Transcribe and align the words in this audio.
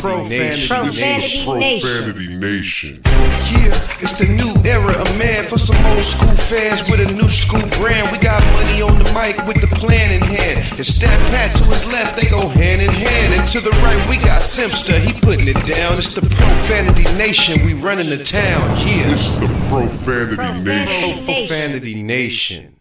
Profanity 0.00 0.28
Nation. 0.28 0.68
Profanity 0.68 1.46
Nation. 1.46 1.80
Profanity 1.80 2.28
Nation. 2.36 3.02
Yeah, 3.48 4.04
it's 4.04 4.18
the 4.18 4.26
new 4.26 4.52
era 4.68 4.92
of 4.92 5.18
man 5.18 5.46
for 5.46 5.58
some 5.58 5.76
old 5.86 6.04
school 6.04 6.36
fans 6.36 6.90
with 6.90 7.00
a 7.00 7.12
new 7.14 7.28
school 7.28 7.66
brand. 7.80 8.12
We 8.12 8.18
got 8.18 8.42
money 8.54 8.82
on 8.82 8.98
the 8.98 9.08
mic 9.14 9.36
with 9.46 9.60
the 9.60 9.68
plan 9.76 10.12
in 10.12 10.20
hand. 10.20 10.66
And 10.76 10.86
Stat 10.86 11.18
Pat 11.30 11.56
to 11.56 11.64
his 11.64 11.90
left, 11.90 12.20
they 12.20 12.28
go 12.28 12.46
hand 12.48 12.82
in 12.82 12.90
hand. 12.90 13.34
And 13.34 13.48
to 13.48 13.60
the 13.60 13.70
right, 13.82 14.08
we 14.08 14.16
got 14.18 14.42
Simpster, 14.42 14.98
he 14.98 15.12
putting 15.20 15.48
it 15.48 15.66
down. 15.66 15.98
It's 15.98 16.14
the 16.14 16.22
Profanity 16.22 17.04
Nation, 17.16 17.64
we 17.64 17.74
running 17.74 18.10
the 18.10 18.22
town. 18.22 18.76
Yeah. 18.86 19.12
It's 19.12 19.30
the 19.38 19.48
Profanity 19.68 20.62
Nation. 20.62 21.24
Profanity 21.24 22.02
Nation. 22.02 22.77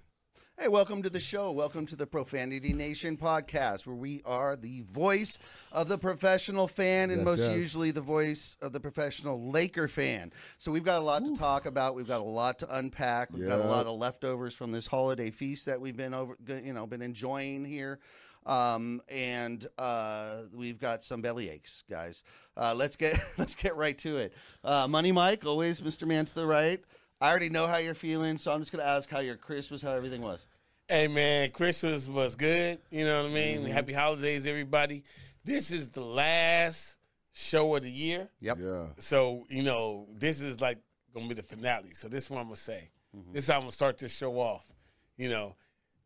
Hey, 0.60 0.70
welcome 0.70 1.04
to 1.04 1.10
the 1.12 1.20
show. 1.20 1.52
Welcome 1.52 1.86
to 1.86 1.96
the 1.96 2.08
Profanity 2.08 2.74
Nation 2.74 3.16
podcast, 3.16 3.86
where 3.86 3.96
we 3.96 4.24
are 4.26 4.56
the 4.56 4.82
voice 4.92 5.38
of 5.72 5.88
the 5.88 6.00
professional 6.00 6.68
fan 6.68 7.12
and 7.12 7.20
Yes, 7.20 7.26
most 7.26 7.40
yes. 7.42 7.56
usually 7.56 7.92
the 7.92 8.02
voice 8.02 8.58
of 8.60 8.74
the 8.74 8.80
professional 8.80 9.40
Laker 9.52 9.88
fan. 9.88 10.34
So 10.58 10.72
we've 10.72 10.84
got 10.84 10.98
a 10.98 11.06
lot 11.06 11.24
to 11.24 11.36
talk 11.36 11.68
about. 11.68 11.94
We've 11.94 12.08
got 12.08 12.22
a 12.22 12.24
lot 12.24 12.58
to 12.60 12.76
unpack. 12.78 13.32
We've 13.32 13.48
got 13.48 13.60
a 13.60 13.68
lot 13.68 13.86
of 13.86 14.00
leftovers 14.00 14.56
from 14.56 14.72
this 14.72 14.88
holiday 14.88 15.30
feast 15.30 15.68
that 15.68 15.80
we've 15.80 15.96
been 15.96 16.16
over, 16.16 16.36
you 16.48 16.74
know, 16.74 16.88
been 16.88 17.04
enjoying 17.04 17.64
here. 17.64 18.00
Um, 18.48 19.02
and 19.10 19.68
uh, 19.78 20.44
we've 20.56 20.80
got 20.80 21.04
some 21.04 21.22
belly 21.22 21.50
aches, 21.50 21.84
guys. 21.88 22.24
Uh, 22.56 22.74
let's 22.74 22.96
get 22.96 23.24
let's 23.38 23.54
get 23.54 23.76
right 23.76 23.98
to 24.00 24.18
it. 24.18 24.34
Uh, 24.64 24.88
Money 24.88 25.12
Mike, 25.12 25.46
always 25.46 25.82
Mr. 25.82 26.08
Man 26.08 26.26
to 26.26 26.34
the 26.34 26.48
right. 26.48 26.84
I 27.20 27.30
already 27.30 27.50
know 27.50 27.68
how 27.68 27.78
you're 27.78 27.96
feeling, 27.96 28.38
so 28.38 28.52
I'm 28.52 28.60
just 28.60 28.72
going 28.72 28.84
to 28.84 28.90
ask 28.90 29.10
how 29.10 29.20
your 29.20 29.38
Christmas, 29.38 29.82
how 29.82 29.92
everything 29.92 30.22
was. 30.22 30.46
Hey 30.90 31.10
man, 31.10 31.52
Christmas 31.52 32.08
was 32.08 32.36
good. 32.36 32.80
You 32.92 33.04
know 33.04 33.24
what 33.24 33.32
I 33.32 33.34
mean? 33.34 33.58
Mm-hmm. 33.58 33.72
Happy 33.72 33.92
holidays, 33.92 34.48
everybody. 34.48 35.04
This 35.44 35.70
is 35.70 35.90
the 35.90 36.00
last 36.00 36.96
show 37.34 37.76
of 37.76 37.84
the 37.84 37.92
year. 37.92 38.30
Yep. 38.40 38.58
Yeah. 38.62 38.86
So, 38.98 39.46
you 39.50 39.64
know, 39.64 40.08
this 40.18 40.40
is 40.40 40.62
like 40.62 40.78
gonna 41.14 41.28
be 41.28 41.34
the 41.34 41.44
finale. 41.44 41.94
So 41.94 42.08
this 42.08 42.24
is 42.24 42.30
what 42.30 42.40
I'm 42.40 42.46
gonna 42.46 42.56
say. 42.56 42.90
Mm-hmm. 43.14 43.34
This 43.34 43.44
is 43.44 43.50
how 43.50 43.58
I'm 43.58 43.64
gonna 43.64 43.74
start 43.74 43.98
this 43.98 44.16
show 44.16 44.40
off. 44.40 44.66
You 45.18 45.30
know, 45.30 45.58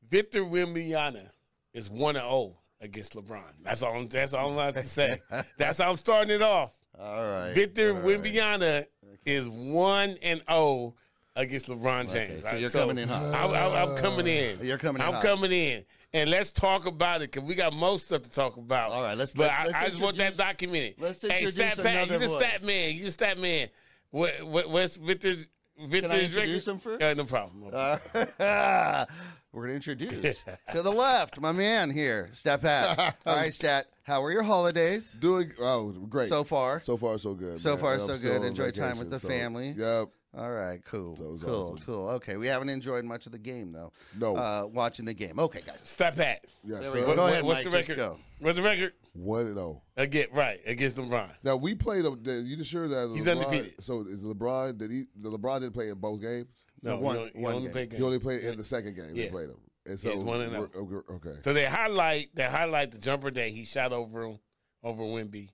Victor 0.10 0.42
Wembanyama 0.42 1.28
is 1.76 1.92
one 1.92 2.16
and 2.16 2.26
zero 2.26 2.58
against 2.80 3.14
LeBron. 3.14 3.44
That's 3.64 3.84
all. 3.84 3.94
I'm, 3.94 4.08
that's 4.08 4.34
all 4.34 4.48
I'm 4.48 4.54
allowed 4.54 4.74
to 4.74 4.82
say. 4.82 5.20
that's 5.60 5.78
how 5.78 5.92
I'm 5.92 5.98
starting 5.98 6.34
it 6.34 6.42
off. 6.42 6.74
All 7.00 7.24
right. 7.24 7.54
Victor 7.54 7.94
Wembanyama 7.94 8.88
is 9.26 9.48
one 9.48 10.18
and 10.24 10.42
zero 10.50 10.96
against 11.36 11.68
LeBron 11.68 12.12
James. 12.12 12.44
so 12.44 12.56
you're 12.56 12.70
coming 12.70 12.98
in 12.98 13.08
hot. 13.08 13.24
I'm, 13.34 13.52
I'm- 13.52 13.90
I'm 13.90 13.98
coming 13.98 14.28
in. 14.28 14.60
You're 14.62 14.78
coming 14.78 15.02
in 15.02 15.08
I'm 15.08 15.14
hot. 15.16 15.24
coming 15.24 15.52
in. 15.52 15.86
And 16.14 16.30
let's 16.30 16.52
talk 16.52 16.88
about 16.88 17.22
it 17.22 17.32
because 17.32 17.48
we 17.48 17.56
got 17.56 17.74
most 17.74 18.08
stuff 18.08 18.24
to 18.24 18.32
talk 18.32 18.58
about. 18.58 18.92
All 18.92 19.02
right, 19.02 19.18
let's- 19.18 19.34
But 19.34 19.44
let's- 19.48 19.60
I, 19.60 19.64
let's 19.66 19.78
I 19.78 19.88
just 19.90 20.02
want 20.02 20.18
that 20.18 20.24
introduce- 20.34 20.46
documented. 20.46 20.96
let's 21.00 21.24
introduce 21.24 21.56
hey, 21.56 21.64
introduce 21.66 21.74
stat 21.74 21.86
Pat, 21.86 21.96
another 21.96 22.14
you 22.14 22.20
the 22.20 22.28
voice. 22.28 22.46
stat 22.48 22.64
man. 22.64 22.96
You 22.96 23.04
the 23.06 23.12
stat 23.12 23.40
man. 23.40 23.70
What, 24.10 24.44
what, 24.44 24.70
what's 24.70 24.96
Victor? 24.98 25.36
Victor's 25.84 26.02
Can 26.02 26.12
I 26.12 26.24
introduce 26.26 26.68
record? 26.68 26.74
him 26.74 26.80
first? 27.00 27.04
Uh, 27.04 27.14
no 27.16 27.24
problem. 27.24 27.72
Uh, 27.74 27.98
we're 29.54 29.68
going 29.68 29.80
to 29.82 29.92
introduce 29.94 30.44
to 30.72 30.82
the 30.82 30.92
left, 30.92 31.40
my 31.40 31.52
man 31.54 31.90
here, 31.90 32.30
Stat 32.34 32.62
Pat. 32.62 33.16
All 33.26 33.36
right, 33.36 33.54
Stat, 33.54 33.88
how 34.04 34.22
were 34.22 34.32
your 34.32 34.44
holidays 34.44 35.14
Doing 35.20 35.54
oh 35.60 35.92
great. 35.92 36.28
so 36.30 36.44
far? 36.44 36.82
so 36.82 36.98
far 36.98 37.18
so 37.18 37.34
good. 37.34 37.60
So 37.62 37.72
man. 37.72 37.80
far, 37.80 37.94
I'm 37.96 38.00
so 38.02 38.18
good. 38.18 38.42
on 38.42 38.46
Enjoy 38.46 38.70
time 38.70 39.00
with 39.00 39.10
the 39.10 39.18
so- 39.18 39.28
family? 39.30 39.74
Yep. 39.78 40.10
All 40.38 40.50
right, 40.52 40.82
cool. 40.86 41.16
That 41.16 41.40
cool, 41.46 41.74
awesome. 41.74 41.86
cool. 41.86 42.10
Okay, 42.12 42.38
we 42.38 42.48
haven't 42.48 42.70
enjoyed 42.70 43.04
much 43.04 43.26
of 43.26 43.34
the 43.34 43.38
game, 43.38 43.74
though. 43.74 43.92
No. 44.18 44.36
Uh, 44.38 44.66
watching 44.72 45.04
the 45.06 45.14
game. 45.14 45.38
Okay, 45.40 45.60
guys. 45.66 45.82
Stat 45.84 46.16
Pat. 46.16 46.46
Yes, 46.64 46.84
There 46.84 46.92
sir. 46.92 46.96
we 46.96 47.02
go. 47.02 47.08
What- 47.08 47.16
Go 47.18 47.28
ahead, 47.28 47.44
what's 47.44 47.66
Mike, 47.66 47.72
the 47.72 47.78
record? 47.78 47.98
go. 47.98 48.18
What's 48.40 48.56
the 48.56 48.64
record? 48.64 48.94
One 49.14 49.48
and 49.48 49.58
oh. 49.58 49.82
Again, 49.98 50.28
right 50.32 50.60
against 50.66 50.96
LeBron. 50.96 51.30
Now 51.44 51.58
we 51.58 51.76
played. 51.76 52.06
a- 52.06 52.42
You 52.42 52.56
just 52.56 52.70
sure 52.72 52.88
that 52.88 53.10
He's 53.14 53.24
LeBron, 53.26 53.46
undefeated. 53.46 53.84
So 53.84 54.06
is 54.08 54.22
LeBron? 54.22 54.78
Did 54.78 54.90
he? 54.92 55.04
The 55.20 55.30
LeBron 55.32 55.60
didn't 55.60 55.74
play 55.74 55.90
in 55.90 55.96
both 56.00 56.22
games. 56.22 56.48
No, 56.82 56.98
one- 56.98 57.16
you 57.16 57.20
only, 57.22 57.32
you 57.36 57.42
one 57.42 57.54
only 57.56 57.66
game. 57.68 57.72
played 57.74 57.94
He 57.94 58.04
only 58.04 58.20
played 58.20 58.44
in 58.44 58.58
the 58.58 58.64
second 58.64 58.96
game. 58.96 59.12
Yeah. 59.14 59.26
He 59.26 59.30
played 59.30 59.50
him. 59.50 59.58
And 59.86 60.00
so 60.00 60.10
Yeah, 60.10 60.16
it's 60.16 60.24
one 60.24 60.42
and 60.42 60.56
oh. 60.56 60.70
okay, 60.76 61.12
okay. 61.30 61.40
So 61.42 61.52
they 61.54 61.66
highlight 61.66 62.30
they 62.36 62.46
highlight 62.46 62.92
the 62.92 63.00
jumper 63.00 63.32
that 63.32 63.50
he 63.50 63.66
shot 63.66 63.92
over 63.92 64.24
him 64.24 64.40
over 64.82 65.04
Wemby, 65.04 65.50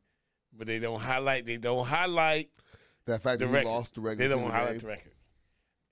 but 0.54 0.68
they 0.68 0.78
don't 0.80 1.00
highlight 1.00 1.46
they 1.48 1.58
don't 1.58 1.86
highlight 1.88 2.50
that 3.08 3.24
fact 3.24 3.40
the 3.40 3.48
that 3.48 3.64
he 3.64 3.68
lost 3.68 3.96
the 3.96 4.02
regular. 4.02 4.30
they 4.30 4.34
don't 4.36 4.44
season 4.44 4.56
highlight 4.56 4.72
game. 4.74 4.80
the 4.82 4.88
record. 4.88 5.12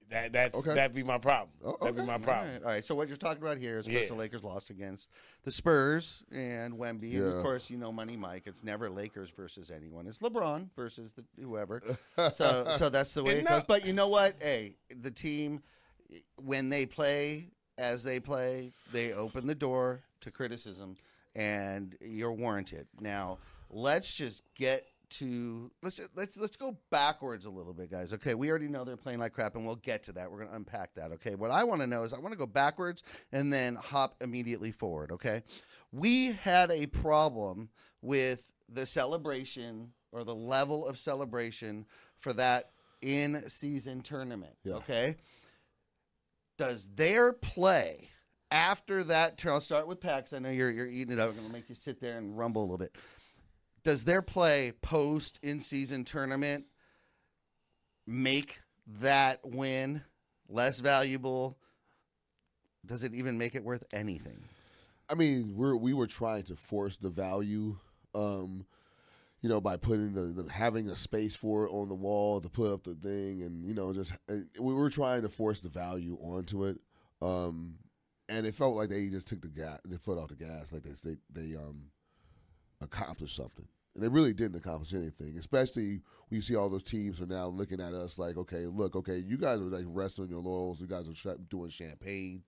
That 0.09 0.33
that's 0.33 0.59
Okay. 0.59 0.75
that'd 0.75 0.95
be 0.95 1.01
my 1.01 1.17
problem. 1.17 1.49
Oh, 1.63 1.77
That'd 1.81 1.95
be 1.95 2.03
my 2.03 2.19
problem. 2.19 2.53
right, 2.53 2.61
all 2.61 2.67
right. 2.69 2.85
So 2.85 2.93
what 2.93 3.07
you're 3.07 3.17
talking 3.17 3.41
about 3.41 3.57
here 3.57 3.79
is 3.79 3.87
because 3.87 4.03
Yeah. 4.03 4.07
the 4.09 4.13
Lakers 4.13 4.43
lost 4.43 4.69
against 4.69 5.09
the 5.43 5.49
Spurs 5.51 6.23
and 6.31 6.75
Wemby, 6.75 7.15
and 7.15 7.33
of 7.33 7.41
course 7.41 7.71
you 7.71 7.77
know 7.77 7.91
Money 7.91 8.15
Mike. 8.15 8.43
It's 8.45 8.63
never 8.63 8.87
Lakers 8.87 9.31
versus 9.31 9.71
anyone. 9.71 10.05
It's 10.05 10.19
LeBron 10.19 10.69
versus 10.75 11.13
the 11.13 11.25
whoever. 11.43 11.81
so 12.33 12.67
so 12.77 12.89
that's 12.89 13.15
the 13.15 13.23
way 13.23 13.31
And 13.39 13.41
it 13.41 13.47
goes. 13.47 13.63
But 13.63 13.83
you 13.83 13.93
know 13.93 14.07
what? 14.07 14.35
Hey, 14.39 14.75
the 14.95 15.09
team 15.09 15.63
when 16.43 16.69
they 16.69 16.85
play 16.85 17.49
as 17.79 18.03
they 18.03 18.19
play, 18.19 18.71
they 18.91 19.11
open 19.13 19.47
the 19.47 19.55
door 19.55 20.03
to 20.21 20.29
criticism, 20.29 20.95
and 21.35 21.97
you're 21.99 22.31
warranted. 22.31 22.87
Now 22.99 23.39
let's 23.71 24.13
just 24.13 24.43
get 24.53 24.85
to 25.11 25.71
let's 25.81 25.99
let's 26.15 26.37
let's 26.37 26.55
go 26.55 26.77
backwards 26.91 27.45
a 27.45 27.49
little 27.49 27.73
bit, 27.73 27.91
guys. 27.91 28.13
Okay, 28.13 28.33
we 28.33 28.49
already 28.49 28.67
know 28.67 28.83
they're 28.83 28.97
playing 28.97 29.19
like 29.19 29.33
crap, 29.33 29.55
and 29.55 29.65
we'll 29.65 29.75
get 29.75 30.03
to 30.03 30.13
that. 30.13 30.31
We're 30.31 30.45
gonna 30.45 30.55
unpack 30.55 30.93
that. 30.95 31.11
Okay, 31.13 31.35
what 31.35 31.51
I 31.51 31.63
want 31.63 31.81
to 31.81 31.87
know 31.87 32.03
is 32.03 32.13
I 32.13 32.19
want 32.19 32.33
to 32.33 32.37
go 32.37 32.45
backwards 32.45 33.03
and 33.31 33.51
then 33.51 33.75
hop 33.75 34.15
immediately 34.21 34.71
forward. 34.71 35.11
Okay, 35.11 35.43
we 35.91 36.33
had 36.33 36.71
a 36.71 36.87
problem 36.87 37.69
with 38.01 38.49
the 38.69 38.85
celebration 38.85 39.91
or 40.11 40.23
the 40.23 40.35
level 40.35 40.87
of 40.87 40.97
celebration 40.97 41.85
for 42.17 42.33
that 42.33 42.71
in 43.01 43.47
season 43.49 44.01
tournament. 44.01 44.55
Yeah. 44.63 44.75
Okay, 44.75 45.15
does 46.57 46.89
their 46.95 47.33
play 47.33 48.09
after 48.51 49.03
that 49.05 49.37
turn? 49.37 49.53
I'll 49.53 49.61
start 49.61 49.87
with 49.87 49.99
Pax. 49.99 50.33
I 50.33 50.39
know 50.39 50.49
you're 50.49 50.71
you're 50.71 50.87
eating 50.87 51.13
it 51.13 51.19
up. 51.19 51.29
I'm 51.29 51.35
gonna 51.35 51.49
make 51.49 51.69
you 51.69 51.75
sit 51.75 51.99
there 51.99 52.17
and 52.17 52.37
rumble 52.37 52.61
a 52.61 52.65
little 52.65 52.77
bit. 52.77 52.95
Does 53.85 54.03
their 54.03 54.23
play 54.23 54.73
post 54.81 55.39
in 55.43 55.59
season 55.61 56.03
tournament 56.05 56.65
make 58.07 58.59
that 58.99 59.39
win 59.43 60.01
less 60.49 60.79
valuable? 60.79 61.59
Does 62.83 63.03
it 63.03 63.13
even 63.13 63.37
make 63.37 63.53
it 63.53 63.63
worth 63.63 63.83
anything? 63.93 64.43
I 65.07 65.13
mean, 65.13 65.53
we're 65.55 65.75
we 65.75 65.93
were 65.93 66.07
trying 66.07 66.43
to 66.45 66.55
force 66.55 66.97
the 66.97 67.09
value, 67.09 67.77
um, 68.15 68.65
you 69.41 69.49
know, 69.49 69.61
by 69.61 69.77
putting 69.77 70.13
the, 70.13 70.41
the 70.41 70.51
having 70.51 70.89
a 70.89 70.95
space 70.95 71.35
for 71.35 71.67
it 71.67 71.71
on 71.71 71.87
the 71.87 71.93
wall 71.93 72.41
to 72.41 72.49
put 72.49 72.73
up 72.73 72.85
the 72.85 72.95
thing, 72.95 73.43
and 73.43 73.63
you 73.63 73.75
know, 73.75 73.93
just 73.93 74.13
we 74.27 74.73
were 74.73 74.89
trying 74.89 75.21
to 75.21 75.29
force 75.29 75.59
the 75.59 75.69
value 75.69 76.17
onto 76.23 76.65
it, 76.65 76.79
um, 77.21 77.75
and 78.29 78.47
it 78.47 78.55
felt 78.55 78.75
like 78.75 78.89
they 78.89 79.09
just 79.09 79.27
took 79.27 79.41
the 79.41 79.47
gas, 79.47 79.77
the 79.85 79.99
foot 79.99 80.17
off 80.17 80.29
the 80.29 80.35
gas, 80.35 80.71
like 80.71 80.81
they 80.81 80.93
they 81.03 81.17
they 81.31 81.55
um 81.55 81.91
accomplished 82.81 83.35
something, 83.35 83.67
and 83.93 84.03
they 84.03 84.07
really 84.07 84.33
didn't 84.33 84.57
accomplish 84.57 84.93
anything. 84.93 85.35
Especially 85.37 86.01
when 86.27 86.37
you 86.37 86.41
see 86.41 86.55
all 86.55 86.69
those 86.69 86.83
teams 86.83 87.21
are 87.21 87.25
now 87.25 87.47
looking 87.47 87.79
at 87.79 87.93
us 87.93 88.17
like, 88.19 88.37
okay, 88.37 88.65
look, 88.67 88.95
okay, 88.95 89.17
you 89.17 89.37
guys 89.37 89.59
are 89.59 89.63
like 89.63 89.85
resting 89.87 90.25
on 90.25 90.29
your 90.29 90.41
laurels, 90.41 90.81
you 90.81 90.87
guys 90.87 91.07
are 91.07 91.15
sh- 91.15 91.39
doing 91.49 91.69
champagne. 91.69 92.43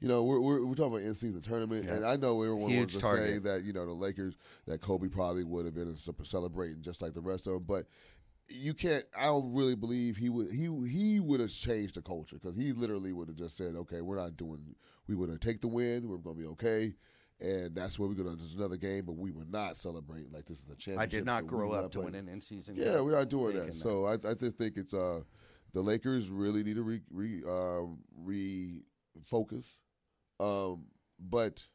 You 0.00 0.08
know, 0.08 0.24
we're, 0.24 0.40
we're, 0.40 0.66
we're 0.66 0.74
talking 0.74 0.94
about 0.94 1.04
in 1.06 1.14
season 1.14 1.42
tournament, 1.42 1.88
and 1.88 2.04
I 2.04 2.16
know 2.16 2.42
everyone 2.42 2.70
Huge 2.70 2.78
wants 2.80 2.94
to 2.94 3.00
target. 3.00 3.34
say 3.34 3.38
that 3.38 3.62
you 3.62 3.72
know 3.72 3.86
the 3.86 3.92
Lakers 3.92 4.34
that 4.66 4.80
Kobe 4.80 5.06
probably 5.08 5.44
would 5.44 5.64
have 5.64 5.74
been 5.74 5.94
celebrating 6.24 6.82
just 6.82 7.00
like 7.00 7.14
the 7.14 7.20
rest 7.20 7.46
of 7.46 7.52
them, 7.52 7.64
but 7.68 7.86
you 8.48 8.74
can't. 8.74 9.04
I 9.16 9.26
don't 9.26 9.54
really 9.54 9.76
believe 9.76 10.16
he 10.16 10.28
would. 10.28 10.50
He 10.52 10.68
he 10.88 11.20
would 11.20 11.38
have 11.38 11.50
changed 11.52 11.94
the 11.94 12.02
culture 12.02 12.36
because 12.36 12.56
he 12.56 12.72
literally 12.72 13.12
would 13.12 13.28
have 13.28 13.36
just 13.36 13.56
said, 13.56 13.76
"Okay, 13.76 14.00
we're 14.00 14.16
not 14.16 14.36
doing. 14.36 14.74
We 15.06 15.14
would 15.14 15.28
have 15.28 15.38
take 15.38 15.60
the 15.60 15.68
win. 15.68 16.08
We're 16.08 16.16
going 16.16 16.36
to 16.36 16.42
be 16.42 16.48
okay." 16.48 16.94
And 17.42 17.74
that's 17.74 17.98
where 17.98 18.08
we're 18.08 18.14
going 18.14 18.36
to 18.36 18.40
just 18.40 18.56
another 18.56 18.76
game, 18.76 19.04
but 19.04 19.16
we 19.16 19.32
were 19.32 19.44
not 19.50 19.76
celebrating 19.76 20.30
like 20.32 20.46
this 20.46 20.62
is 20.62 20.70
a 20.70 20.76
championship. 20.76 21.00
I 21.00 21.06
did 21.06 21.26
not 21.26 21.42
we 21.42 21.48
grow 21.48 21.72
up 21.72 21.90
to 21.92 22.00
win 22.02 22.14
an 22.14 22.28
in 22.28 22.40
season. 22.40 22.76
yeah, 22.76 23.00
we 23.00 23.14
are 23.14 23.24
doing 23.24 23.54
Taking 23.54 23.66
that. 23.66 23.74
So 23.74 24.04
I, 24.06 24.12
I 24.12 24.34
just 24.34 24.56
think 24.56 24.76
it's 24.76 24.94
uh 24.94 25.22
the 25.72 25.80
Lakers 25.80 26.28
really 26.28 26.62
need 26.62 26.76
to 26.76 26.82
re, 26.82 27.00
re 27.10 27.42
um 27.44 27.98
refocus. 28.24 29.78
Um, 30.38 30.84
but 31.18 31.66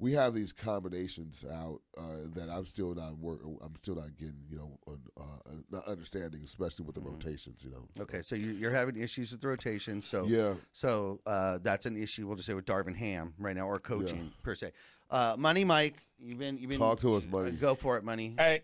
we 0.00 0.12
have 0.12 0.32
these 0.32 0.52
combinations 0.52 1.44
out 1.50 1.80
uh, 1.96 2.02
that 2.34 2.48
I'm 2.48 2.64
still 2.64 2.94
not 2.94 3.18
work. 3.18 3.40
I'm 3.44 3.74
still 3.82 3.96
not 3.96 4.16
getting, 4.16 4.44
you 4.48 4.56
know, 4.56 4.78
uh, 5.16 5.22
not 5.70 5.86
understanding, 5.88 6.42
especially 6.44 6.86
with 6.86 6.94
the 6.94 7.00
rotations. 7.00 7.64
You 7.64 7.70
know. 7.72 7.88
Okay, 8.02 8.22
so 8.22 8.36
you, 8.36 8.52
you're 8.52 8.70
having 8.70 8.96
issues 8.96 9.32
with 9.32 9.40
the 9.40 9.48
rotation. 9.48 10.00
So 10.00 10.26
Yeah. 10.26 10.54
so 10.72 11.20
uh, 11.26 11.58
that's 11.62 11.86
an 11.86 12.00
issue. 12.00 12.26
We'll 12.26 12.36
just 12.36 12.46
say 12.46 12.54
with 12.54 12.66
Darvin 12.66 12.94
Ham 12.96 13.34
right 13.38 13.56
now, 13.56 13.68
or 13.68 13.78
coaching 13.78 14.32
per 14.42 14.54
se. 14.54 14.72
Uh, 15.10 15.34
Money 15.38 15.64
Mike, 15.64 15.96
you've 16.18 16.38
been 16.38 16.58
you've 16.58 16.70
been 16.70 16.78
Talk 16.78 17.00
to 17.00 17.16
us, 17.16 17.26
Money. 17.26 17.52
Go 17.52 17.74
for 17.74 17.96
it, 17.96 18.04
Money. 18.04 18.34
Hey, 18.38 18.60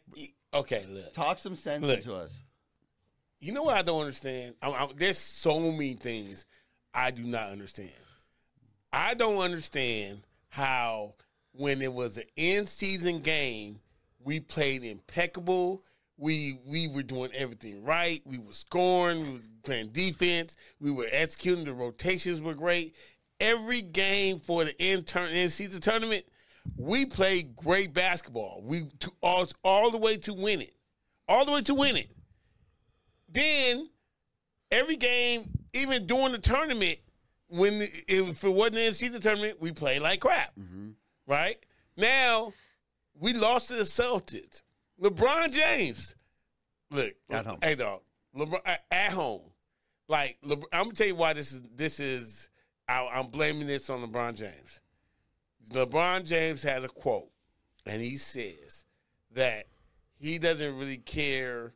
okay, 0.52 0.84
look. 0.88 1.12
Talk 1.12 1.38
some 1.38 1.56
sense 1.56 1.84
Look. 1.84 1.96
into 1.98 2.14
us. 2.14 2.42
You 3.40 3.52
know 3.52 3.64
what 3.64 3.76
I 3.76 3.82
don't 3.82 4.00
understand? 4.00 4.54
I'm, 4.62 4.72
I'm, 4.72 4.88
there's 4.96 5.18
so 5.18 5.58
many 5.58 5.94
things 5.94 6.46
I 6.94 7.10
do 7.10 7.24
not 7.24 7.50
understand. 7.50 7.90
I 8.92 9.14
don't 9.14 9.38
understand 9.38 10.20
how 10.48 11.14
when 11.54 11.80
it 11.80 11.92
was 11.92 12.18
an 12.18 12.24
end 12.36 12.68
season 12.68 13.20
game 13.20 13.80
We 14.20 14.40
played 14.40 14.84
impeccable. 14.84 15.84
We 16.16 16.58
we 16.66 16.88
were 16.88 17.02
doing 17.02 17.30
everything 17.34 17.84
right. 17.84 18.22
We 18.24 18.38
were 18.38 18.52
scoring. 18.52 19.26
We 19.26 19.32
was 19.32 19.48
playing 19.64 19.88
defense. 19.88 20.56
We 20.80 20.90
were 20.90 21.06
executing. 21.10 21.64
The 21.64 21.74
rotations 21.74 22.40
were 22.40 22.54
great. 22.54 22.94
Every 23.40 23.82
game 23.82 24.38
for 24.38 24.64
the 24.64 24.78
intern 24.80 25.30
in 25.30 25.50
season 25.50 25.80
tournament, 25.80 26.24
we 26.76 27.04
played 27.04 27.56
great 27.56 27.92
basketball. 27.92 28.62
We 28.64 28.84
to, 29.00 29.12
all 29.22 29.46
all 29.62 29.90
the 29.90 29.98
way 29.98 30.16
to 30.18 30.32
win 30.32 30.62
it, 30.62 30.74
all 31.28 31.44
the 31.44 31.52
way 31.52 31.62
to 31.62 31.74
win 31.74 31.96
it. 31.96 32.10
Then 33.28 33.88
every 34.70 34.96
game, 34.96 35.42
even 35.72 36.06
during 36.06 36.32
the 36.32 36.38
tournament, 36.38 36.98
when 37.48 37.82
if 37.82 38.44
it 38.44 38.48
wasn't 38.48 38.76
the 38.76 38.92
season 38.92 39.20
tournament, 39.20 39.60
we 39.60 39.72
played 39.72 40.00
like 40.00 40.20
crap. 40.20 40.54
Mm-hmm. 40.54 40.90
Right 41.26 41.58
now, 41.96 42.52
we 43.18 43.32
lost 43.32 43.68
to 43.68 43.74
the 43.74 43.82
Celtics. 43.82 44.62
LeBron 45.00 45.52
James, 45.52 46.14
look 46.90 47.14
At 47.30 47.46
home. 47.46 47.58
Hey, 47.62 47.74
dog, 47.74 48.02
LeBron 48.36 48.60
at- 48.90 49.12
home. 49.12 49.50
Like 50.08 50.38
LeBron, 50.44 50.64
I'm 50.72 50.84
gonna 50.84 50.94
tell 50.94 51.06
you 51.06 51.14
why 51.14 51.32
this 51.32 51.52
is. 51.52 51.62
This 51.74 51.98
is. 51.98 52.50
I, 52.86 53.08
I'm 53.12 53.28
blaming 53.28 53.66
this 53.66 53.88
on 53.88 54.06
LeBron 54.06 54.34
James. 54.34 54.80
LeBron 55.70 56.24
James 56.24 56.62
has 56.62 56.84
a 56.84 56.88
quote, 56.88 57.30
and 57.86 58.02
he 58.02 58.16
says 58.18 58.84
that 59.32 59.66
he 60.18 60.38
doesn't 60.38 60.76
really 60.76 60.98
care 60.98 61.72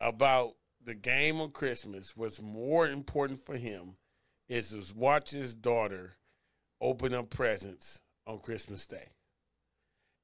about 0.00 0.54
the 0.84 0.94
game 0.94 1.40
on 1.40 1.52
Christmas. 1.52 2.16
What's 2.16 2.42
more 2.42 2.88
important 2.88 3.46
for 3.46 3.56
him 3.56 3.94
is 4.48 4.70
to 4.70 4.98
watch 4.98 5.30
his 5.30 5.54
daughter 5.54 6.16
open 6.80 7.14
up 7.14 7.30
presents 7.30 8.00
on 8.26 8.38
Christmas 8.38 8.86
Day. 8.86 9.08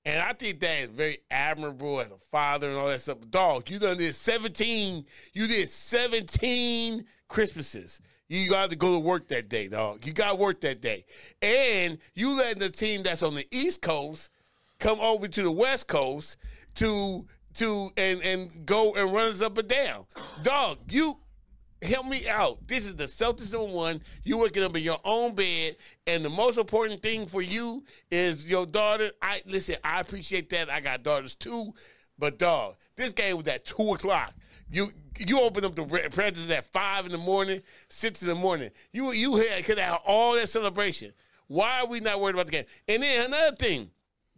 And 0.05 0.23
I 0.23 0.33
think 0.33 0.61
that 0.61 0.79
is 0.79 0.91
very 0.91 1.19
admirable 1.31 2.01
as 2.01 2.11
a 2.11 2.17
father 2.31 2.69
and 2.69 2.79
all 2.79 2.89
that 2.89 3.01
stuff. 3.01 3.19
Dog, 3.31 3.69
you 3.69 3.79
done 3.79 3.99
did 3.99 4.15
17, 4.15 5.05
you 5.35 5.47
did 5.47 5.69
17 5.69 7.05
Christmases. 7.29 8.01
You 8.29 8.49
got 8.49 8.71
to 8.71 8.77
go 8.77 8.93
to 8.93 8.99
work 8.99 9.29
that 9.29 9.49
day, 9.49 9.69
dog. 9.69 10.07
You 10.07 10.13
got 10.13 10.39
work 10.39 10.61
that 10.61 10.81
day. 10.81 11.05
And 11.41 11.99
you 12.15 12.37
letting 12.37 12.61
the 12.61 12.71
team 12.71 13.03
that's 13.03 13.23
on 13.23 13.35
the 13.35 13.47
East 13.51 13.83
Coast 13.83 14.31
come 14.79 15.01
over 15.01 15.29
to 15.29 15.43
the 15.43 15.51
West 15.51 15.89
Coast 15.89 16.37
to 16.77 17.27
to 17.55 17.91
and 17.97 18.23
and 18.23 18.67
go 18.67 18.95
and 18.95 19.13
run 19.13 19.31
us 19.31 19.43
up 19.43 19.59
and 19.59 19.69
down. 19.69 20.05
Dog, 20.43 20.79
you 20.91 21.19
help 21.83 22.07
me 22.07 22.29
out. 22.29 22.67
This 22.67 22.87
is 22.87 22.97
the 22.97 23.05
Celtics 23.05 23.53
number 23.53 23.73
one. 23.73 24.03
You 24.25 24.39
waking 24.39 24.63
up 24.63 24.77
in 24.77 24.83
your 24.83 25.01
own 25.05 25.35
bed, 25.35 25.77
and 26.07 26.25
the 26.25 26.31
most 26.31 26.59
important 26.59 27.03
thing 27.03 27.27
for 27.27 27.43
you 27.43 27.85
is 28.11 28.49
your 28.49 28.67
daughter. 28.67 29.11
I 29.23 29.43
listen. 29.47 29.77
I 29.85 30.01
appreciate 30.01 30.51
that. 30.51 30.71
I 30.71 30.81
got 30.81 31.03
daughters 31.03 31.35
too, 31.35 31.73
but 32.19 32.39
dog, 32.39 32.77
this 32.97 33.13
game 33.13 33.37
was 33.37 33.49
at 33.49 33.65
two 33.65 33.93
o'clock. 33.93 34.35
You 34.71 34.89
you 35.27 35.41
open 35.41 35.65
up 35.65 35.75
the 35.75 35.85
re- 35.85 36.09
presents 36.11 36.51
at 36.51 36.65
five 36.65 37.07
in 37.07 37.13
the 37.13 37.19
morning, 37.19 37.63
six 37.89 38.23
in 38.23 38.29
the 38.29 38.35
morning. 38.35 38.71
You 38.93 39.13
you 39.13 39.37
had, 39.37 39.65
could 39.65 39.79
have 39.79 40.01
all 40.07 40.35
that 40.35 40.49
celebration. 40.49 41.13
Why 41.47 41.81
are 41.81 41.87
we 41.87 42.01
not 42.01 42.21
worried 42.21 42.35
about 42.35 42.47
the 42.47 42.53
game? 42.53 42.67
And 42.87 43.03
then 43.03 43.27
another 43.27 43.57
thing, 43.57 43.91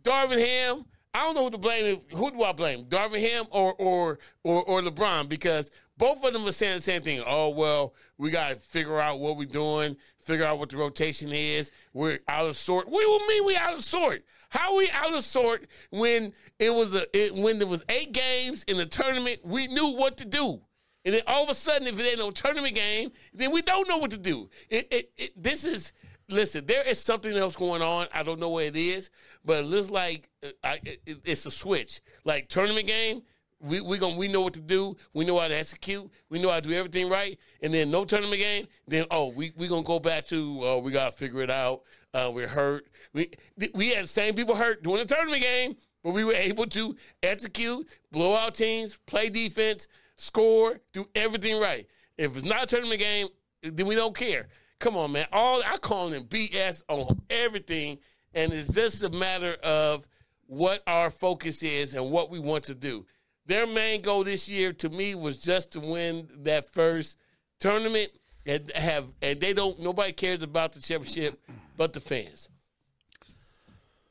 Darvin 0.03 0.39
Ham. 0.39 0.85
I 1.13 1.25
don't 1.25 1.35
know 1.35 1.43
who 1.43 1.51
to 1.51 1.59
blame. 1.59 2.03
Who 2.15 2.31
do 2.31 2.45
I 2.45 2.53
blame? 2.53 2.85
Darvin 2.85 3.21
Ham 3.21 3.47
or 3.51 3.75
or 3.75 4.21
or, 4.45 4.63
or 4.63 4.81
LeBron? 4.81 5.29
Because 5.29 5.73
both 6.01 6.25
of 6.25 6.33
them 6.33 6.47
are 6.47 6.53
saying 6.53 6.79
the 6.79 6.83
same 6.83 7.03
thing. 7.03 7.23
Oh 7.25 7.51
well, 7.51 7.95
we 8.19 8.31
got 8.31 8.49
to 8.49 8.57
figure 8.57 8.99
out 8.99 9.21
what 9.21 9.37
we're 9.37 9.47
doing, 9.47 9.97
figure 10.19 10.47
out 10.47 10.59
what 10.59 10.71
the 10.71 10.79
rotation 10.79 11.31
is. 11.31 11.71
We're 11.93 12.19
out 12.27 12.47
of 12.47 12.57
sort. 12.57 12.89
What 12.89 13.03
do 13.03 13.07
you 13.07 13.29
mean 13.29 13.47
we 13.47 13.57
out 13.57 13.75
of 13.75 13.85
sort? 13.85 14.25
How 14.49 14.77
we 14.77 14.91
out 14.91 15.15
of 15.15 15.23
sort 15.23 15.69
when 15.91 16.33
it 16.59 16.71
was 16.71 16.95
a 16.95 17.05
it, 17.17 17.35
when 17.35 17.59
there 17.59 17.69
was 17.69 17.85
eight 17.89 18.13
games 18.13 18.65
in 18.65 18.79
the 18.79 18.87
tournament? 18.87 19.41
We 19.45 19.69
knew 19.69 19.95
what 19.95 20.17
to 20.17 20.25
do. 20.25 20.63
And 21.05 21.15
then 21.15 21.23
all 21.27 21.45
of 21.45 21.51
a 21.51 21.55
sudden, 21.55 21.87
if 21.87 21.99
it 21.99 22.03
ain't 22.03 22.19
no 22.19 22.31
tournament 22.31 22.75
game, 22.75 23.11
then 23.33 23.53
we 23.53 23.63
don't 23.63 23.89
know 23.89 23.99
what 23.99 24.11
to 24.11 24.19
do. 24.19 24.51
It, 24.69 24.89
it, 24.91 25.13
it, 25.17 25.43
this 25.43 25.65
is 25.65 25.93
listen. 26.29 26.67
There 26.67 26.83
is 26.83 26.99
something 26.99 27.33
else 27.37 27.57
going 27.57 27.83
on. 27.83 28.09
I 28.13 28.23
don't 28.23 28.41
know 28.41 28.51
what 28.51 28.65
it 28.65 28.77
is, 28.77 29.11
but 29.45 29.61
it 29.61 29.67
looks 29.67 29.91
like 29.91 30.29
uh, 30.43 30.49
I, 30.65 30.81
it, 30.85 31.21
it's 31.25 31.47
a 31.47 31.51
switch. 31.51 32.01
Like 32.25 32.49
tournament 32.49 32.87
game, 32.87 33.23
we 33.61 33.81
we 33.81 33.99
going 33.99 34.17
we 34.17 34.29
know 34.29 34.41
what 34.41 34.55
to 34.55 34.61
do. 34.61 34.97
We 35.13 35.25
know 35.25 35.39
how 35.39 35.49
to 35.49 35.55
execute. 35.55 36.11
We 36.31 36.39
know 36.41 36.49
how 36.49 36.61
to 36.61 36.69
do 36.69 36.75
everything 36.75 37.09
right. 37.09 37.39
And 37.63 37.73
then 37.73 37.91
no 37.91 38.05
tournament 38.05 38.41
game. 38.41 38.67
Then 38.89 39.07
oh, 39.11 39.29
we 39.29 39.53
we 39.57 39.69
gonna 39.69 39.83
go 39.83 39.99
back 39.99 40.27
to 40.27 40.65
uh, 40.65 40.79
we 40.79 40.93
gotta 40.93 41.13
figure 41.13 41.43
it 41.43 41.51
out. 41.51 41.83
Uh, 42.15 42.31
we're 42.33 42.49
hurt. 42.49 42.87
We 43.13 43.31
we 43.75 43.91
had 43.91 44.05
the 44.05 44.09
same 44.09 44.35
people 44.35 44.55
hurt 44.55 44.83
during 44.83 45.07
the 45.07 45.15
tournament 45.15 45.43
game, 45.43 45.77
but 46.03 46.15
we 46.15 46.25
were 46.25 46.33
able 46.33 46.67
to 46.67 46.97
execute, 47.23 47.89
blow 48.11 48.35
out 48.35 48.55
teams, 48.55 48.99
play 49.07 49.29
defense, 49.29 49.89
score, 50.17 50.81
do 50.93 51.07
everything 51.15 51.61
right. 51.61 51.87
If 52.17 52.37
it's 52.37 52.47
not 52.47 52.65
a 52.65 52.67
tournament 52.67 53.01
game, 53.01 53.29
then 53.63 53.87
we 53.87 53.95
don't 53.95 54.17
care. 54.17 54.49
Come 54.79 54.97
on, 54.97 55.13
man. 55.13 55.27
All 55.33 55.63
I 55.63 55.77
call 55.77 56.09
them 56.09 56.25
BS 56.25 56.83
on 56.89 57.21
everything, 57.29 57.99
and 58.35 58.53
it's 58.53 58.73
just 58.73 59.03
a 59.03 59.11
matter 59.11 59.55
of 59.63 60.07
what 60.47 60.83
our 60.87 61.11
focus 61.11 61.63
is 61.63 61.95
and 61.95 62.11
what 62.11 62.31
we 62.31 62.39
want 62.39 62.65
to 62.65 62.75
do. 62.75 63.07
Their 63.51 63.67
main 63.67 64.01
goal 64.01 64.23
this 64.23 64.49
year, 64.49 64.71
to 64.75 64.89
me, 64.89 65.17
was 65.17 65.37
just 65.37 65.73
to 65.73 65.81
win 65.81 66.29
that 66.45 66.73
first 66.73 67.19
tournament 67.59 68.13
and 68.47 68.71
have, 68.77 69.07
and 69.21 69.41
they 69.41 69.53
don't. 69.53 69.81
Nobody 69.81 70.13
cares 70.13 70.45
about 70.45 70.73
the 70.73 70.81
championship, 70.81 71.37
but 71.77 71.93
the 71.93 71.99
fans. 71.99 72.49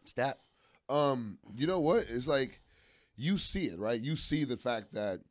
Stat. 0.03 0.39
Um, 0.89 1.37
you 1.55 1.67
know 1.67 1.79
what? 1.79 2.07
It's 2.09 2.27
like 2.27 2.59
you 3.15 3.37
see 3.37 3.67
it, 3.67 3.79
right? 3.79 4.01
You 4.01 4.17
see 4.17 4.43
the 4.43 4.57
fact 4.57 4.93
that 4.95 5.21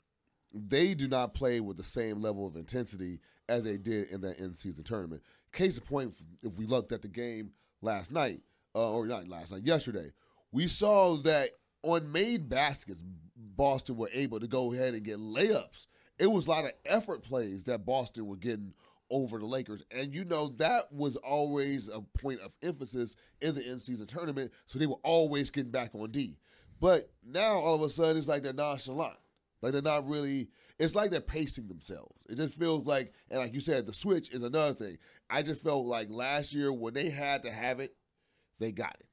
they 0.55 0.95
do 0.95 1.07
not 1.07 1.35
play 1.35 1.61
with 1.61 1.77
the 1.77 1.85
same 1.85 2.23
level 2.23 2.47
of 2.47 2.57
intensity 2.57 3.21
as 3.47 3.65
they 3.65 3.77
did 3.77 4.09
in 4.09 4.23
that 4.23 4.41
end 4.41 4.57
season 4.57 4.85
tournament. 4.85 5.21
Case 5.53 5.77
in 5.77 5.85
point, 5.85 6.15
if 6.43 6.57
we 6.57 6.65
looked 6.65 6.93
at 6.93 7.03
the 7.03 7.09
game 7.09 7.51
last 7.83 8.11
night, 8.11 8.41
uh, 8.75 8.91
or 8.91 9.07
not 9.07 9.29
last 9.29 9.53
night, 9.53 9.65
yesterday, 9.65 10.13
we 10.51 10.67
saw 10.67 11.19
that 11.19 11.51
on 11.83 12.11
made 12.11 12.49
baskets, 12.49 13.03
Boston 13.59 13.97
were 13.97 14.09
able 14.15 14.41
to 14.41 14.47
go 14.47 14.73
ahead 14.73 14.95
and 14.95 15.03
get 15.03 15.19
layups. 15.19 15.87
It 16.19 16.29
was 16.29 16.47
a 16.47 16.50
lot 16.50 16.65
of 16.65 16.73
effort 16.87 17.23
plays 17.23 17.65
that 17.65 17.85
Boston 17.85 18.27
were 18.27 18.37
getting 18.37 18.73
over 19.11 19.38
the 19.38 19.47
Lakers. 19.47 19.83
And 19.91 20.15
you 20.15 20.25
know, 20.25 20.49
that 20.59 20.93
was 20.93 21.17
always 21.17 21.88
a 21.88 22.00
point 22.00 22.41
of 22.41 22.57
emphasis 22.62 23.17
in 23.41 23.57
the 23.57 23.69
in 23.69 23.81
season 23.81 24.07
tournament. 24.07 24.53
So 24.67 24.79
they 24.79 24.87
were 24.87 25.00
always 25.03 25.50
getting 25.50 25.73
back 25.73 25.91
on 25.95 26.11
D. 26.12 26.38
But 26.81 27.11
now 27.27 27.59
all 27.59 27.75
of 27.75 27.83
a 27.83 27.91
sudden 27.91 28.17
it's 28.17 28.29
like 28.29 28.43
they're 28.45 28.53
nonchalant. 28.53 29.19
Like 29.61 29.73
they're 29.73 29.83
not 29.83 30.09
really 30.09 30.49
it's 30.79 30.95
like 30.95 31.11
they're 31.11 31.21
pacing 31.21 31.67
themselves. 31.67 32.15
It 32.29 32.37
just 32.37 32.55
feels 32.55 32.87
like 32.87 33.12
and 33.29 33.41
like 33.41 33.55
you 33.55 33.61
said, 33.61 33.87
the 33.87 33.93
switch 33.93 34.31
is 34.31 34.45
another 34.45 34.75
thing. 34.75 34.99
I 35.29 35.43
just 35.43 35.62
felt 35.62 35.85
like 35.85 36.09
last 36.11 36.55
year 36.55 36.73
when 36.73 36.95
they 36.95 37.11
had 37.11 37.43
to 37.43 37.50
have 37.50 37.81
it, 37.81 37.97
they 38.61 38.71
got 38.71 38.97
it. 39.00 39.07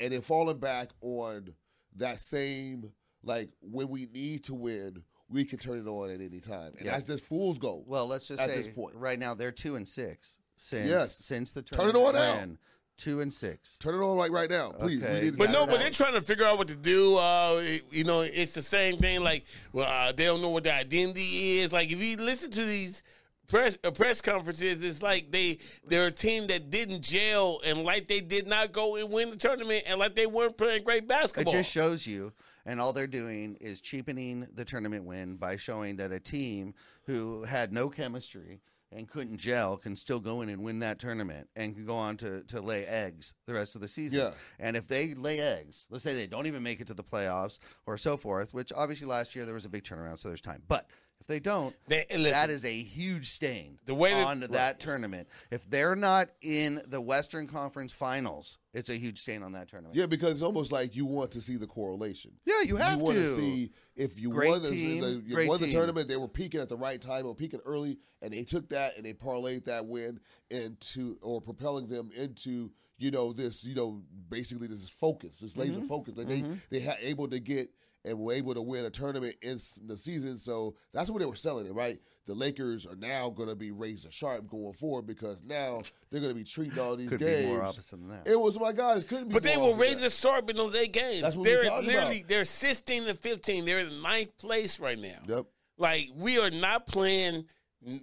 And 0.00 0.12
they're 0.12 0.22
falling 0.22 0.58
back 0.58 0.88
on 1.02 1.54
that 1.96 2.18
same 2.18 2.92
like 3.24 3.50
when 3.60 3.88
we 3.88 4.06
need 4.12 4.44
to 4.44 4.54
win, 4.54 5.02
we 5.28 5.44
can 5.44 5.58
turn 5.58 5.78
it 5.78 5.86
on 5.88 6.10
at 6.10 6.20
any 6.20 6.40
time. 6.40 6.72
And 6.76 6.84
Yeah. 6.86 6.92
that's 6.92 7.06
just 7.06 7.24
fool's 7.24 7.58
gold. 7.58 7.84
Well, 7.86 8.06
let's 8.06 8.28
just 8.28 8.40
At 8.40 8.50
say 8.50 8.56
this 8.56 8.68
point. 8.68 8.94
right 8.96 9.18
now 9.18 9.34
they're 9.34 9.52
two 9.52 9.76
and 9.76 9.86
six 9.88 10.38
since 10.56 10.88
Yes. 10.88 11.16
since 11.16 11.52
the 11.52 11.62
Turn 11.62 11.88
it 11.88 11.92
tournament 11.92 12.06
on 12.06 12.14
now. 12.14 12.34
ran. 12.38 12.58
Two 12.96 13.20
and 13.20 13.32
six. 13.32 13.76
Turn 13.78 13.96
it 13.96 13.98
on 14.04 14.16
like 14.16 14.30
right 14.30 14.48
now, 14.48 14.70
please. 14.70 15.02
Okay. 15.02 15.30
But 15.30 15.50
no, 15.50 15.66
but 15.66 15.74
out. 15.74 15.80
they're 15.80 15.90
trying 15.90 16.12
to 16.14 16.20
figure 16.20 16.44
out 16.44 16.58
what 16.58 16.68
to 16.68 16.76
do. 16.76 17.16
Uh, 17.16 17.60
you 17.90 18.04
know, 18.04 18.20
it's 18.20 18.52
the 18.54 18.62
same 18.62 18.98
thing. 18.98 19.20
Like, 19.20 19.44
well, 19.72 19.86
uh, 19.90 20.12
they 20.12 20.26
don't 20.26 20.40
know 20.40 20.50
what 20.50 20.62
their 20.62 20.74
identity 20.76 21.58
is. 21.58 21.72
Like, 21.72 21.90
if 21.90 21.98
you 21.98 22.16
listen 22.18 22.52
to 22.52 22.64
these 22.64 23.02
press 23.48 23.78
uh, 23.84 23.90
press 23.90 24.20
conferences, 24.20 24.82
it's 24.82 25.02
like 25.02 25.30
they 25.30 25.58
they're 25.86 26.06
a 26.06 26.12
team 26.12 26.46
that 26.48 26.70
didn't 26.70 27.02
gel 27.02 27.60
and 27.64 27.82
like 27.82 28.08
they 28.08 28.20
did 28.20 28.46
not 28.46 28.72
go 28.72 28.96
and 28.96 29.10
win 29.10 29.30
the 29.30 29.36
tournament 29.36 29.84
and 29.86 29.98
like 29.98 30.14
they 30.14 30.26
weren't 30.26 30.56
playing 30.56 30.84
great 30.84 31.06
basketball. 31.06 31.52
It 31.52 31.56
just 31.56 31.70
shows 31.70 32.06
you, 32.06 32.32
and 32.66 32.80
all 32.80 32.92
they're 32.92 33.06
doing 33.06 33.56
is 33.60 33.80
cheapening 33.80 34.46
the 34.54 34.64
tournament 34.64 35.04
win 35.04 35.36
by 35.36 35.56
showing 35.56 35.96
that 35.96 36.12
a 36.12 36.20
team 36.20 36.74
who 37.06 37.44
had 37.44 37.72
no 37.72 37.88
chemistry 37.88 38.60
and 38.94 39.08
couldn't 39.08 39.38
gel 39.38 39.76
can 39.76 39.96
still 39.96 40.20
go 40.20 40.40
in 40.42 40.48
and 40.48 40.62
win 40.62 40.78
that 40.78 40.98
tournament 40.98 41.48
and 41.56 41.74
can 41.74 41.84
go 41.84 41.96
on 41.96 42.16
to, 42.16 42.42
to 42.44 42.60
lay 42.60 42.86
eggs 42.86 43.34
the 43.46 43.52
rest 43.52 43.74
of 43.74 43.80
the 43.80 43.88
season. 43.88 44.20
Yeah. 44.20 44.30
And 44.60 44.76
if 44.76 44.86
they 44.86 45.14
lay 45.14 45.40
eggs, 45.40 45.86
let's 45.90 46.04
say 46.04 46.14
they 46.14 46.26
don't 46.26 46.46
even 46.46 46.62
make 46.62 46.80
it 46.80 46.86
to 46.86 46.94
the 46.94 47.02
playoffs 47.02 47.58
or 47.86 47.96
so 47.96 48.16
forth, 48.16 48.54
which 48.54 48.72
obviously 48.74 49.06
last 49.06 49.34
year 49.34 49.44
there 49.44 49.54
was 49.54 49.64
a 49.64 49.68
big 49.68 49.82
turnaround, 49.82 50.18
so 50.18 50.28
there's 50.28 50.40
time. 50.40 50.62
But 50.68 50.86
if 51.20 51.26
they 51.26 51.40
don't, 51.40 51.74
They- 51.88 52.04
listen, 52.10 52.22
that 52.32 52.50
is 52.50 52.64
a 52.66 52.82
huge 52.82 53.30
stain 53.30 53.78
The 53.86 53.94
way 53.94 54.10
that- 54.12 54.26
on 54.26 54.40
that 54.40 54.78
tournament. 54.80 55.26
If 55.50 55.68
they're 55.70 55.96
not 55.96 56.28
in 56.42 56.82
the 56.86 57.00
Western 57.00 57.46
Conference 57.46 57.92
Finals, 57.92 58.58
it's 58.74 58.90
a 58.90 58.96
huge 58.96 59.18
stain 59.20 59.42
on 59.42 59.52
that 59.52 59.68
tournament. 59.68 59.96
Yeah, 59.96 60.04
because 60.06 60.32
it's 60.32 60.42
almost 60.42 60.70
like 60.70 60.94
you 60.94 61.06
want 61.06 61.30
to 61.32 61.40
see 61.40 61.56
the 61.56 61.66
correlation. 61.66 62.32
Yeah, 62.44 62.60
you 62.62 62.76
have 62.76 62.98
you 62.98 63.04
want 63.04 63.16
to. 63.16 63.36
see 63.36 63.70
if 63.96 64.18
you 64.18 64.28
Great 64.30 64.50
won, 64.50 64.62
the, 64.62 64.70
team, 64.70 65.00
the, 65.02 65.10
you 65.24 65.34
great 65.34 65.48
won 65.48 65.60
the 65.60 65.72
tournament, 65.72 66.08
they 66.08 66.16
were 66.16 66.28
peaking 66.28 66.60
at 66.60 66.68
the 66.68 66.76
right 66.76 67.00
time 67.00 67.24
or 67.26 67.34
peaking 67.34 67.60
early, 67.64 67.98
and 68.20 68.32
they 68.34 68.42
took 68.44 68.68
that 68.68 68.96
and 68.96 69.06
they 69.06 69.14
parlayed 69.14 69.64
that 69.64 69.86
win 69.86 70.20
into 70.50 71.16
or 71.22 71.40
propelling 71.40 71.88
them 71.88 72.10
into 72.14 72.70
you 72.96 73.10
know 73.10 73.32
this 73.32 73.64
you 73.64 73.74
know 73.74 74.02
basically 74.28 74.66
this 74.66 74.88
focus, 74.90 75.38
this 75.38 75.56
laser 75.56 75.78
Mm-hmm. 75.78 75.86
focus. 75.88 76.16
Like 76.16 76.28
they 76.28 76.44
they 76.70 76.80
had 76.80 76.98
able 77.00 77.28
to 77.28 77.40
get 77.40 77.70
and 78.04 78.18
were 78.18 78.32
able 78.32 78.54
to 78.54 78.60
win 78.62 78.84
a 78.84 78.90
tournament 78.90 79.34
in 79.42 79.58
the 79.86 79.96
season. 79.96 80.36
So 80.36 80.74
that's 80.92 81.10
what 81.10 81.20
they 81.20 81.26
were 81.26 81.36
selling 81.36 81.66
it, 81.66 81.72
right? 81.74 81.98
The 82.26 82.34
Lakers 82.34 82.86
are 82.86 82.96
now 82.96 83.30
going 83.30 83.48
to 83.48 83.54
be 83.54 83.70
razor 83.70 84.10
sharp 84.10 84.48
going 84.48 84.72
forward 84.74 85.06
because 85.06 85.42
now 85.42 85.80
they're 86.10 86.20
going 86.20 86.32
to 86.32 86.38
be 86.38 86.44
treating 86.44 86.78
all 86.78 86.96
these 86.96 87.08
Could 87.10 87.20
games. 87.20 87.46
be 87.46 87.52
more 87.52 87.62
opposite 87.62 87.98
than 87.98 88.08
that. 88.08 88.26
It 88.26 88.38
was 88.38 88.58
my 88.58 88.72
God. 88.72 88.98
It 88.98 89.08
couldn't 89.08 89.28
be. 89.28 89.34
But 89.34 89.42
they 89.42 89.56
were 89.56 89.64
opposite 89.72 89.78
than 89.78 89.94
razor 90.02 90.10
sharp 90.10 90.50
in 90.50 90.56
those 90.56 90.74
eight 90.74 90.92
games. 90.92 91.22
That's 91.22 91.36
what 91.36 91.44
they're 91.44 91.58
we're 91.58 91.64
talking 91.64 91.86
literally 91.86 92.18
about. 92.18 92.28
they're 92.28 92.44
16 92.44 93.04
to 93.06 93.14
15. 93.14 93.64
They're 93.64 93.78
in 93.80 94.02
ninth 94.02 94.36
place 94.38 94.80
right 94.80 94.98
now. 94.98 95.20
Yep. 95.26 95.46
Like 95.76 96.08
we 96.16 96.38
are 96.38 96.50
not 96.50 96.86
playing 96.86 97.44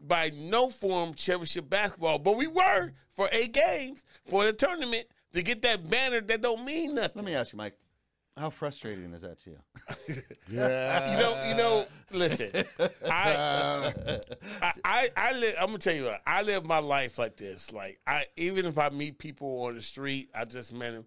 by 0.07 0.31
no 0.35 0.69
form 0.69 1.13
championship 1.13 1.69
basketball, 1.69 2.19
but 2.19 2.37
we 2.37 2.47
were 2.47 2.91
for 3.13 3.27
eight 3.31 3.53
games 3.53 4.05
for 4.25 4.45
the 4.45 4.53
tournament 4.53 5.07
to 5.33 5.41
get 5.41 5.61
that 5.63 5.89
banner 5.89 6.21
that 6.21 6.41
don't 6.41 6.63
mean 6.65 6.95
nothing. 6.95 7.13
Let 7.15 7.25
me 7.25 7.33
ask 7.33 7.53
you, 7.53 7.57
Mike. 7.57 7.75
How 8.37 8.49
frustrating 8.49 9.13
is 9.13 9.21
that 9.21 9.39
to 9.41 9.51
you? 9.51 9.57
Yeah. 10.49 11.11
you 11.11 11.21
know, 11.21 11.47
you 11.49 11.55
know. 11.55 11.85
Listen, 12.11 12.51
I, 13.05 13.93
I, 14.61 14.71
I, 14.83 15.09
I 15.15 15.33
live. 15.33 15.55
I'm 15.59 15.67
gonna 15.67 15.77
tell 15.77 15.95
you, 15.95 16.05
what, 16.05 16.21
I 16.25 16.41
live 16.41 16.65
my 16.65 16.79
life 16.79 17.17
like 17.17 17.37
this. 17.37 17.71
Like, 17.71 17.99
I 18.05 18.25
even 18.37 18.65
if 18.65 18.77
I 18.77 18.89
meet 18.89 19.17
people 19.17 19.63
on 19.63 19.75
the 19.75 19.81
street, 19.81 20.29
I 20.35 20.45
just 20.45 20.73
met 20.73 20.91
them. 20.91 21.05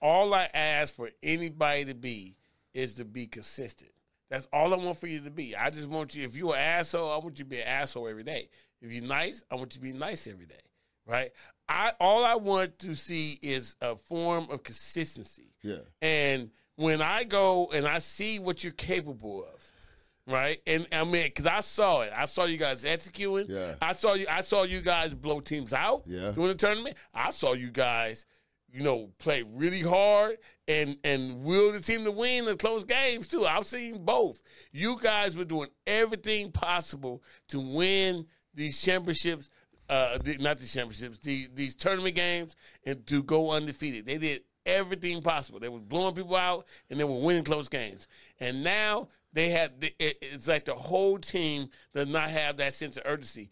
All 0.00 0.34
I 0.34 0.48
ask 0.54 0.94
for 0.94 1.10
anybody 1.22 1.86
to 1.86 1.94
be 1.94 2.36
is 2.72 2.94
to 2.96 3.04
be 3.04 3.26
consistent. 3.26 3.90
That's 4.30 4.48
all 4.52 4.74
I 4.74 4.76
want 4.76 4.98
for 4.98 5.06
you 5.06 5.20
to 5.20 5.30
be. 5.30 5.56
I 5.56 5.70
just 5.70 5.88
want 5.88 6.14
you. 6.14 6.24
If 6.24 6.36
you're 6.36 6.54
an 6.54 6.60
asshole, 6.60 7.10
I 7.10 7.16
want 7.16 7.38
you 7.38 7.44
to 7.44 7.50
be 7.50 7.60
an 7.60 7.68
asshole 7.68 8.08
every 8.08 8.24
day. 8.24 8.48
If 8.80 8.92
you're 8.92 9.04
nice, 9.04 9.44
I 9.50 9.54
want 9.54 9.74
you 9.74 9.80
to 9.80 9.92
be 9.92 9.92
nice 9.92 10.26
every 10.26 10.46
day. 10.46 10.54
Right? 11.06 11.30
I 11.68 11.92
all 12.00 12.24
I 12.24 12.34
want 12.34 12.78
to 12.80 12.94
see 12.94 13.38
is 13.42 13.76
a 13.80 13.96
form 13.96 14.46
of 14.50 14.62
consistency. 14.62 15.54
Yeah. 15.62 15.78
And 16.02 16.50
when 16.76 17.02
I 17.02 17.24
go 17.24 17.70
and 17.72 17.86
I 17.86 17.98
see 17.98 18.38
what 18.38 18.64
you're 18.64 18.72
capable 18.72 19.44
of, 19.44 19.72
right? 20.32 20.60
And 20.66 20.86
I 20.92 21.04
mean, 21.04 21.24
because 21.24 21.46
I 21.46 21.60
saw 21.60 22.02
it, 22.02 22.12
I 22.14 22.24
saw 22.26 22.44
you 22.44 22.58
guys 22.58 22.84
executing. 22.84 23.54
Yeah. 23.54 23.74
I 23.80 23.92
saw 23.92 24.14
you. 24.14 24.26
I 24.28 24.40
saw 24.40 24.64
you 24.64 24.80
guys 24.80 25.14
blow 25.14 25.40
teams 25.40 25.72
out. 25.72 26.02
Yeah. 26.06 26.32
During 26.32 26.48
the 26.48 26.54
tournament, 26.54 26.96
I 27.12 27.30
saw 27.30 27.52
you 27.52 27.70
guys, 27.70 28.26
you 28.72 28.82
know, 28.82 29.10
play 29.18 29.44
really 29.54 29.82
hard 29.82 30.38
and 30.66 30.96
and 31.04 31.42
will 31.42 31.72
the 31.72 31.80
team 31.80 32.04
to 32.04 32.10
win 32.10 32.46
the 32.46 32.56
close 32.56 32.84
games 32.84 33.28
too. 33.28 33.44
I've 33.44 33.66
seen 33.66 34.04
both. 34.04 34.40
You 34.72 34.98
guys 35.00 35.36
were 35.36 35.44
doing 35.44 35.68
everything 35.86 36.50
possible 36.50 37.22
to 37.48 37.60
win 37.60 38.26
these 38.54 38.80
championships. 38.80 39.50
Uh, 39.86 40.16
the, 40.16 40.38
not 40.38 40.56
the 40.56 40.66
championships, 40.66 41.18
the, 41.18 41.46
these 41.52 41.76
tournament 41.76 42.16
games, 42.16 42.56
and 42.86 43.06
to 43.06 43.22
go 43.22 43.50
undefeated. 43.50 44.06
They 44.06 44.16
did 44.16 44.40
everything 44.66 45.22
possible. 45.22 45.60
They 45.60 45.68
were 45.68 45.78
blowing 45.78 46.14
people 46.14 46.36
out, 46.36 46.66
and 46.90 46.98
they 46.98 47.04
were 47.04 47.18
winning 47.18 47.44
close 47.44 47.68
games. 47.68 48.08
And 48.40 48.62
now 48.62 49.08
they 49.32 49.50
had. 49.50 49.72
It, 49.80 50.18
it's 50.20 50.48
like 50.48 50.64
the 50.64 50.74
whole 50.74 51.18
team 51.18 51.68
does 51.94 52.08
not 52.08 52.30
have 52.30 52.56
that 52.58 52.74
sense 52.74 52.96
of 52.96 53.02
urgency. 53.06 53.50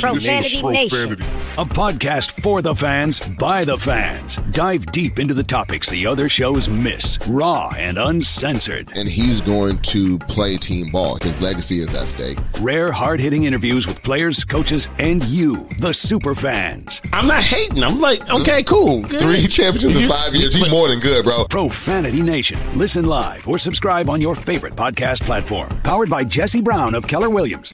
Profanity 0.00 0.60
Profanity 0.60 0.84
Nation. 0.84 1.16
Profanity. 1.16 1.60
A 1.60 1.64
podcast 1.64 2.42
for 2.42 2.62
the 2.62 2.74
fans, 2.74 3.20
by 3.20 3.64
the 3.64 3.76
fans. 3.76 4.36
Dive 4.52 4.86
deep 4.86 5.18
into 5.18 5.34
the 5.34 5.42
topics 5.42 5.88
the 5.90 6.06
other 6.06 6.28
shows 6.28 6.68
miss, 6.68 7.18
raw 7.28 7.72
and 7.76 7.98
uncensored. 7.98 8.88
and 8.94 9.08
he's 9.08 9.40
going 9.40 9.78
to 9.78 10.18
play 10.20 10.56
team 10.56 10.90
ball. 10.90 11.18
His 11.22 11.40
legacy 11.40 11.80
is 11.80 11.92
at 11.94 12.08
stake. 12.08 12.38
Rare, 12.60 12.92
hard 12.92 13.20
hitting 13.20 13.44
interviews 13.44 13.86
with 13.86 14.02
players, 14.02 14.44
coaches, 14.44 14.88
and 14.98 15.24
you, 15.24 15.68
the 15.80 15.92
super 15.92 16.34
fans. 16.34 17.02
I'm 17.12 17.26
not 17.26 17.42
hating. 17.42 17.82
I'm 17.82 18.00
like, 18.00 18.28
okay, 18.30 18.62
cool. 18.62 19.02
good. 19.02 19.20
Three 19.20 19.46
championships 19.46 19.94
in 20.02 20.08
five 20.08 20.34
years. 20.34 20.54
He's 20.54 20.70
more 20.70 20.88
than 20.88 21.00
good, 21.00 21.24
bro. 21.24 21.44
Profanity 21.46 22.22
Nation. 22.22 22.58
Listen 22.78 23.04
live 23.04 23.46
or 23.48 23.58
subscribe 23.58 24.08
on 24.08 24.20
your 24.20 24.34
favorite 24.34 24.74
podcast 24.74 25.22
platform. 25.22 25.68
Powered 25.82 26.10
by 26.10 26.24
Jesse 26.24 26.60
Brown 26.60 26.94
of 26.94 27.06
Keller 27.06 27.30
Williams. 27.30 27.72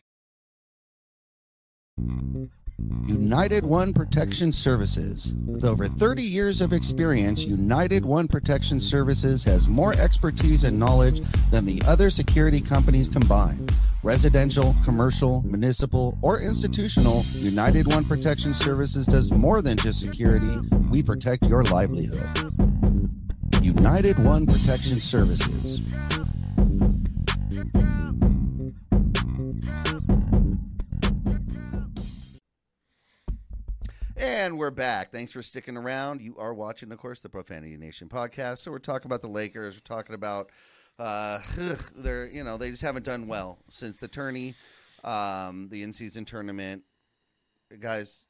United 3.07 3.65
One 3.65 3.93
Protection 3.93 4.51
Services. 4.51 5.35
With 5.47 5.65
over 5.65 5.87
30 5.87 6.23
years 6.23 6.61
of 6.61 6.73
experience, 6.73 7.45
United 7.45 8.05
One 8.05 8.29
Protection 8.29 8.81
Services 8.81 9.45
has 9.45 9.69
more 9.69 9.93
expertise 9.99 10.65
and 10.65 10.79
knowledge 10.79 11.21
than 11.51 11.65
the 11.65 11.83
other 11.87 12.11
security 12.11 12.61
companies 12.61 13.09
combined. 13.09 13.73
Residential, 14.03 14.75
commercial, 14.85 15.43
municipal, 15.47 16.19
or 16.23 16.41
institutional, 16.41 17.23
United 17.35 17.87
One 17.87 18.05
Protection 18.05 18.53
Services 18.55 19.07
does 19.07 19.31
more 19.33 19.63
than 19.63 19.77
just 19.77 20.01
security. 20.01 20.59
We 20.91 21.03
protect 21.03 21.47
your 21.47 21.63
livelihood. 21.65 22.29
United 23.63 24.19
One 24.19 24.47
Protection 24.47 24.97
Services. 24.97 25.81
And 34.45 34.59
we're 34.59 34.71
back. 34.71 35.11
Thanks 35.11 35.33
for 35.33 35.41
sticking 35.41 35.75
around. 35.75 36.21
You 36.21 36.37
are 36.37 36.53
watching, 36.53 36.93
of 36.93 36.99
course, 36.99 37.23
the 37.23 37.31
Profanity 37.31 37.79
Nation 37.79 38.11
podcast. 38.11 38.59
So 38.59 38.71
we're 38.71 38.79
talking 38.79 39.09
about 39.09 39.23
the 39.23 39.29
Lakers. 39.29 39.75
We're 39.75 39.97
talking 39.97 40.15
about 40.15 40.51
uh, 40.99 41.39
they're 41.97 42.27
you 42.27 42.45
know 42.45 42.59
they 42.59 42.69
just 42.69 42.83
haven't 42.83 43.07
done 43.07 43.27
well 43.27 43.59
since 43.71 43.97
the 43.97 44.07
tourney, 44.07 44.55
um, 45.03 45.71
the 45.71 45.83
in-season 45.83 46.27
tournament. 46.27 46.83
Guys, 47.81 48.27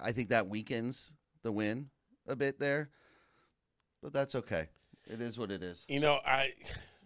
I 0.00 0.10
think 0.10 0.30
that 0.30 0.48
weakens 0.48 1.12
the 1.44 1.52
win 1.52 1.90
a 2.26 2.34
bit 2.34 2.58
there, 2.58 2.90
but 4.02 4.12
that's 4.12 4.34
okay. 4.34 4.70
It 5.06 5.20
is 5.20 5.38
what 5.38 5.52
it 5.52 5.62
is. 5.62 5.84
You 5.86 6.00
know, 6.00 6.18
I 6.26 6.50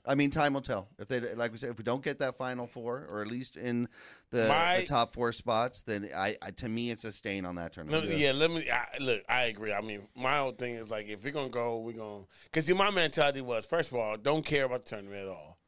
I 0.07 0.15
mean, 0.15 0.31
time 0.31 0.55
will 0.55 0.61
tell. 0.61 0.89
If 0.99 1.09
they, 1.09 1.21
like 1.35 1.51
we 1.53 1.59
said, 1.59 1.71
if 1.71 1.79
we 1.79 1.85
don't 1.85 2.03
get 2.03 2.19
that 2.21 2.37
final 2.37 2.67
four, 2.67 3.07
or 3.11 3.23
at 3.23 3.29
least 3.29 3.57
in 3.57 3.89
the, 4.31 4.47
My- 4.49 4.81
the 4.81 4.87
top 4.87 5.13
four 5.15 5.33
spots, 5.33 5.83
then 5.83 6.09
I, 6.17 6.37
I, 6.41 6.51
to 6.53 6.69
me, 6.69 6.91
it's 6.91 7.05
a 7.05 7.11
stain 7.13 7.45
on 7.45 7.57
that 7.57 7.73
tournament. 7.73 8.07
yeah. 8.17 8.33
Let 8.33 8.51
me 8.51 8.65
I, 8.71 8.85
look. 9.01 9.23
I 9.29 9.45
agree. 9.45 9.73
I 9.73 9.81
mean, 9.81 10.03
my 10.15 10.39
whole 10.39 10.53
thing 10.53 10.75
is 10.77 10.91
like, 10.91 11.07
if 11.09 11.25
we're 11.25 11.33
gonna 11.33 11.49
go, 11.49 11.81
we're 11.81 11.93
gonna. 11.93 12.25
Because 12.45 12.73
my 12.73 12.91
mentality 12.91 13.41
was, 13.41 13.67
first 13.67 13.91
of 13.91 13.97
all, 13.99 14.17
don't 14.17 14.45
care 14.45 14.65
about 14.65 14.85
the 14.85 14.91
tournament 14.91 15.23
at 15.23 15.29
all. 15.29 15.59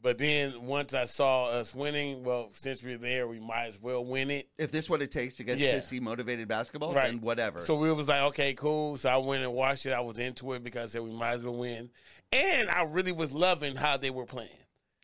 But 0.00 0.18
then 0.18 0.66
once 0.66 0.94
I 0.94 1.04
saw 1.04 1.50
us 1.50 1.76
winning, 1.76 2.24
well, 2.24 2.50
since 2.54 2.82
we're 2.82 2.98
there, 2.98 3.28
we 3.28 3.38
might 3.38 3.66
as 3.66 3.80
well 3.80 4.04
win 4.04 4.32
it. 4.32 4.48
If 4.58 4.72
this 4.72 4.86
is 4.86 4.90
what 4.90 5.00
it 5.00 5.12
takes 5.12 5.36
to 5.36 5.44
get 5.44 5.58
Yeah. 5.58 5.76
to 5.76 5.82
see 5.82 6.00
motivated 6.00 6.48
basketball, 6.48 6.92
Right. 6.92 7.06
then 7.06 7.20
whatever. 7.20 7.60
So 7.60 7.76
we 7.76 7.92
was 7.92 8.08
like, 8.08 8.22
okay, 8.22 8.52
cool. 8.54 8.96
So 8.96 9.08
I 9.10 9.16
went 9.18 9.44
and 9.44 9.52
watched 9.52 9.86
it. 9.86 9.92
I 9.92 10.00
was 10.00 10.18
into 10.18 10.54
it 10.54 10.64
because 10.64 10.90
I 10.90 10.92
said 10.94 11.02
we 11.02 11.12
might 11.12 11.34
as 11.34 11.42
well 11.42 11.54
win, 11.54 11.88
and 12.32 12.68
I 12.70 12.84
really 12.84 13.12
was 13.12 13.32
loving 13.32 13.76
how 13.76 13.96
they 13.96 14.10
were 14.10 14.26
playing. 14.26 14.50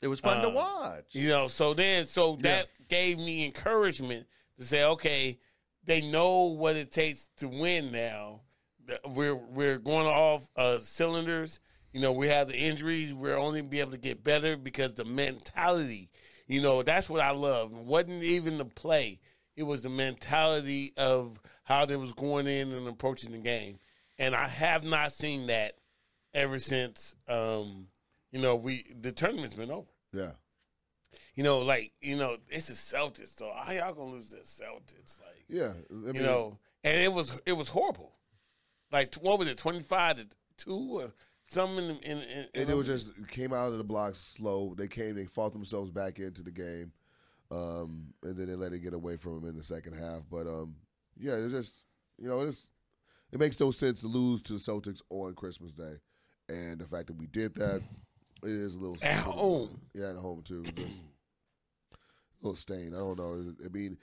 it 0.02 0.08
was 0.08 0.20
fun 0.20 0.42
to 0.42 0.49
uh, 0.49 0.52
watch. 0.52 1.04
You 1.12 1.28
know, 1.28 1.49
so 1.49 1.75
then, 1.75 2.06
so 2.06 2.37
that 2.40 2.66
gave 2.88 3.18
me 3.18 3.44
encouragement 3.44 4.26
to 4.58 4.64
say, 4.64 4.85
okay, 4.85 5.38
they 5.85 6.00
know 6.00 6.44
what 6.44 6.76
it 6.76 6.90
takes 6.90 7.28
to 7.38 7.49
win 7.49 7.92
now. 7.92 8.42
We're 9.06 9.35
we're 9.35 9.78
going 9.78 10.06
off 10.06 10.49
uh, 10.56 10.78
cylinders. 10.78 11.61
You 11.92 12.00
know, 12.00 12.12
we 12.12 12.28
have 12.28 12.49
the 12.49 12.56
injuries. 12.56 13.12
We're 13.12 13.37
only 13.37 13.62
be 13.62 13.80
able 13.80 13.92
to 13.92 13.99
get 13.99 14.25
better 14.25 14.56
because 14.56 14.94
the 14.94 15.04
mentality. 15.04 16.11
You 16.47 16.62
know, 16.62 16.82
that's 16.82 17.11
what 17.11 17.20
I 17.20 17.30
love. 17.32 17.73
It 17.73 17.85
wasn't 17.85 18.23
even 18.23 18.56
the 18.56 18.64
play; 18.64 19.20
it 19.56 19.64
was 19.64 19.82
the 19.82 19.90
mentality 19.90 20.94
of 20.97 21.38
how 21.64 21.85
they 21.85 21.97
was 21.97 22.14
going 22.14 22.47
in 22.47 22.73
and 22.73 22.88
approaching 22.88 23.32
the 23.32 23.38
game. 23.38 23.78
And 24.18 24.35
I 24.35 24.49
have 24.49 24.85
not 24.85 25.12
seen 25.12 25.49
that 25.49 25.75
ever 26.38 26.59
since. 26.59 27.16
Um, 27.28 27.88
you 28.33 28.40
know, 28.40 28.57
we 28.57 28.85
the 29.00 29.12
tournament's 29.12 29.54
been 29.54 29.71
over. 29.71 29.88
Yeah. 30.12 30.30
You 31.35 31.45
know, 31.45 31.61
like 31.61 31.92
you 32.00 32.16
know, 32.16 32.37
it's 32.49 32.68
the 32.68 32.75
Celtics. 32.75 33.38
So 33.38 33.52
how 33.54 33.73
y'all 33.73 33.95
gonna 33.95 34.11
lose 34.11 34.30
to 34.30 34.37
the 34.37 34.42
Celtics? 34.42 35.21
Like 35.21 35.45
Yeah. 35.49 35.73
I 35.90 35.95
mean, 35.95 36.14
you 36.16 36.23
know, 36.23 36.59
and 36.85 37.00
it 37.00 37.12
was 37.12 37.40
it 37.47 37.52
was 37.52 37.68
horrible. 37.68 38.12
Like 38.90 39.14
what 39.16 39.38
was 39.38 39.49
it, 39.49 39.59
twenty 39.59 39.83
five 39.83 40.16
to 40.16 40.26
two 40.57 41.00
or 41.00 41.12
something? 41.47 41.85
In, 41.85 41.97
in, 41.99 42.18
in, 42.18 42.47
and 42.54 42.71
it 42.71 42.76
was 42.76 42.87
just 42.87 43.11
came 43.28 43.52
out 43.52 43.73
of 43.73 43.78
the 43.78 43.85
blocks 43.85 44.18
slow. 44.18 44.75
They 44.76 44.88
came, 44.88 45.14
they 45.14 45.25
fought 45.26 45.52
themselves 45.52 45.90
back 45.90 46.18
into 46.18 46.42
the 46.42 46.50
game, 46.50 46.92
um, 47.50 48.14
and 48.23 48.37
then 48.37 48.47
they 48.47 48.54
let 48.54 48.73
it 48.73 48.80
get 48.80 48.95
away 48.95 49.16
from 49.16 49.40
them 49.40 49.49
in 49.49 49.57
the 49.57 49.64
second 49.64 49.95
half. 49.95 50.23
But 50.30 50.47
um, 50.47 50.76
yeah, 51.18 51.35
it 51.35 51.50
just 51.50 51.85
You 52.18 52.28
know, 52.28 52.40
it's 52.40 52.68
it 53.33 53.38
makes 53.38 53.61
no 53.61 53.71
sense 53.71 54.00
to 54.00 54.09
lose 54.09 54.42
to 54.42 54.54
the 54.54 54.59
Celtics 54.59 55.02
on 55.11 55.35
Christmas 55.35 55.73
Day, 55.73 55.99
and 56.49 56.78
the 56.78 56.87
fact 56.87 57.07
that 57.09 57.17
we 57.17 57.26
did 57.26 57.55
that 57.57 57.83
it 58.43 58.50
is 58.50 58.76
a 58.76 58.78
little 58.78 58.97
At 59.02 59.17
home. 59.17 59.81
Yeah, 59.95 60.11
at 60.11 60.17
home 60.17 60.43
too. 60.43 60.62
Just 60.62 61.00
a 61.93 61.97
little 62.43 62.55
stain. 62.57 62.95
I 62.95 62.99
don't 62.99 63.19
know. 63.19 63.52
I 63.64 63.69
mean, 63.69 63.99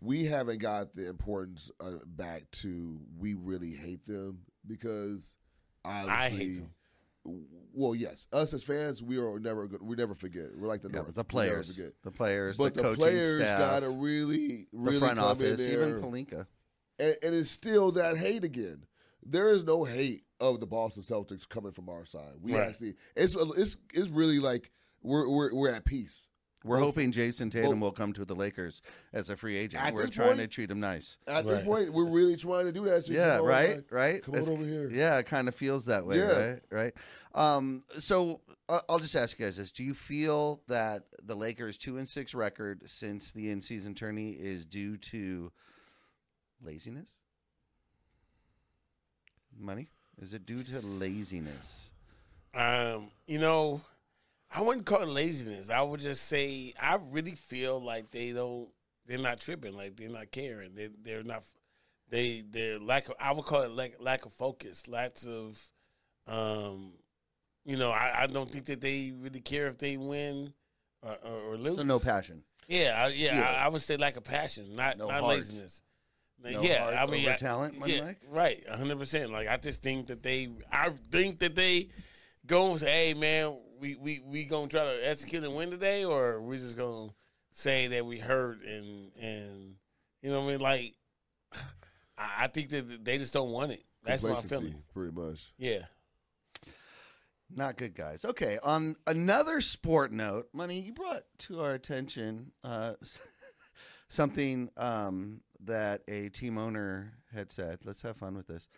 we 0.00 0.24
haven't 0.24 0.58
got 0.58 0.94
the 0.94 1.08
importance 1.08 1.70
uh, 1.80 1.92
back 2.04 2.50
to 2.52 3.00
we 3.18 3.34
really 3.34 3.72
hate 3.72 4.04
them 4.06 4.40
because 4.66 5.36
I 5.84 6.28
hate 6.28 6.54
them. 6.56 6.70
Well, 7.72 7.94
yes, 7.94 8.28
us 8.32 8.54
as 8.54 8.62
fans, 8.62 9.02
we 9.02 9.18
are 9.18 9.38
never 9.40 9.66
go- 9.66 9.78
we 9.82 9.96
never 9.96 10.14
forget. 10.14 10.56
We're 10.56 10.68
like 10.68 10.82
the 10.82 10.90
Yeah, 10.90 11.00
North. 11.00 11.14
the 11.16 11.24
players, 11.24 11.74
forget. 11.74 11.92
the 12.04 12.10
players, 12.12 12.56
But 12.56 12.74
the, 12.74 12.82
the, 12.82 12.88
coaching 12.88 13.00
players 13.00 13.42
staff, 13.42 13.58
gotta 13.58 13.90
really, 13.90 14.68
really 14.72 14.94
the 15.00 15.06
front 15.06 15.18
come 15.18 15.28
office, 15.28 15.64
in 15.66 15.72
even 15.72 15.90
there 15.90 16.00
Pelinka. 16.00 16.46
and, 17.00 17.16
and 17.22 17.34
it's 17.34 17.50
still 17.50 17.90
that 17.92 18.16
hate 18.16 18.44
again. 18.44 18.84
There 19.24 19.48
is 19.48 19.64
no 19.64 19.82
hate 19.82 20.22
of 20.40 20.60
the 20.60 20.66
Boston 20.66 21.02
Celtics 21.02 21.48
coming 21.48 21.72
from 21.72 21.88
our 21.88 22.04
side. 22.04 22.34
We 22.40 22.54
Right. 22.54 22.68
actually, 22.68 22.94
it's 23.14 23.34
it's 23.56 23.76
it's 23.94 24.10
really 24.10 24.38
like 24.38 24.70
we're 25.02 25.28
we're 25.28 25.54
we're 25.54 25.70
at 25.70 25.84
peace. 25.84 26.28
We're 26.64 26.76
Well, 26.78 26.86
hoping 26.86 27.12
Jayson 27.12 27.48
Tatum 27.50 27.78
well- 27.80 27.90
will 27.90 27.92
come 27.92 28.12
to 28.14 28.24
the 28.24 28.34
Lakers 28.34 28.82
as 29.12 29.30
a 29.30 29.36
free 29.36 29.56
agent. 29.56 29.84
At 29.84 29.94
We're 29.94 30.02
this 30.06 30.10
trying 30.10 30.38
to 30.38 30.48
treat 30.48 30.68
him 30.68 30.80
nice. 30.80 31.16
At 31.28 31.46
this 31.46 31.64
point, 31.64 31.92
we're 31.92 32.08
really 32.10 32.34
trying 32.34 32.64
to 32.64 32.72
do 32.72 32.84
that. 32.86 33.04
So 33.04 33.12
Yeah, 33.12 33.36
come 33.36 33.42
on, 33.42 33.48
right, 33.48 33.76
like, 33.76 33.92
right. 33.92 34.22
Come 34.22 34.34
on 34.34 34.40
over 34.50 34.64
here. 34.64 34.90
Yeah, 34.90 35.16
it 35.18 35.26
kind 35.26 35.46
of 35.46 35.54
feels 35.54 35.84
that 35.84 36.04
way, 36.04 36.18
Yeah. 36.18 36.24
right? 36.50 36.62
Right. 36.70 36.94
Um, 37.36 37.84
so 37.98 38.40
uh, 38.68 38.80
I'll 38.88 38.98
just 38.98 39.14
ask 39.14 39.38
you 39.38 39.44
guys 39.44 39.58
this: 39.58 39.70
Do 39.70 39.84
you 39.84 39.94
feel 39.94 40.60
that 40.66 41.04
the 41.22 41.36
Lakers' 41.36 41.78
two 41.78 41.98
and 41.98 42.08
six 42.08 42.34
record 42.34 42.82
since 42.86 43.30
the 43.32 43.50
in-season 43.50 43.94
tourney 43.94 44.30
is 44.32 44.64
due 44.66 44.96
to 44.96 45.52
laziness? 46.60 47.18
Money? 49.56 49.90
Is 50.20 50.34
it 50.34 50.46
due 50.46 50.62
to 50.64 50.80
laziness? 50.80 51.92
Um, 52.54 53.08
you 53.26 53.38
know, 53.38 53.82
I 54.54 54.62
wouldn't 54.62 54.86
call 54.86 55.02
it 55.02 55.08
laziness. 55.08 55.68
I 55.70 55.82
would 55.82 56.00
just 56.00 56.24
say 56.26 56.72
I 56.80 56.98
really 57.10 57.32
feel 57.32 57.80
like 57.80 58.10
they 58.10 58.32
don't. 58.32 58.68
They're 59.06 59.18
not 59.18 59.40
tripping. 59.40 59.76
Like 59.76 59.96
they're 59.96 60.08
not 60.08 60.30
caring. 60.30 60.74
They 60.74 60.88
they're 61.02 61.22
not. 61.22 61.42
They 62.08 62.42
they're 62.48 62.78
lack 62.78 63.08
of. 63.08 63.14
I 63.20 63.32
would 63.32 63.44
call 63.44 63.62
it 63.62 63.70
lack 63.72 64.00
lack 64.00 64.24
of 64.26 64.32
focus. 64.32 64.88
Lots 64.88 65.26
of, 65.26 65.62
um, 66.26 66.92
you 67.64 67.76
know, 67.76 67.90
I, 67.90 68.22
I 68.22 68.26
don't 68.26 68.50
think 68.50 68.64
that 68.66 68.80
they 68.80 69.12
really 69.20 69.40
care 69.40 69.66
if 69.66 69.76
they 69.78 69.96
win 69.96 70.52
or, 71.02 71.16
or, 71.24 71.38
or 71.52 71.56
lose. 71.56 71.76
So 71.76 71.82
no 71.82 71.98
passion. 71.98 72.42
Yeah, 72.68 72.94
I, 73.04 73.08
yeah, 73.08 73.38
Yeah. 73.38 73.50
I, 73.50 73.66
I 73.66 73.68
would 73.68 73.82
say 73.82 73.96
lack 73.96 74.16
of 74.16 74.24
passion, 74.24 74.74
not 74.74 74.98
No 74.98 75.08
not 75.08 75.20
heart. 75.20 75.36
laziness. 75.36 75.82
No 76.42 76.60
yeah, 76.62 76.80
heart 76.82 76.94
I 76.94 77.06
mean, 77.06 77.22
over 77.24 77.32
I- 77.32 77.36
talent, 77.36 77.78
Money 77.78 77.96
yeah, 77.96 78.04
Mike? 78.04 78.20
right, 78.30 78.68
hundred 78.68 78.98
percent. 78.98 79.30
Like 79.32 79.48
I 79.48 79.56
just 79.56 79.82
think 79.82 80.08
that 80.08 80.22
they, 80.22 80.48
I 80.70 80.90
think 81.10 81.38
that 81.40 81.54
they 81.56 81.88
go 82.46 82.70
and 82.70 82.78
say, 82.80 83.08
"Hey, 83.08 83.14
man, 83.14 83.56
we 83.80 83.96
we 83.96 84.20
we 84.24 84.44
gonna 84.44 84.68
try 84.68 84.84
to 84.84 85.08
execute 85.08 85.42
and 85.44 85.54
win 85.56 85.70
today, 85.70 86.04
or 86.04 86.40
we 86.40 86.58
just 86.58 86.76
gonna 86.76 87.08
say 87.52 87.86
that 87.88 88.04
we 88.06 88.18
hurt 88.18 88.62
and 88.64 89.10
and 89.20 89.74
you 90.22 90.30
know 90.30 90.40
what 90.42 90.48
I 90.48 90.52
mean? 90.52 90.60
Like, 90.60 90.94
I, 92.18 92.44
I 92.44 92.46
think 92.48 92.68
that 92.70 93.04
they 93.04 93.18
just 93.18 93.32
don't 93.32 93.50
want 93.50 93.72
it. 93.72 93.82
That's 94.04 94.22
my 94.22 94.28
Complacency, 94.34 94.66
feeling. 94.66 94.82
pretty 94.94 95.12
much. 95.12 95.52
Yeah. 95.58 95.80
Not 97.48 97.76
good, 97.76 97.94
guys. 97.94 98.24
Okay, 98.24 98.58
on 98.62 98.96
another 99.06 99.60
sport 99.60 100.10
note, 100.12 100.48
money 100.52 100.80
you 100.80 100.92
brought 100.92 101.22
to 101.38 101.60
our 101.60 101.74
attention 101.74 102.50
uh, 102.64 102.94
something 104.08 104.70
um, 104.76 105.40
that 105.64 106.02
a 106.08 106.28
team 106.30 106.58
owner 106.58 107.12
had 107.34 107.52
said. 107.52 107.78
Let's 107.84 108.02
have 108.02 108.16
fun 108.16 108.36
with 108.36 108.46
this. 108.46 108.68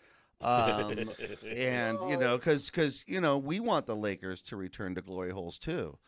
Um, 0.41 1.11
and 1.51 1.99
you 2.09 2.17
know, 2.17 2.37
because 2.37 2.71
because 2.71 3.05
you 3.07 3.21
know, 3.21 3.39
we 3.39 3.61
want 3.61 3.87
the 3.87 3.97
Lakers 3.97 4.41
to 4.43 4.57
return 4.57 4.95
to 4.95 5.03
glory 5.03 5.31
holes 5.31 5.59
too, 5.59 5.99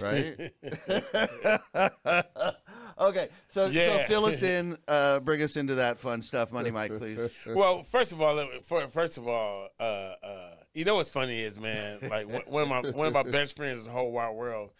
right? 0.00 0.52
okay, 2.98 3.28
so 3.48 3.70
so 3.70 4.04
fill 4.06 4.24
us 4.24 4.42
in, 4.42 4.76
uh, 4.88 5.20
bring 5.20 5.42
us 5.42 5.56
into 5.56 5.74
that 5.76 5.98
fun 5.98 6.22
stuff, 6.22 6.52
Money 6.52 6.70
Mike, 6.70 6.96
please. 6.96 7.30
well, 7.46 7.82
first 7.82 8.12
of 8.12 8.22
all, 8.22 8.34
let 8.34 8.48
me- 8.50 8.60
fir- 8.60 8.88
first 8.88 9.18
of 9.18 9.28
all, 9.28 9.68
uh, 9.78 9.82
uh, 9.82 10.50
you 10.72 10.84
know 10.84 10.96
what's 10.96 11.10
funny 11.10 11.42
is, 11.42 11.58
man, 11.60 11.98
like 12.08 12.28
one- 12.28 12.42
one 12.46 12.62
of 12.62 12.68
my 12.68 12.90
one 12.92 13.06
of 13.08 13.12
my 13.12 13.22
best 13.22 13.56
friends 13.56 13.80
in 13.80 13.84
the 13.86 13.90
whole 13.90 14.12
wide 14.12 14.34
world. 14.34 14.70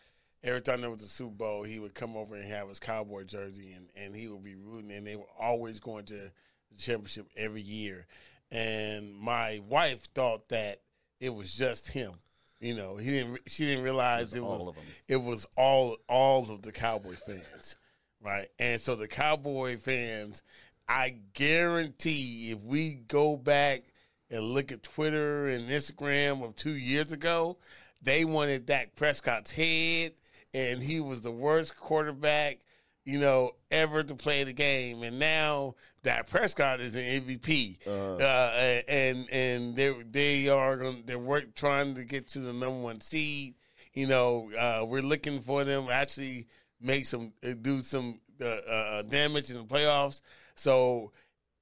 Every 0.44 0.61
time 0.61 0.83
there 0.83 0.90
was 0.90 1.02
a 1.02 1.09
Super 1.09 1.35
Bowl, 1.35 1.62
he 1.62 1.78
would 1.80 1.94
come 1.94 2.16
over 2.16 2.35
and 2.37 2.44
have 2.44 2.68
his 2.68 2.78
cowboy 2.78 3.24
jersey, 3.24 3.72
and, 3.72 3.88
and 3.96 4.14
he 4.14 4.28
would 4.28 4.44
be 4.44 4.54
rooting, 4.54 4.92
and 4.92 5.07
they 5.07 5.16
were 5.16 5.24
always 5.40 5.80
going 5.80 6.04
to 6.04 6.14
the 6.14 6.30
championship 6.78 7.26
every 7.37 7.62
year. 7.62 8.07
And 8.50 9.14
my 9.14 9.61
wife 9.66 10.04
thought 10.14 10.50
that 10.50 10.83
it 11.18 11.30
was 11.35 11.52
just 11.52 11.88
him. 11.88 12.12
You 12.61 12.74
know, 12.76 12.96
he 12.96 13.11
didn't. 13.11 13.40
She 13.46 13.64
didn't 13.66 13.85
realize 13.85 14.35
It 14.35 14.38
it 14.38 14.40
was 14.42 14.50
was, 14.50 14.61
all 14.61 14.68
of 14.68 14.76
'em. 14.76 14.83
It 15.09 15.16
was 15.16 15.46
all 15.57 15.96
all 16.09 16.50
of 16.50 16.62
the 16.62 16.72
Cowboy 16.72 17.14
fans, 17.14 17.76
right? 18.22 18.48
And 18.59 18.80
so 18.80 18.94
the 18.96 19.09
Cowboy 19.09 19.76
fans, 19.78 20.42
I 20.88 21.16
guarantee, 21.33 22.52
if 22.52 22.61
we 22.61 22.94
go 22.94 23.37
back 23.37 23.83
and 24.30 24.42
look 24.42 24.72
at 24.72 24.83
Twitter 24.83 25.48
and 25.48 25.68
Instagram 25.68 26.42
of 26.44 26.54
two 26.54 26.74
years 26.74 27.12
ago, 27.12 27.59
they 28.02 28.24
wanted 28.24 28.66
Dak 28.66 28.94
Prescott's 28.94 29.50
head, 29.52 30.12
and 30.55 30.81
he 30.81 31.01
was 31.01 31.21
the 31.21 31.33
worst 31.33 31.77
quarterback, 31.77 32.61
you 33.05 33.19
know, 33.19 33.51
ever 33.71 34.03
to 34.03 34.14
play 34.14 34.45
the 34.45 34.53
game. 34.53 35.03
And 35.03 35.19
now 35.19 35.75
that 36.05 36.29
Prescott 36.29 36.81
is 36.81 36.95
an 36.95 37.03
MVP, 37.03 37.87
uh, 37.87 38.81
and 38.88 39.29
and 39.31 39.77
they 39.77 39.93
they 40.11 40.49
are 40.49 40.77
going 40.77 41.03
they're 41.05 41.19
work 41.19 41.55
trying 41.55 41.97
to 41.97 42.05
get 42.05 42.29
to 42.29 42.38
the 42.38 42.53
number 42.53 42.81
one 42.81 43.01
seed. 43.01 43.55
You 43.93 44.07
know, 44.07 44.51
uh, 44.59 44.85
we're 44.87 45.03
looking 45.03 45.40
for 45.40 45.64
them 45.64 45.88
actually 45.90 46.47
make 46.81 47.05
some 47.07 47.33
uh, 47.47 47.55
do 47.61 47.81
some 47.81 48.21
uh, 48.40 48.45
uh, 48.45 49.03
damage 49.03 49.51
in 49.51 49.57
the 49.57 49.64
playoffs. 49.64 50.21
So 50.55 51.12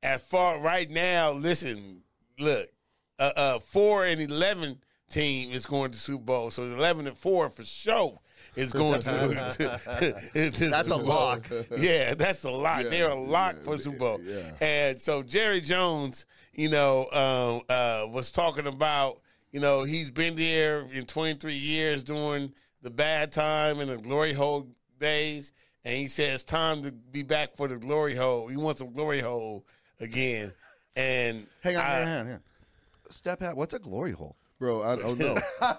as 0.03 0.23
far 0.23 0.61
right 0.61 0.91
now, 0.91 1.33
listen, 1.33 2.03
look, 2.39 2.69
uh, 3.19 3.33
uh, 3.37 3.59
four 3.59 4.05
and 4.05 4.21
eleven 4.21 4.83
team 5.11 5.53
is 5.53 5.67
going 5.67 5.93
to 5.93 5.99
Super 5.99 6.25
Bowl. 6.25 6.51
So 6.51 6.65
eleven 6.65 7.07
and 7.07 7.17
four 7.17 7.49
for 7.49 7.65
sure 7.65 8.19
is 8.57 8.73
going 8.83 9.01
to. 9.01 9.11
to, 10.35 10.51
to 10.51 10.69
That's 10.69 10.87
a 10.89 10.91
Super 10.91 10.97
Bowl. 10.99 11.05
lock. 11.07 11.51
Yeah, 11.77 12.15
that's 12.15 12.45
a 12.45 12.51
lock. 12.51 12.85
Yeah, 12.85 12.89
They're 12.91 13.09
a 13.09 13.15
lock 13.15 13.57
yeah, 13.59 13.63
for 13.65 13.77
Super 13.77 13.99
Bowl. 13.99 14.21
yeah. 14.23 14.53
And 14.61 14.99
so 15.01 15.23
Jerry 15.23 15.61
Jones, 15.61 16.27
you 16.55 16.69
know, 16.69 17.09
um, 17.13 17.63
uh, 17.69 18.07
was 18.09 18.31
talking 18.33 18.67
about, 18.67 19.21
you 19.53 19.61
know, 19.61 19.85
he's 19.85 20.11
been 20.11 20.37
there 20.37 20.83
in 20.93 21.07
23 21.07 21.53
years 21.55 22.05
during 22.05 22.53
the 22.83 22.91
bad 22.91 23.33
time 23.33 23.81
and 23.81 23.91
the 23.91 23.97
glory 23.99 24.33
hole 24.33 24.67
days, 24.99 25.53
and 25.85 25.97
he 25.97 26.05
it's 26.23 26.45
time 26.45 26.83
to 26.83 26.93
be 26.93 27.23
back 27.23 27.57
for 27.57 27.69
the 27.69 27.77
glory 27.77 28.15
hole. 28.15 28.49
He 28.49 28.57
wants 28.57 28.79
some 28.81 28.93
glory 28.93 29.21
hole 29.21 29.65
again. 30.01 30.53
And 30.97 31.47
Hang 31.63 31.77
on, 31.77 31.83
I- 31.83 31.89
hang 31.89 32.03
on. 32.03 32.27
hang 32.27 32.35
on. 32.35 32.41
Step 33.11 33.43
out. 33.43 33.57
What's 33.57 33.75
a 33.75 33.79
glory 33.79 34.13
hole? 34.13 34.37
Bro, 34.63 34.85
I 34.85 34.95
don't 34.95 35.19
know. 35.19 35.35
I 35.61 35.77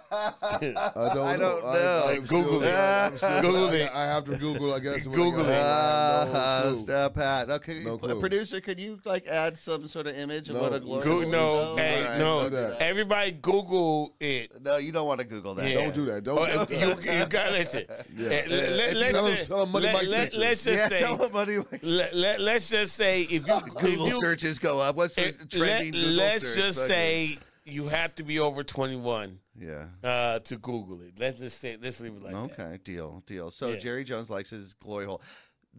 don't 0.60 0.78
I 0.78 1.38
know. 1.38 1.62
don't 1.62 1.74
know. 1.74 2.06
I'm 2.10 2.22
Google 2.26 2.60
still- 2.60 2.64
it. 2.64 2.74
I'm 2.76 3.18
still- 3.18 3.42
Google 3.42 3.68
I, 3.70 3.74
it. 3.76 3.92
I 3.94 4.04
have 4.04 4.26
to 4.26 4.38
Google. 4.38 4.74
I 4.74 4.80
guess. 4.80 5.08
when 5.08 5.14
I 5.16 5.18
Google 5.24 5.46
it. 5.46 5.46
home. 5.46 5.56
I 5.56 5.60
Uh, 5.64 6.62
no 6.66 6.72
clue. 6.74 6.82
step 6.82 7.18
out. 7.18 7.50
Okay, 7.50 7.84
No 7.86 7.98
clue. 7.98 8.20
producer, 8.20 8.60
could 8.60 8.82
you 8.82 9.00
like 9.06 9.26
add 9.28 9.58
some 9.58 9.88
sort 9.88 10.08
of 10.08 10.18
image 10.18 10.50
of 10.50 10.56
No. 10.58 10.64
what 10.64 10.74
a 10.74 10.82
glory 10.82 11.02
Go, 11.02 11.22
no, 11.22 11.78
hey, 11.78 12.04
All 12.04 12.10
right, 12.10 12.18
no. 12.20 12.42
don't 12.42 12.50
do 12.52 12.56
that. 12.58 12.82
Everybody 12.82 13.32
Google 13.32 14.14
it. 14.20 14.52
No, 14.62 14.76
you 14.76 14.92
don't 14.92 15.08
want 15.08 15.22
to 15.22 15.26
Google 15.28 15.56
that. 15.56 15.70
Yeah. 15.70 15.76
Don't 15.84 15.96
do 15.96 16.06
that. 16.08 16.24
Don't. 16.26 16.38
Oh, 16.40 16.66
do 16.66 16.76
you, 16.76 16.94
that. 16.96 17.20
you 17.20 17.26
got 17.28 17.52
listen. 17.54 17.86
Yeah. 18.18 18.28
Let- 18.30 18.50
let- 18.50 18.96
let's 18.98 19.12
Tell 19.14 19.28
'em- 19.28 19.36
just- 19.36 19.48
tell 19.48 19.62
'em 19.62 19.72
Money 19.72 19.86
let- 19.86 20.08
let- 20.08 20.34
Let's 20.36 20.64
just 20.66 20.78
Yeah, 20.78 20.90
say. 20.90 20.98
tell 21.00 21.16
them 21.16 21.32
money. 21.32 21.58
let, 21.84 22.14
let, 22.14 22.40
let's 22.42 22.70
just 22.70 22.96
say 22.96 23.22
if 23.22 23.48
you 23.48 23.62
Google 23.78 24.08
if 24.08 24.14
you, 24.14 24.20
searches 24.20 24.60
go 24.60 24.80
up. 24.82 24.98
What's 24.98 25.16
the 25.16 25.32
trending 25.50 25.94
let, 25.94 26.02
Google 26.02 26.10
let's 26.18 26.44
search? 26.46 26.58
just 26.58 26.86
say 26.88 27.38
you 27.66 27.88
have 27.88 28.14
to 28.16 28.24
be 28.24 28.40
over 28.40 28.64
21 28.64 29.40
Yeah. 29.60 29.86
uh, 30.04 30.40
to 30.40 30.58
Google 30.58 31.02
it. 31.02 31.14
Let's 31.20 31.40
just 31.40 31.60
say 31.60 31.78
let's 31.82 32.00
leave 32.00 32.14
it 32.14 32.24
like 32.24 32.34
that. 32.34 32.60
Okay, 32.62 32.80
deal, 32.84 33.24
deal. 33.26 33.50
So 33.52 33.70
Yeah. 33.70 33.78
Jerry 33.78 34.04
Jones 34.04 34.30
likes 34.30 34.50
his 34.50 34.74
glory 34.74 35.06
hole. 35.06 35.22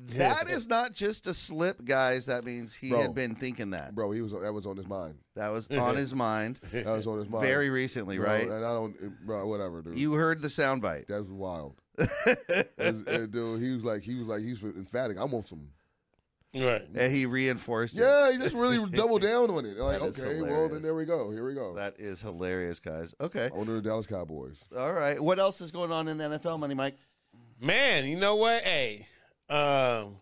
That 0.09 0.51
is 0.51 0.67
not 0.67 0.93
just 0.93 1.29
a 1.29 1.35
slip, 1.35 1.85
guys. 1.85 2.27
That 2.27 2.45
means 2.45 2.75
he 2.75 2.91
Bro. 2.91 3.03
had 3.03 3.15
been 3.15 3.37
thinking 3.37 3.71
that. 3.71 3.95
Bro, 3.95 4.11
he 4.11 4.23
was. 4.23 4.33
That 4.33 4.53
was 4.53 4.67
on 4.67 4.77
his 4.77 4.89
mind. 4.89 5.19
That 5.37 5.49
was 5.51 5.69
on 5.71 5.95
his 5.95 6.13
mind 6.13 6.59
That 6.73 6.87
was 6.87 7.07
on 7.07 7.19
his 7.19 7.29
mind. 7.29 7.45
very 7.45 7.71
recently, 7.71 8.17
Bro, 8.19 8.27
right? 8.27 8.43
And 8.43 8.65
I 8.65 8.71
don't. 8.71 9.25
Bro, 9.25 9.47
whatever, 9.47 9.83
dude. 9.83 9.95
You 9.95 10.15
heard 10.15 10.43
the 10.43 10.49
soundbite. 10.49 11.07
That's 11.07 11.29
wild. 11.29 11.77
As- 12.77 13.05
uh, 13.07 13.27
dude, 13.31 13.61
he 13.63 13.71
was 13.71 13.85
like, 13.85 14.03
he 14.03 14.17
was 14.17 14.27
like, 14.27 14.43
he 14.43 14.51
was 14.51 14.65
emphatic. 14.65 15.17
I 15.17 15.25
want 15.25 15.47
some. 15.47 15.69
Right. 16.55 16.83
And 16.95 17.13
he 17.13 17.27
reinforced 17.27 17.97
it. 17.99 18.03
Yeah, 18.03 18.31
he 18.31 18.39
just 18.39 18.55
really 18.55 18.79
doubled 18.91 19.23
down 19.23 19.51
on 19.51 19.67
it. 19.67 19.77
Like, 19.77 20.01
That 20.01 20.07
is 20.07 20.23
okay, 20.23 20.41
well, 20.41 20.45
hilarious. 20.51 20.73
then 20.73 20.83
there 20.83 20.95
we 20.95 21.05
go. 21.05 21.31
Here 21.31 21.45
we 21.47 21.55
go. 21.55 21.75
That 21.75 21.95
is 21.99 22.21
hilarious, 22.21 22.79
guys. 22.79 23.15
Okay. 23.21 23.51
Owner 23.53 23.77
of 23.77 23.83
the 23.83 23.89
Dallas 23.89 24.07
Cowboys. 24.07 24.69
All 24.77 24.93
right. 24.93 25.21
What 25.21 25.39
else 25.41 25.61
is 25.61 25.71
going 25.73 25.91
on 25.91 26.07
in 26.07 26.17
the 26.19 26.25
NFL, 26.25 26.61
Money 26.61 26.75
Mike? 26.75 26.97
Man, 27.61 28.07
you 28.07 28.17
know 28.17 28.37
what? 28.37 28.63
Hey, 28.63 29.07
um, 29.49 30.17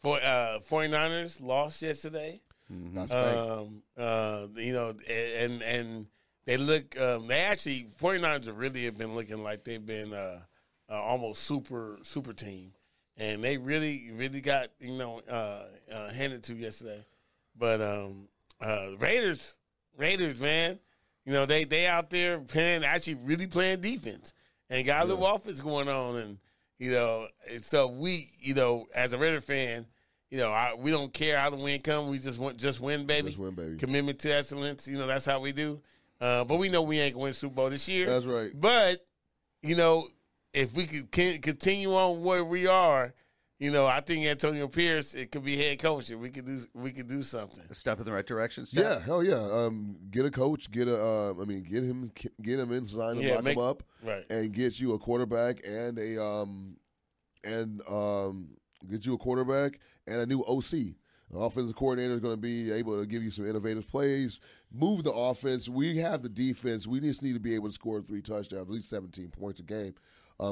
For 0.00 0.16
uh, 0.16 0.60
49ers 0.68 1.42
lost 1.42 1.82
yesterday. 1.82 2.36
That's 2.70 3.12
right. 3.12 3.36
Um, 3.36 3.82
uh, 3.96 4.46
you 4.56 4.72
know, 4.72 4.94
and 5.08 5.62
and 5.62 6.06
they 6.46 6.56
look. 6.56 6.98
Um, 6.98 7.26
they 7.26 7.40
actually 7.40 7.88
49ers 8.00 8.46
have 8.46 8.56
really 8.56 8.86
have 8.86 8.96
been 8.96 9.14
looking 9.14 9.42
like 9.44 9.64
they've 9.64 9.84
been 9.84 10.12
uh, 10.14 10.40
uh, 10.90 10.94
almost 10.94 11.42
super 11.42 11.98
super 12.02 12.32
team, 12.32 12.72
and 13.16 13.42
they 13.42 13.56
really 13.56 14.10
really 14.12 14.40
got 14.40 14.68
you 14.80 14.96
know 14.96 15.20
uh, 15.28 15.64
uh, 15.92 16.10
handed 16.10 16.42
to 16.44 16.54
yesterday. 16.54 17.04
But 17.56 17.80
um, 17.80 18.28
uh, 18.60 18.90
Raiders, 18.98 19.56
Raiders, 19.96 20.40
man, 20.40 20.78
you 21.24 21.32
know 21.32 21.46
they 21.46 21.64
they 21.64 21.86
out 21.86 22.10
there 22.10 22.38
playing 22.38 22.84
actually 22.84 23.14
really 23.14 23.46
playing 23.46 23.80
defense 23.80 24.32
and 24.70 24.84
got 24.84 25.04
a 25.04 25.06
little 25.06 25.26
offense 25.26 25.60
going 25.60 25.88
on, 25.88 26.16
and 26.16 26.38
you 26.78 26.92
know, 26.92 27.28
and 27.50 27.64
so 27.64 27.88
we 27.88 28.32
you 28.38 28.54
know 28.54 28.86
as 28.94 29.12
a 29.12 29.18
Raider 29.18 29.40
fan. 29.40 29.86
You 30.30 30.40
know, 30.40 30.50
I, 30.50 30.74
we 30.76 30.90
don't 30.90 31.12
care 31.12 31.38
how 31.38 31.50
the 31.50 31.56
win 31.56 31.80
come. 31.80 32.08
We 32.08 32.18
just 32.18 32.40
want 32.40 32.56
just 32.56 32.80
win, 32.80 33.06
baby. 33.06 33.28
Just 33.28 33.38
win, 33.38 33.54
baby. 33.54 33.76
Commitment 33.76 34.18
to 34.20 34.30
excellence. 34.30 34.88
You 34.88 34.98
know, 34.98 35.06
that's 35.06 35.26
how 35.26 35.38
we 35.38 35.52
do. 35.52 35.80
Uh, 36.20 36.42
but 36.42 36.56
we 36.56 36.68
know 36.68 36.82
we 36.82 36.98
ain't 36.98 37.14
going 37.14 37.20
to 37.20 37.24
win 37.26 37.32
Super 37.34 37.54
Bowl 37.54 37.70
this 37.70 37.86
year. 37.86 38.08
That's 38.08 38.26
right. 38.26 38.50
But 38.52 39.06
you 39.62 39.76
know, 39.76 40.08
if 40.54 40.74
we 40.74 40.86
could 40.86 41.10
can, 41.10 41.40
continue 41.40 41.92
on 41.94 42.22
where 42.22 42.44
we 42.44 42.66
are, 42.66 43.12
you 43.58 43.70
know, 43.70 43.86
I 43.86 44.00
think 44.00 44.24
Antonio 44.26 44.68
Pierce 44.68 45.14
it 45.14 45.30
could 45.30 45.44
be 45.44 45.56
head 45.56 45.78
coach. 45.78 46.10
We 46.10 46.30
could 46.30 46.46
do 46.46 46.60
we 46.74 46.92
could 46.92 47.08
do 47.08 47.22
something. 47.22 47.64
A 47.70 47.74
step 47.74 47.98
in 47.98 48.04
the 48.04 48.12
right 48.12 48.26
direction. 48.26 48.64
Yeah, 48.72 49.00
hell 49.00 49.22
yeah. 49.22 49.36
Um, 49.36 49.96
get 50.10 50.24
a 50.24 50.30
coach, 50.30 50.70
get 50.70 50.88
a. 50.88 51.02
Uh, 51.02 51.34
I 51.40 51.44
mean, 51.44 51.62
get 51.62 51.82
him, 51.82 52.10
get 52.42 52.58
him 52.58 52.72
in, 52.72 52.86
sign 52.86 53.16
him, 53.18 53.22
Yeah, 53.22 53.34
lock 53.36 53.44
make- 53.44 53.56
him 53.56 53.64
up, 53.64 53.82
right. 54.02 54.24
and 54.30 54.52
get 54.52 54.80
you 54.80 54.94
a 54.94 54.98
quarterback 54.98 55.60
and 55.66 55.98
a 55.98 56.22
um, 56.22 56.76
and 57.42 57.80
um, 57.88 58.48
get 58.88 59.06
you 59.06 59.14
a 59.14 59.18
quarterback 59.18 59.78
and 60.06 60.20
a 60.20 60.26
new 60.26 60.42
OC. 60.44 60.94
The 61.30 61.38
offensive 61.40 61.74
coordinator 61.74 62.14
is 62.14 62.20
going 62.20 62.34
to 62.34 62.40
be 62.40 62.70
able 62.70 63.00
to 63.00 63.06
give 63.06 63.22
you 63.24 63.30
some 63.30 63.46
innovative 63.46 63.88
plays, 63.88 64.38
move 64.72 65.02
the 65.04 65.12
offense. 65.12 65.68
We 65.68 65.96
have 65.98 66.22
the 66.22 66.28
defense. 66.28 66.86
We 66.86 67.00
just 67.00 67.22
need 67.22 67.32
to 67.32 67.40
be 67.40 67.54
able 67.54 67.68
to 67.68 67.72
score 67.72 68.00
three 68.02 68.20
touchdowns, 68.22 68.68
at 68.68 68.70
least 68.70 68.90
17 68.90 69.30
points 69.30 69.58
a 69.58 69.64
game, 69.64 69.94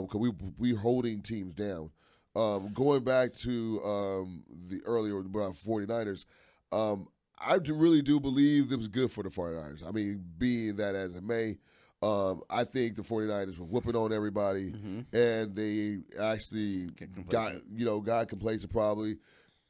because 0.01 0.21
we 0.21 0.33
we're 0.59 0.77
holding 0.77 1.21
teams 1.21 1.55
down. 1.55 1.91
Um, 2.35 2.73
going 2.73 3.05
back 3.05 3.35
to 3.35 3.83
um, 3.85 4.45
the 4.69 4.81
earlier 4.87 5.19
about 5.19 5.53
49ers, 5.53 6.25
um, 6.73 7.09
I 7.39 7.59
do, 7.59 7.75
really 7.75 8.01
do 8.01 8.19
believe 8.19 8.71
this 8.71 8.79
was 8.79 8.89
good 8.89 9.13
for 9.13 9.23
the 9.23 9.29
49ers. 9.29 9.87
I 9.87 9.91
mean, 9.91 10.25
being 10.39 10.77
that 10.77 10.95
as 10.95 11.15
it 11.15 11.23
may, 11.23 11.59
um, 12.03 12.41
I 12.49 12.65
think 12.65 12.97
the 12.97 13.03
49ers 13.03 13.59
were 13.59 13.67
whooping 13.67 13.95
on 13.95 14.13
everybody, 14.13 14.73
and 15.13 15.55
they 15.55 15.99
actually 16.19 16.89
got 17.29 17.53
you 17.75 17.85
know 17.85 18.01
got 18.01 18.29
complacent 18.29 18.73
probably, 18.73 19.19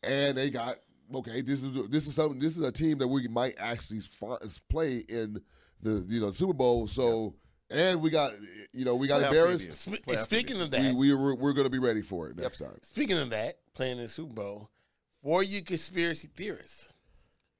and 0.03 0.39
they 0.39 0.49
got 0.51 0.79
okay. 1.15 1.43
This 1.43 1.63
is 1.63 1.77
this 1.91 2.07
is 2.07 2.15
something. 2.15 2.39
This 2.39 2.57
is 2.57 2.63
a 2.63 2.73
team 2.73 2.99
that 2.99 3.09
we 3.09 3.27
might 3.29 3.55
actually 3.59 4.01
play 4.71 4.99
in 5.09 5.41
the 5.83 6.05
you 6.09 6.21
know 6.21 6.31
Super 6.31 6.55
Bowl. 6.55 6.87
So. 6.87 7.35
And 7.73 8.01
we 8.01 8.11
got, 8.11 8.35
you 8.73 8.85
know, 8.85 8.95
we 8.97 9.07
got 9.07 9.23
Playoff 9.23 9.27
embarrassed. 9.29 9.73
Sp- 9.75 10.03
Playoff 10.07 10.19
speaking 10.19 10.61
of 10.61 10.71
that, 10.71 10.95
We, 10.95 11.11
we 11.11 11.15
we're, 11.15 11.35
we're 11.35 11.53
going 11.53 11.65
to 11.67 11.71
be 11.71 11.79
ready 11.79 12.03
for 12.03 12.29
it 12.29 12.37
next 12.37 12.59
time. 12.59 12.77
Speaking 12.83 13.19
of 13.19 13.31
that, 13.31 13.59
playing 13.75 13.97
in 13.99 14.03
the 14.05 14.09
Super 14.09 14.35
Bowl, 14.35 14.69
for 15.23 15.43
you 15.43 15.63
conspiracy 15.63 16.29
theorists, 16.35 16.93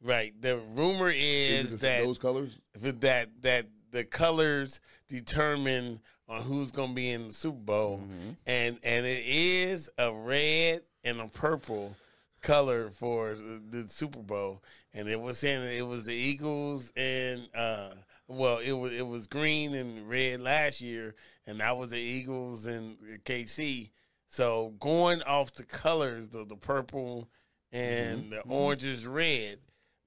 right? 0.03 0.33
The 0.41 0.59
rumor 0.75 1.11
is 1.11 1.75
Is 1.75 1.81
that 1.81 2.05
those 2.05 2.19
colors? 2.19 2.61
that 2.81 3.29
that 3.43 3.67
the 3.91 4.05
colors 4.05 4.81
determine 5.09 6.01
on 6.29 6.43
who's 6.43 6.71
going 6.71 6.91
to 6.91 6.95
be 6.95 7.11
in 7.11 7.29
the 7.29 7.33
Super 7.35 7.59
Bowl, 7.59 7.99
Mm-hmm. 7.99 8.31
and 8.47 8.79
and 8.83 9.07
it 9.07 9.25
is 9.27 9.91
a 9.99 10.13
red 10.13 10.83
and 11.05 11.21
a 11.21 11.29
purple 11.29 11.95
color 12.41 12.91
for 12.91 13.35
the, 13.35 13.61
the 13.83 13.89
Super 13.89 14.21
Bowl, 14.21 14.63
and 14.95 15.09
it 15.09 15.21
was 15.21 15.39
saying 15.39 15.63
it 15.77 15.87
was 15.87 16.05
the 16.07 16.15
Eagles 16.15 16.93
and 16.97 17.49
uh, 17.55 17.91
well, 18.33 18.59
it 18.59 18.73
was 18.73 18.93
it 18.93 19.07
was 19.07 19.27
green 19.27 19.75
and 19.75 20.09
red 20.09 20.41
last 20.41 20.81
year, 20.81 21.15
and 21.47 21.61
that 21.61 21.77
was 21.77 21.91
the 21.91 21.99
Eagles 21.99 22.67
and 22.67 22.97
KC. 23.25 23.91
So 24.29 24.75
going 24.79 25.23
off 25.23 25.53
the 25.53 25.65
colors, 25.65 26.29
the 26.31 26.45
the 26.45 26.57
purple 26.57 27.29
and 27.71 28.21
mm-hmm. 28.21 28.31
the 28.31 28.37
mm-hmm. 28.37 28.53
orange 28.53 28.85
is 28.85 29.07
red. 29.07 29.59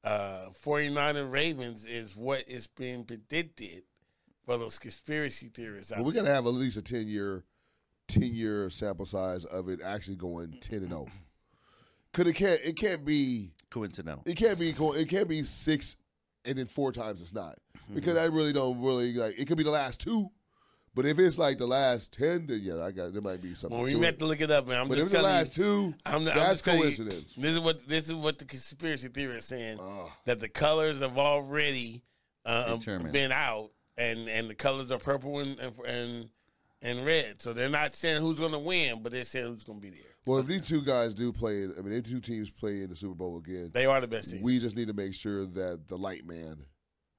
Uh, 0.04 0.50
49er 0.64 1.32
Ravens 1.32 1.84
is 1.86 2.16
what 2.16 2.48
is 2.48 2.68
being 2.68 3.06
predicted 3.06 3.82
for 4.46 4.56
those 4.56 4.78
conspiracy 4.78 5.48
theorists. 5.48 5.92
out 5.92 5.98
Well, 5.98 6.06
we 6.06 6.14
there. 6.14 6.22
got 6.22 6.30
to 6.30 6.36
have 6.36 6.46
at 6.46 6.54
least 6.54 6.78
a 6.78 6.82
ten 6.82 7.08
year, 7.08 7.44
ten 8.08 8.34
year 8.34 8.70
sample 8.70 9.08
size 9.08 9.46
of 9.46 9.68
it 9.68 9.80
actually 9.84 10.18
going 10.18 10.50
mm-hmm. 10.50 10.60
ten 10.60 10.80
and 10.80 10.90
zero. 10.90 11.08
Cause 12.14 12.28
it 12.28 12.34
can't 12.34 12.62
it 12.64 12.78
can't 12.78 13.04
be 13.04 13.52
Coincidental. 13.70 14.24
it 14.26 14.38
can't 14.38 14.58
be 14.58 14.72
go- 14.72 14.94
it 14.94 15.10
can't 15.10 15.28
be 15.28 15.44
six 15.44 15.98
and 16.46 16.58
then 16.58 16.66
four 16.66 16.94
times 16.94 17.22
it's 17.22 17.34
not 17.34 17.58
Mm-hmm. 17.86 17.96
because 17.96 18.18
I 18.18 18.26
really 18.26 18.54
don't 18.54 18.82
really 18.82 19.14
like 19.14 19.36
it 19.38 19.48
could 19.48 19.58
be 19.58 19.64
the 19.64 19.70
last 19.72 20.00
two, 20.00 20.30
but 20.96 21.06
if 21.06 21.20
it's 21.20 21.38
like 21.38 21.58
the 21.58 21.68
last 21.68 22.14
ten, 22.14 22.48
then 22.48 22.62
yeah, 22.64 22.84
I 22.84 22.92
got 22.92 23.14
there 23.14 23.22
might 23.22 23.42
be 23.42 23.54
something. 23.54 23.78
Well, 23.78 23.88
to 23.88 23.92
you 23.92 24.02
have 24.02 24.18
to 24.18 24.26
look 24.26 24.42
it 24.42 24.50
up, 24.50 24.68
man. 24.68 24.82
I'm 24.82 24.88
but 24.88 24.98
if 24.98 25.04
just 25.06 25.14
it's 25.14 25.22
the 25.24 25.28
last 25.28 25.58
you. 25.58 25.64
two, 25.64 25.94
I'm, 26.06 26.16
I'm 26.16 26.26
that's 26.26 26.62
just 26.62 26.66
telling 26.66 26.90
you, 26.90 27.06
this 27.06 27.38
is 27.38 27.60
what 27.60 27.88
this 27.88 28.10
is 28.10 28.16
what 28.16 28.40
the 28.40 28.46
conspiracy 28.46 29.10
theorists 29.10 29.50
saying 29.50 29.80
Ugh. 29.80 30.10
that 30.26 30.40
the 30.40 30.50
colors 30.50 31.02
have 31.02 31.18
already 31.18 32.02
um, 32.46 32.80
been 33.12 33.32
out, 33.32 33.72
and 33.98 34.28
and 34.30 34.50
the 34.50 34.56
colors 34.56 34.92
are 34.92 35.00
purple 35.00 35.40
and 35.40 35.60
and 35.60 35.80
and, 35.86 36.30
and 36.82 37.06
red. 37.06 37.42
So 37.42 37.54
they're 37.54 37.70
not 37.70 37.94
saying 37.94 38.22
who's 38.22 38.40
going 38.40 38.54
to 38.54 38.60
win, 38.60 39.04
but 39.04 39.12
they're 39.12 39.24
saying 39.24 39.48
who's 39.48 39.64
going 39.64 39.80
to 39.80 39.84
be 39.84 39.90
there. 39.92 40.00
Well, 40.26 40.40
if 40.40 40.48
these 40.48 40.68
two 40.68 40.82
guys 40.82 41.14
do 41.14 41.32
play, 41.32 41.66
I 41.66 41.82
mean, 41.82 41.94
if 41.94 42.06
two 42.10 42.20
teams 42.20 42.50
play 42.50 42.82
in 42.82 42.90
the 42.90 42.96
Super 42.96 43.14
Bowl 43.14 43.38
again, 43.38 43.70
They 43.74 43.86
are 43.86 44.02
the 44.02 44.08
best 44.08 44.32
team. 44.32 44.42
we 44.42 44.58
just 44.58 44.76
need 44.76 44.88
to 44.88 44.94
make 44.94 45.14
sure 45.14 45.46
that 45.46 45.88
the 45.88 45.98
light 45.98 46.26
man 46.26 46.66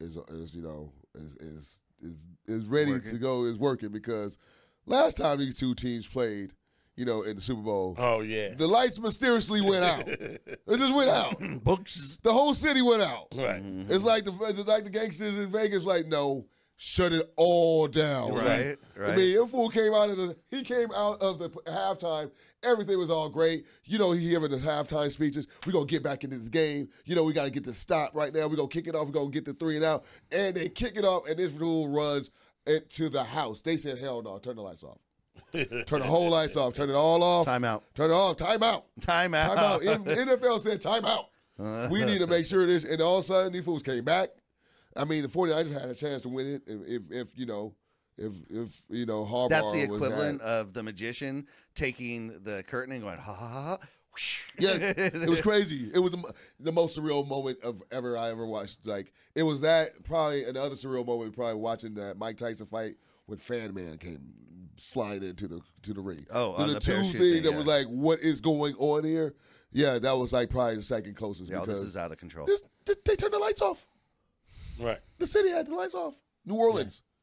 is 0.00 0.16
is 0.28 0.54
you 0.54 0.62
know 0.62 0.92
is 1.14 1.36
is 1.36 1.82
is, 2.02 2.18
is 2.46 2.66
ready 2.66 3.00
to 3.00 3.18
go 3.18 3.44
is 3.44 3.56
working 3.56 3.90
because 3.90 4.38
last 4.86 5.16
time 5.16 5.38
these 5.38 5.56
two 5.56 5.74
teams 5.74 6.06
played, 6.06 6.52
you 6.94 7.04
know, 7.04 7.22
in 7.22 7.36
the 7.36 7.42
Super 7.42 7.62
Bowl, 7.62 7.94
oh 7.98 8.20
yeah, 8.20 8.54
the 8.54 8.66
lights 8.66 8.98
mysteriously 8.98 9.60
went 9.60 9.84
out. 9.84 10.08
it 10.08 10.66
just 10.68 10.94
went 10.94 11.10
out. 11.10 11.36
Books. 11.64 12.18
The 12.22 12.32
whole 12.32 12.54
city 12.54 12.82
went 12.82 13.02
out. 13.02 13.28
right. 13.34 13.62
Mm-hmm. 13.62 13.92
It's 13.92 14.04
like 14.04 14.24
the 14.24 14.32
it's 14.42 14.66
like 14.68 14.84
the 14.84 14.90
gangsters 14.90 15.36
in 15.38 15.50
Vegas, 15.50 15.84
like 15.84 16.06
no, 16.06 16.46
shut 16.76 17.12
it 17.12 17.32
all 17.36 17.88
down. 17.88 18.34
Right, 18.34 18.78
right. 18.96 19.10
I 19.10 19.16
mean, 19.16 19.38
that 19.38 19.48
fool 19.48 19.68
came 19.68 19.92
out 19.92 20.10
of 20.10 20.16
the 20.16 20.36
he 20.48 20.62
came 20.62 20.88
out 20.94 21.20
of 21.20 21.38
the 21.38 21.50
halftime. 21.66 22.30
Everything 22.66 22.98
was 22.98 23.10
all 23.10 23.28
great. 23.28 23.64
You 23.84 23.98
know, 23.98 24.12
he 24.12 24.28
giving 24.28 24.50
his 24.50 24.62
halftime 24.62 25.10
speeches. 25.10 25.46
We're 25.64 25.72
gonna 25.72 25.86
get 25.86 26.02
back 26.02 26.24
into 26.24 26.36
this 26.36 26.48
game. 26.48 26.88
You 27.04 27.14
know, 27.14 27.24
we 27.24 27.32
gotta 27.32 27.50
get 27.50 27.64
this 27.64 27.78
stop 27.78 28.14
right 28.14 28.34
now. 28.34 28.46
We're 28.48 28.56
gonna 28.56 28.68
kick 28.68 28.86
it 28.86 28.94
off. 28.94 29.06
We're 29.06 29.12
gonna 29.12 29.30
get 29.30 29.44
the 29.44 29.54
three 29.54 29.76
and 29.76 29.84
out. 29.84 30.04
And 30.32 30.56
they 30.56 30.68
kick 30.68 30.96
it 30.96 31.04
off, 31.04 31.28
and 31.28 31.38
this 31.38 31.52
rule 31.52 31.88
runs 31.88 32.30
into 32.66 33.08
the 33.08 33.22
house. 33.22 33.60
They 33.60 33.76
said, 33.76 33.98
"Hell 33.98 34.22
no, 34.22 34.38
turn 34.38 34.56
the 34.56 34.62
lights 34.62 34.82
off. 34.82 34.98
turn 35.86 36.00
the 36.00 36.06
whole 36.06 36.30
lights 36.30 36.56
off. 36.56 36.74
Turn 36.74 36.90
it 36.90 36.94
all 36.94 37.22
off. 37.22 37.44
Time 37.44 37.64
out. 37.64 37.84
Turn 37.94 38.10
it 38.10 38.14
off. 38.14 38.36
Time 38.36 38.62
out. 38.62 38.86
Time 39.00 39.34
out. 39.34 39.56
Time 39.56 39.88
out. 39.88 40.06
NFL 40.06 40.60
said 40.60 40.80
time 40.80 41.04
out. 41.04 41.26
Uh-huh. 41.58 41.88
We 41.90 42.04
need 42.04 42.18
to 42.18 42.26
make 42.26 42.46
sure 42.46 42.66
this. 42.66 42.84
And 42.84 43.00
all 43.00 43.18
of 43.18 43.24
a 43.24 43.26
sudden, 43.26 43.52
these 43.52 43.64
fools 43.64 43.82
came 43.82 44.04
back. 44.04 44.28
I 44.96 45.04
mean, 45.04 45.22
the 45.22 45.28
49ers 45.28 45.72
had 45.72 45.90
a 45.90 45.94
chance 45.94 46.22
to 46.22 46.28
win 46.28 46.46
it 46.46 46.62
if, 46.66 46.80
if, 46.86 47.12
if 47.12 47.38
you 47.38 47.46
know, 47.46 47.74
if 48.18 48.32
if 48.50 48.80
you 48.88 49.06
know 49.06 49.24
Harbaugh. 49.24 49.50
That's 49.50 49.72
the 49.72 49.82
equivalent 49.82 50.40
had- 50.40 50.48
of 50.48 50.72
the 50.72 50.82
magician 50.82 51.46
taking 51.74 52.40
the 52.42 52.62
curtain 52.66 52.92
and 52.92 53.02
going 53.02 53.18
ha 53.18 53.32
ha 53.32 53.48
ha. 53.48 53.62
ha. 53.62 53.78
Yes, 54.58 54.80
it 54.96 55.28
was 55.28 55.42
crazy. 55.42 55.90
It 55.94 55.98
was 55.98 56.16
the, 56.58 56.72
most 56.72 56.98
surreal 56.98 57.28
moment 57.28 57.58
of 57.62 57.82
ever 57.92 58.16
I 58.16 58.30
ever 58.30 58.46
watched. 58.46 58.86
Like 58.86 59.12
it 59.34 59.42
was 59.42 59.60
that 59.60 60.04
probably 60.04 60.44
another 60.44 60.74
surreal 60.74 61.06
moment. 61.06 61.36
Probably 61.36 61.60
watching 61.60 61.92
that 61.94 62.16
Mike 62.16 62.38
Tyson 62.38 62.64
fight 62.64 62.94
when 63.26 63.36
Fan 63.38 63.74
Man 63.74 63.98
came 63.98 64.32
flying 64.78 65.22
into 65.22 65.48
the 65.48 65.60
to 65.82 65.92
the 65.92 66.00
ring. 66.00 66.20
Oh, 66.30 66.56
the, 66.56 66.62
on 66.62 66.72
the 66.72 66.80
two 66.80 66.92
parachute 66.92 67.12
things 67.12 67.34
thing, 67.34 67.42
that 67.42 67.50
yeah. 67.50 67.58
was 67.58 67.66
like, 67.66 67.86
what 67.88 68.20
is 68.20 68.40
going 68.40 68.74
on 68.78 69.04
here? 69.04 69.34
Yeah, 69.72 69.98
that 69.98 70.16
was 70.16 70.32
like 70.32 70.48
probably 70.48 70.76
the 70.76 70.82
second 70.82 71.16
closest 71.16 71.50
Yeah, 71.50 71.60
because 71.60 71.80
this 71.80 71.90
is 71.90 71.96
out 71.96 72.12
of 72.12 72.18
control. 72.18 72.46
this, 72.46 72.62
they, 72.86 72.94
they 73.04 73.16
turned 73.16 73.34
the 73.34 73.38
lights 73.38 73.60
off. 73.60 73.86
Right. 74.80 75.00
The 75.18 75.26
city 75.26 75.50
had 75.50 75.66
the 75.66 75.74
lights 75.74 75.94
off. 75.94 76.14
New 76.44 76.54
Orleans. 76.54 77.02
Yeah. 77.04 77.15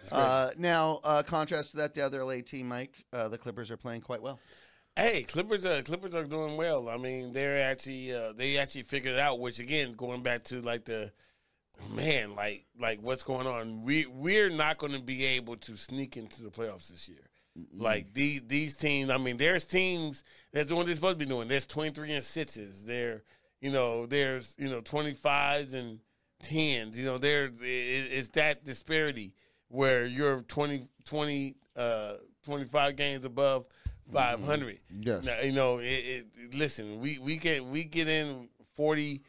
It's 0.00 0.10
great. 0.10 0.20
Uh, 0.20 0.50
now, 0.58 1.00
uh, 1.02 1.22
contrast 1.22 1.72
to 1.72 1.76
that, 1.78 1.94
the 1.94 2.04
other 2.04 2.22
LA 2.24 2.40
team, 2.44 2.68
Mike, 2.68 3.04
uh, 3.12 3.28
the 3.28 3.38
Clippers 3.38 3.70
are 3.70 3.76
playing 3.76 4.02
quite 4.02 4.20
well. 4.20 4.38
Hey, 4.96 5.24
Clippers 5.24 5.64
are 5.66 5.82
Clippers 5.82 6.14
are 6.14 6.24
doing 6.24 6.56
well. 6.56 6.88
I 6.88 6.98
mean, 6.98 7.32
they're 7.32 7.70
actually 7.70 8.14
uh, 8.14 8.32
they 8.32 8.58
actually 8.58 8.82
figured 8.82 9.14
it 9.14 9.18
out. 9.18 9.40
Which 9.40 9.58
again, 9.58 9.92
going 9.92 10.22
back 10.22 10.44
to 10.44 10.60
like 10.60 10.84
the 10.84 11.10
man, 11.90 12.36
like 12.36 12.66
like 12.78 13.00
what's 13.02 13.24
going 13.24 13.46
on? 13.46 13.82
We 13.82 14.06
we're 14.06 14.50
not 14.50 14.78
going 14.78 14.92
to 14.92 15.00
be 15.00 15.24
able 15.24 15.56
to 15.56 15.76
sneak 15.76 16.16
into 16.16 16.42
the 16.42 16.50
playoffs 16.50 16.88
this 16.88 17.08
year. 17.08 17.28
Like 17.72 18.12
these 18.12 18.42
these 18.46 18.76
teams. 18.76 19.10
I 19.10 19.18
mean, 19.18 19.36
there's 19.36 19.64
teams 19.64 20.22
that's 20.52 20.68
doing 20.68 20.78
what 20.78 20.86
they're 20.86 20.94
supposed 20.94 21.18
to 21.18 21.24
be 21.24 21.30
doing. 21.30 21.48
There's 21.48 21.66
23 21.66 22.12
and 22.12 22.24
sixes. 22.24 22.84
There, 22.84 23.22
you 23.60 23.70
know, 23.70 24.06
there's 24.06 24.54
you 24.58 24.68
know 24.68 24.80
25s 24.80 25.74
and 25.74 25.98
tens. 26.44 26.98
You 26.98 27.04
know, 27.04 27.18
there's 27.18 27.52
it's 27.60 28.28
that 28.30 28.64
disparity 28.64 29.34
where 29.68 30.06
you're 30.06 30.42
20 30.42 30.86
20 31.04 31.56
uh 31.76 32.14
25 32.44 32.96
games 32.96 33.24
above 33.24 33.66
five 34.12 34.42
hundred. 34.44 34.78
Yes. 35.00 35.24
Now, 35.24 35.40
you 35.40 35.52
know, 35.52 35.78
it, 35.78 35.84
it, 35.86 36.26
listen, 36.54 37.00
we 37.00 37.18
we 37.18 37.36
get 37.36 37.64
we 37.64 37.84
get 37.84 38.08
in 38.08 38.48
40, 38.76 39.22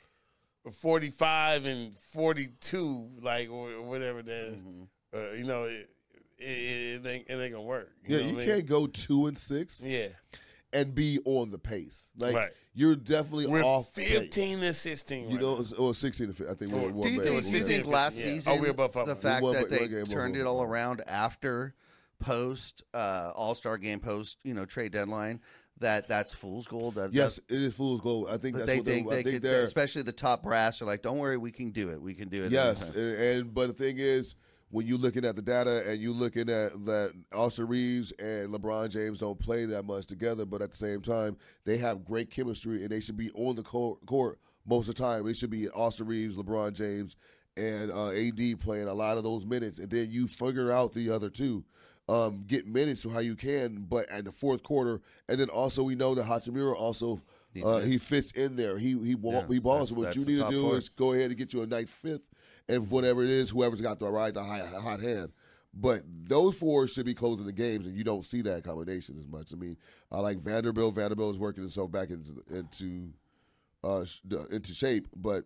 45 0.71 1.65
and 1.65 1.95
forty 2.11 2.49
two, 2.59 3.09
like 3.21 3.49
or 3.49 3.81
whatever 3.81 4.21
that 4.21 4.47
is. 4.47 4.63
Uh, 5.13 5.31
you 5.31 5.45
know, 5.45 5.63
it, 5.63 5.89
it, 6.37 6.45
it, 6.45 7.07
ain't, 7.07 7.25
it 7.27 7.33
ain't 7.33 7.53
gonna 7.53 7.63
work. 7.63 7.89
Yeah, 8.07 8.17
know 8.17 8.23
you 8.23 8.29
I 8.29 8.35
mean? 8.35 8.47
can't 8.47 8.65
go 8.65 8.87
two 8.87 9.27
and 9.27 9.37
six 9.37 9.81
Yeah, 9.81 10.09
and 10.73 10.93
be 10.93 11.19
on 11.25 11.51
the 11.51 11.59
pace. 11.59 12.11
Like 12.17 12.35
Right. 12.35 12.51
You're 12.75 12.95
definitely 12.95 13.47
we're 13.47 13.63
off 13.63 13.89
fifteen 13.93 14.59
to 14.59 14.73
sixteen. 14.73 15.29
You 15.29 15.37
right 15.37 15.41
know, 15.41 15.55
now. 15.57 15.77
or 15.77 15.93
sixteen. 15.95 16.27
to 16.27 16.33
15 16.33 16.51
I 16.51 16.55
think. 16.57 16.71
we're- 16.71 16.87
Do 16.87 16.93
we're 16.93 17.07
you 17.07 17.21
think? 17.21 17.43
Do 17.45 17.57
you 17.57 17.63
think 17.63 17.85
last 17.87 18.17
Yeah. 18.17 18.23
season 18.25 18.53
Oh, 18.53 18.61
we're 18.61 18.71
above 18.71 18.93
the 19.05 19.15
fact 19.15 19.43
We're 19.43 19.53
that 19.53 19.69
they 19.69 19.87
game 19.87 20.05
turned 20.05 20.35
it 20.35 20.45
all 20.45 20.61
around 20.61 21.01
after 21.07 21.73
post 22.19 22.83
uh, 22.93 23.31
All 23.35 23.55
Star 23.55 23.77
game 23.77 23.99
post 23.99 24.37
you 24.43 24.53
know 24.53 24.65
trade 24.65 24.91
deadline 24.91 25.39
that 25.79 26.07
that's 26.07 26.33
fool's 26.33 26.67
gold. 26.67 26.95
That, 26.95 27.13
Yes, 27.13 27.37
it 27.49 27.61
is 27.61 27.73
fool's 27.73 27.99
gold. 28.01 28.29
I 28.29 28.37
think 28.37 28.55
that's 28.55 28.65
they 28.67 28.77
what 28.77 28.85
they, 28.85 28.91
think 28.93 29.11
I 29.11 29.15
they 29.15 29.23
think 29.23 29.41
could, 29.43 29.51
especially 29.51 30.03
the 30.03 30.13
top 30.13 30.43
brass 30.43 30.81
are 30.81 30.85
like, 30.85 31.01
don't 31.01 31.17
worry, 31.17 31.35
we 31.37 31.51
can 31.51 31.71
do 31.71 31.89
it. 31.89 32.01
We 32.01 32.13
can 32.13 32.29
do 32.29 32.45
it. 32.45 32.51
Yes, 32.53 32.81
anytime." 32.83 33.01
and, 33.01 33.21
and 33.21 33.53
but 33.53 33.67
the 33.67 33.73
thing 33.73 33.97
is, 33.97 34.35
when 34.71 34.85
you're 34.87 34.97
looking 34.97 35.25
at 35.25 35.35
the 35.35 35.41
data 35.41 35.87
and 35.89 36.01
you're 36.01 36.13
looking 36.13 36.49
at 36.49 36.85
that 36.85 37.13
Austin 37.33 37.67
Reaves 37.67 38.11
and 38.19 38.49
LeBron 38.53 38.89
James 38.89 39.19
don't 39.19 39.39
play 39.39 39.65
that 39.65 39.83
much 39.83 40.05
together, 40.07 40.45
but 40.45 40.61
at 40.61 40.71
the 40.71 40.77
same 40.77 41.01
time 41.01 41.37
they 41.63 41.77
have 41.77 42.03
great 42.05 42.29
chemistry 42.29 42.81
and 42.81 42.89
they 42.89 42.99
should 42.99 43.17
be 43.17 43.31
on 43.31 43.55
the 43.55 43.63
court, 43.63 44.05
court 44.05 44.39
most 44.65 44.89
of 44.89 44.95
the 44.95 45.01
time. 45.01 45.27
It 45.27 45.37
should 45.37 45.49
be 45.51 45.69
Austin 45.69 46.07
Reaves, 46.07 46.35
LeBron 46.35 46.73
James, 46.73 47.15
and 47.55 47.91
uh, 47.91 48.09
AD 48.09 48.59
playing 48.59 48.87
a 48.87 48.93
lot 48.93 49.17
of 49.17 49.23
those 49.23 49.45
minutes, 49.45 49.79
and 49.79 49.89
then 49.89 50.11
you 50.11 50.27
figure 50.27 50.71
out 50.71 50.93
the 50.93 51.09
other 51.09 51.29
two. 51.29 51.63
Um, 52.07 52.43
get 52.45 52.67
minutes 52.67 53.03
how 53.11 53.17
you 53.19 53.35
can, 53.35 53.85
but 53.89 54.07
in 54.11 54.25
the 54.25 54.31
fourth 54.31 54.61
quarter, 54.61 55.01
and 55.27 55.39
then 55.39 55.49
also 55.49 55.81
we 55.81 55.95
know 55.95 56.13
that 56.13 56.25
Hachimura 56.25 56.75
also 56.75 57.19
uh, 57.63 57.79
he 57.79 57.97
fits 57.97 58.29
in 58.33 58.55
there. 58.57 58.77
He 58.77 58.89
he 58.99 59.15
Yeah, 59.19 59.47
he 59.47 59.59
balls. 59.59 59.89
that's- 59.89 59.91
What 59.91 60.15
you 60.15 60.25
need 60.25 60.41
to 60.43 60.49
do 60.51 60.61
four. 60.69 60.77
is 60.77 60.89
go 60.89 61.13
ahead 61.13 61.31
and 61.31 61.37
get 61.37 61.51
you 61.53 61.63
a 61.63 61.65
nice 61.65 61.89
fifth, 61.89 62.21
and 62.67 62.89
whatever 62.89 63.23
it 63.23 63.29
is, 63.29 63.49
whoever's 63.49 63.81
got 63.81 63.99
the 63.99 64.09
right, 64.09 64.33
the 64.33 64.43
high, 64.43 64.65
hot 64.81 65.01
hand. 65.01 65.31
But 65.73 66.03
those 66.07 66.57
four 66.57 66.87
should 66.87 67.05
be 67.05 67.13
closing 67.13 67.45
the 67.45 67.51
games, 67.51 67.85
and 67.85 67.97
you 67.97 68.03
don't 68.03 68.23
see 68.23 68.41
that 68.43 68.63
combination 68.63 69.17
as 69.19 69.27
much. 69.27 69.51
I 69.51 69.57
mean, 69.57 69.75
I 70.11 70.19
like 70.19 70.37
Vanderbilt. 70.37 70.95
Vanderbilt 70.95 71.35
is 71.35 71.39
working 71.39 71.63
himself 71.63 71.91
back 71.91 72.09
into 72.09 72.43
into 72.49 73.09
uh, 73.83 74.05
into 74.51 74.73
shape, 74.73 75.07
but 75.15 75.43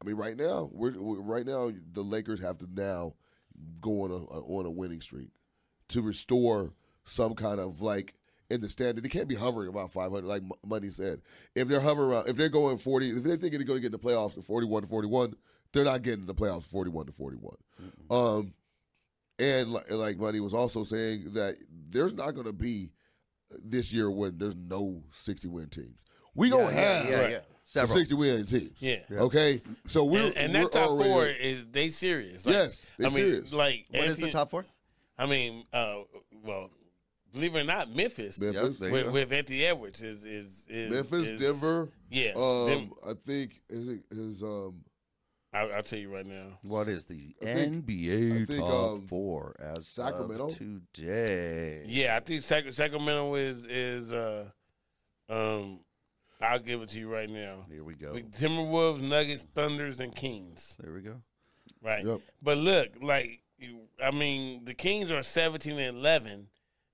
I 0.00 0.06
mean, 0.06 0.16
right 0.16 0.36
now, 0.36 0.70
we're, 0.72 0.98
we're 0.98 1.20
right 1.20 1.44
now 1.44 1.70
the 1.92 2.02
Lakers 2.02 2.40
have 2.40 2.58
to 2.58 2.66
now 2.72 3.14
go 3.80 4.02
on 4.02 4.10
a 4.10 4.16
on 4.16 4.66
a 4.66 4.70
winning 4.70 5.02
streak 5.02 5.30
to 5.88 6.02
restore 6.02 6.72
some 7.04 7.34
kind 7.34 7.60
of 7.60 7.80
like 7.80 8.14
in 8.50 8.60
the 8.60 8.68
standard. 8.68 9.04
They 9.04 9.08
can't 9.08 9.28
be 9.28 9.34
hovering 9.34 9.68
about 9.68 9.92
500, 9.92 10.24
like 10.24 10.42
Money 10.64 10.90
said. 10.90 11.22
If 11.54 11.68
they're 11.68 11.80
hovering 11.80 12.10
around, 12.10 12.28
if 12.28 12.36
they're 12.36 12.48
going 12.48 12.78
40, 12.78 13.10
if 13.10 13.22
they 13.22 13.36
think 13.36 13.52
they're 13.52 13.64
going 13.64 13.66
to 13.66 13.80
get 13.80 13.86
in 13.86 13.92
the 13.92 13.98
playoffs 13.98 14.38
at 14.38 14.44
41 14.44 14.82
to 14.82 14.88
41, 14.88 15.34
they're 15.72 15.84
not 15.84 16.02
getting 16.02 16.20
in 16.20 16.26
the 16.26 16.34
playoffs 16.34 16.64
41 16.64 17.06
to 17.06 17.12
41. 17.12 17.56
Um, 18.10 18.54
and 19.38 19.72
like, 19.72 19.90
like 19.90 20.18
Money 20.18 20.40
was 20.40 20.54
also 20.54 20.84
saying 20.84 21.32
that 21.34 21.56
there's 21.90 22.14
not 22.14 22.32
going 22.32 22.46
to 22.46 22.52
be 22.52 22.90
this 23.64 23.92
year 23.92 24.10
when 24.10 24.38
there's 24.38 24.56
no 24.56 25.02
60 25.12 25.48
win 25.48 25.68
teams. 25.68 25.96
We 26.34 26.48
Yeah, 26.48 26.50
gonna 26.56 26.64
yeah, 26.74 26.80
have 26.80 27.04
yeah, 27.10 27.28
yeah. 27.28 27.38
some 27.64 27.86
Several. 27.88 27.98
60 27.98 28.14
win 28.14 28.46
teams. 28.46 28.76
Yeah. 28.80 28.98
Okay. 29.10 29.62
So 29.86 30.04
we're 30.04 30.26
and, 30.28 30.36
and 30.36 30.52
we're 30.54 30.60
that 30.62 30.72
top 30.72 30.90
already- 30.90 31.10
four 31.10 31.26
is 31.26 31.66
they 31.70 31.88
serious. 31.88 32.44
Like, 32.46 32.54
Yes, 32.54 32.86
they 32.98 33.06
I 33.06 33.08
mean, 33.08 33.16
serious. 33.16 33.52
like 33.52 33.86
What 33.90 34.04
is 34.04 34.08
Anthony- 34.10 34.26
the 34.26 34.32
top 34.32 34.50
four? 34.50 34.64
I 35.18 35.26
mean, 35.26 35.64
uh, 35.72 36.02
well, 36.44 36.70
believe 37.32 37.54
it 37.56 37.60
or 37.60 37.64
not, 37.64 37.88
Memphis, 37.94 38.38
Memphis. 38.40 38.78
there 38.78 38.88
you 38.88 38.94
with, 38.94 39.12
with 39.12 39.32
Anthony 39.32 39.64
Edwards 39.64 40.02
is 40.02 40.24
is, 40.26 40.66
is 40.68 40.90
Memphis, 40.90 41.26
is- 41.28 41.40
Denver. 41.40 41.88
Yeah, 42.10 42.32
Um, 42.36 42.66
Dem- 42.66 42.90
I 43.06 43.12
think 43.26 43.62
is 43.70 43.88
it 43.88 44.00
is 44.10 44.42
um 44.42 44.82
I'll, 45.56 45.72
I'll 45.74 45.82
tell 45.82 45.98
you 45.98 46.14
right 46.14 46.26
now. 46.26 46.58
What 46.62 46.88
is 46.88 47.06
the 47.06 47.34
I 47.42 47.44
think- 47.46 47.86
NBA 47.86 48.42
I 48.42 48.44
think, 48.46 48.60
top 48.60 48.72
um, 48.92 49.06
four 49.08 49.54
as 49.58 49.86
Sacramento? 49.86 50.46
of 50.46 50.58
today? 50.58 51.82
Yeah, 51.86 52.16
I 52.16 52.20
think 52.20 52.42
Sac- 52.42 52.72
Sacramento 52.72 53.34
is 53.36 53.64
is 53.66 54.12
uh, 54.12 54.50
um, 55.28 55.80
I'll 56.40 56.58
give 56.58 56.82
it 56.82 56.90
to 56.90 56.98
you 56.98 57.08
right 57.12 57.30
now. 57.30 57.64
Here 57.70 57.82
we 57.84 57.94
go. 57.94 58.12
With 58.12 58.32
Timberwolves, 58.38 59.00
Nuggets, 59.00 59.46
Thunders, 59.54 60.00
and 60.00 60.14
Kings. 60.14 60.76
There 60.80 60.92
we 60.92 61.00
go. 61.00 61.22
Right. 61.82 62.04
Yep. 62.04 62.20
But 62.42 62.58
look, 62.58 62.90
like 63.00 63.40
I 64.02 64.10
mean, 64.10 64.64
the 64.64 64.74
Kings 64.74 65.10
are 65.10 65.22
seventeen 65.22 65.78
and 65.78 65.96
eleven, 65.96 66.48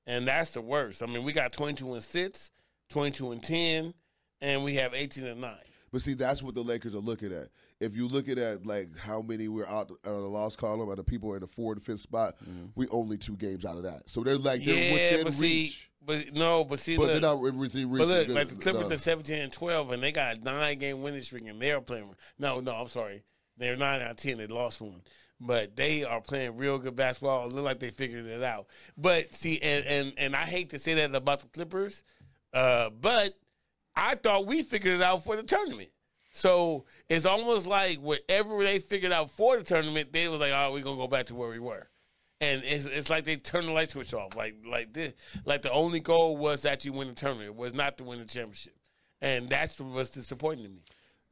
and 0.07 0.29
that's 0.29 0.53
the 0.53 0.61
worst. 0.63 1.03
I 1.03 1.07
mean, 1.07 1.25
we 1.25 1.33
got 1.33 1.53
twenty 1.53 1.75
two 1.75 1.95
and 1.95 2.03
six, 2.05 2.51
22 2.91 3.33
and 3.33 3.43
ten, 3.43 3.95
and 4.41 4.63
we 4.63 4.77
have 4.77 4.95
eighteen 4.95 5.27
and 5.27 5.41
nine. 5.41 5.57
But 5.93 6.03
see, 6.03 6.15
that's 6.15 6.43
what 6.43 6.55
the 6.55 6.63
Lakers 6.63 6.95
are 6.95 6.99
looking 7.01 7.33
at. 7.33 7.49
If 7.83 7.97
you 7.97 8.07
looking 8.07 8.39
at 8.39 8.65
like 8.65 8.97
how 8.97 9.23
many 9.23 9.49
we're 9.49 9.67
out 9.67 9.91
on 10.07 10.13
the 10.13 10.29
lost 10.29 10.57
column, 10.57 10.89
and 10.89 10.97
the 10.97 11.03
people 11.03 11.33
are 11.33 11.37
in 11.37 11.41
the 11.41 11.49
fourth 11.49 11.79
and 11.79 11.85
fifth 11.85 12.01
spot, 12.01 12.37
we 12.77 12.87
only 12.89 13.19
two 13.19 13.37
games 13.37 13.65
out 13.65 13.77
of 13.77 13.83
that. 13.83 14.09
So 14.09 14.23
they're 14.23 14.39
like 14.39 14.65
they're 14.65 14.75
yeah, 14.75 14.93
within 14.93 15.25
but 15.25 15.33
see, 15.33 15.43
reach, 15.43 15.91
but 16.05 16.33
no, 16.33 16.65
but 16.65 16.79
see, 16.79 16.97
but 16.97 17.03
look, 17.03 17.11
they're 17.11 17.21
not 17.21 17.41
within 17.41 17.91
reach. 17.91 17.99
But 17.99 18.09
look, 18.09 18.29
like 18.29 18.49
the 18.49 18.55
Clippers 18.55 18.89
no. 18.89 18.95
are 18.95 18.99
seventeen 18.99 19.41
and 19.41 19.53
twelve, 19.53 19.91
and 19.91 20.03
they 20.03 20.13
got 20.13 20.39
a 20.39 20.41
nine 20.41 20.79
game 20.79 21.03
winning 21.03 21.23
streak, 21.23 21.47
and 21.49 21.61
they're 21.61 21.81
playing. 21.81 22.15
No, 22.39 22.61
no, 22.61 22.73
I'm 22.73 22.87
sorry, 22.89 23.25
they're 23.57 23.77
nine 23.77 24.01
out 24.01 24.13
of 24.13 24.17
ten. 24.17 24.39
They 24.39 24.47
lost 24.47 24.81
one, 24.81 25.03
but 25.41 25.75
they 25.77 26.05
are 26.05 26.21
playing 26.21 26.57
real 26.57 26.79
good 26.79 26.97
basketball. 26.97 27.47
It 27.47 27.53
look 27.53 27.65
like 27.65 27.81
they 27.81 27.91
figured 27.91 28.27
it 28.27 28.43
out. 28.43 28.67
But 28.97 29.35
see, 29.35 29.61
and 29.61 29.85
and 29.85 30.13
and 30.17 30.37
I 30.37 30.45
hate 30.45 30.71
to 30.71 30.79
say 30.79 30.95
that 30.95 31.15
about 31.15 31.41
the 31.41 31.49
Clippers, 31.49 32.05
uh, 32.53 32.91
but 32.91 33.35
I 33.97 34.15
thought 34.15 34.47
we 34.47 34.63
figured 34.63 34.95
it 34.95 35.03
out 35.03 35.25
for 35.25 35.37
the 35.37 35.43
tournament. 35.43 35.91
So 36.33 36.87
it's 37.13 37.27
almost 37.27 37.67
like 37.67 37.99
whatever 37.99 38.63
they 38.63 38.79
figured 38.79 39.13
out 39.13 39.31
for 39.31 39.57
the 39.59 39.65
tournament, 39.65 40.13
they 40.13 40.29
was 40.29 40.41
like, 40.41 40.53
"Oh, 40.53 40.73
we're 40.73 40.83
gonna 40.83 40.97
go 40.97 41.07
back 41.09 41.27
to 41.27 41.35
where 41.35 41.51
we 41.51 41.59
were." 41.59 41.89
and 42.41 42.63
it's, 42.65 42.87
it's 42.87 43.09
like 43.09 43.25
they 43.25 43.37
turned 43.37 43.69
the 43.69 43.73
light 43.73 43.89
switch 43.91 44.13
off. 44.13 44.35
Like 44.37 44.57
like 44.67 44.93
this, 44.93 45.13
like 45.45 45.63
the 45.63 45.71
only 45.71 46.01
goal 46.01 46.37
was 46.37 46.63
that 46.63 46.85
you 46.85 46.93
win 46.93 47.09
the 47.09 47.15
tournament. 47.15 47.47
It 47.49 47.55
was 47.55 47.73
not 47.75 47.97
to 47.99 48.05
win 48.05 48.19
the 48.19 48.25
championship, 48.25 48.75
and 49.21 49.49
that's 49.49 49.81
what's 49.81 50.11
disappointing 50.11 50.65
to 50.65 50.71
me. 50.71 50.81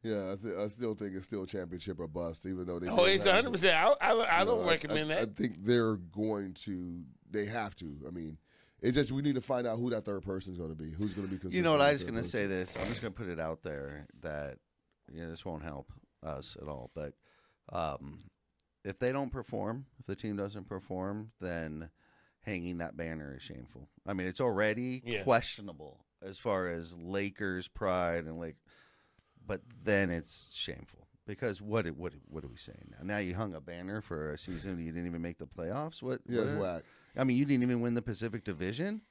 Yeah, 0.03 0.33
I, 0.33 0.37
th- 0.37 0.57
I 0.57 0.69
still 0.69 0.95
think 0.95 1.15
it's 1.15 1.27
still 1.27 1.45
championship 1.45 2.01
or 2.01 2.07
bust, 2.07 2.47
even 2.47 2.65
though 2.65 2.79
they. 2.79 2.89
Oh, 2.89 3.05
it's 3.05 3.25
have- 3.25 3.35
hundred 3.35 3.51
percent. 3.53 3.77
I 3.77 3.93
I, 4.01 4.41
I 4.41 4.45
don't 4.45 4.63
No, 4.63 4.69
recommend 4.69 5.13
I, 5.13 5.17
that. 5.17 5.23
I 5.23 5.27
think 5.27 5.57
they're 5.65 5.97
going 5.97 6.55
to. 6.65 7.03
They 7.31 7.47
have 7.47 7.75
to. 7.77 7.97
I 8.07 8.11
mean, 8.11 8.39
it's 8.81 8.97
just 8.97 9.13
we 9.13 9.21
need 9.21 9.35
to 9.35 9.41
find 9.43 9.67
out 9.67 9.79
who 9.79 9.91
that 9.91 10.05
third 10.05 10.23
person 10.23 10.53
is 10.53 10.59
going 10.59 10.71
to 10.71 10.77
be. 10.77 10.91
Who's 10.91 11.13
going 11.13 11.27
to 11.27 11.33
be? 11.35 11.39
Consistent 11.39 11.55
You 11.55 11.63
know 11.63 11.73
what? 11.73 11.83
I'm 11.83 11.93
just 11.95 12.07
going 12.07 12.23
to 12.23 12.27
say 12.29 12.47
this. 12.47 12.79
I'm 12.81 12.87
just 12.87 13.03
going 13.03 13.13
to 13.13 13.19
put 13.19 13.29
it 13.29 13.41
out 13.41 13.63
there 13.63 14.07
that 14.23 14.57
yeah, 15.13 15.27
this 15.27 15.45
won't 15.45 15.63
help 15.63 15.93
us 16.23 16.57
at 16.61 16.69
all. 16.69 16.91
But 16.95 17.15
um, 17.73 18.25
if 18.85 18.99
they 18.99 19.13
don't 19.13 19.31
perform, 19.31 19.87
if 19.99 20.07
the 20.07 20.17
team 20.17 20.37
doesn't 20.37 20.69
perform, 20.69 21.33
then 21.41 21.91
hanging 22.43 22.79
that 22.79 22.97
banner 22.97 23.35
is 23.37 23.43
shameful. 23.43 23.89
I 24.07 24.13
mean, 24.15 24.27
it's 24.27 24.41
already 24.41 25.03
Yeah. 25.05 25.23
questionable 25.23 26.05
as 26.23 26.39
far 26.39 26.69
as 26.69 26.95
Lakers' 26.97 27.69
pride 27.69 28.25
and 28.25 28.39
like, 28.39 28.57
but 29.47 29.61
then 29.85 30.11
it's 30.11 30.49
shameful 30.53 31.09
because 31.27 31.61
what 31.63 31.87
what 31.97 32.13
what 32.29 32.45
are 32.45 32.49
we 32.49 32.57
saying 32.57 32.93
now? 32.93 32.99
Now 33.03 33.19
you 33.19 33.35
hung 33.35 33.55
a 33.55 33.61
banner 33.61 34.01
for 34.01 34.33
a 34.33 34.39
season 34.39 34.79
you 34.79 34.93
didn't 34.93 35.07
even 35.07 35.23
make 35.23 35.39
the 35.39 35.47
playoffs. 35.47 36.03
What? 36.03 36.21
Yeah, 36.27 36.41
what? 36.43 36.61
whack. 36.61 36.83
I 37.17 37.25
mean, 37.25 37.37
you 37.37 37.45
didn't 37.45 37.63
even 37.65 37.81
win 37.81 37.95
the 37.95 38.03
Pacific 38.03 38.45
Division, 38.45 39.03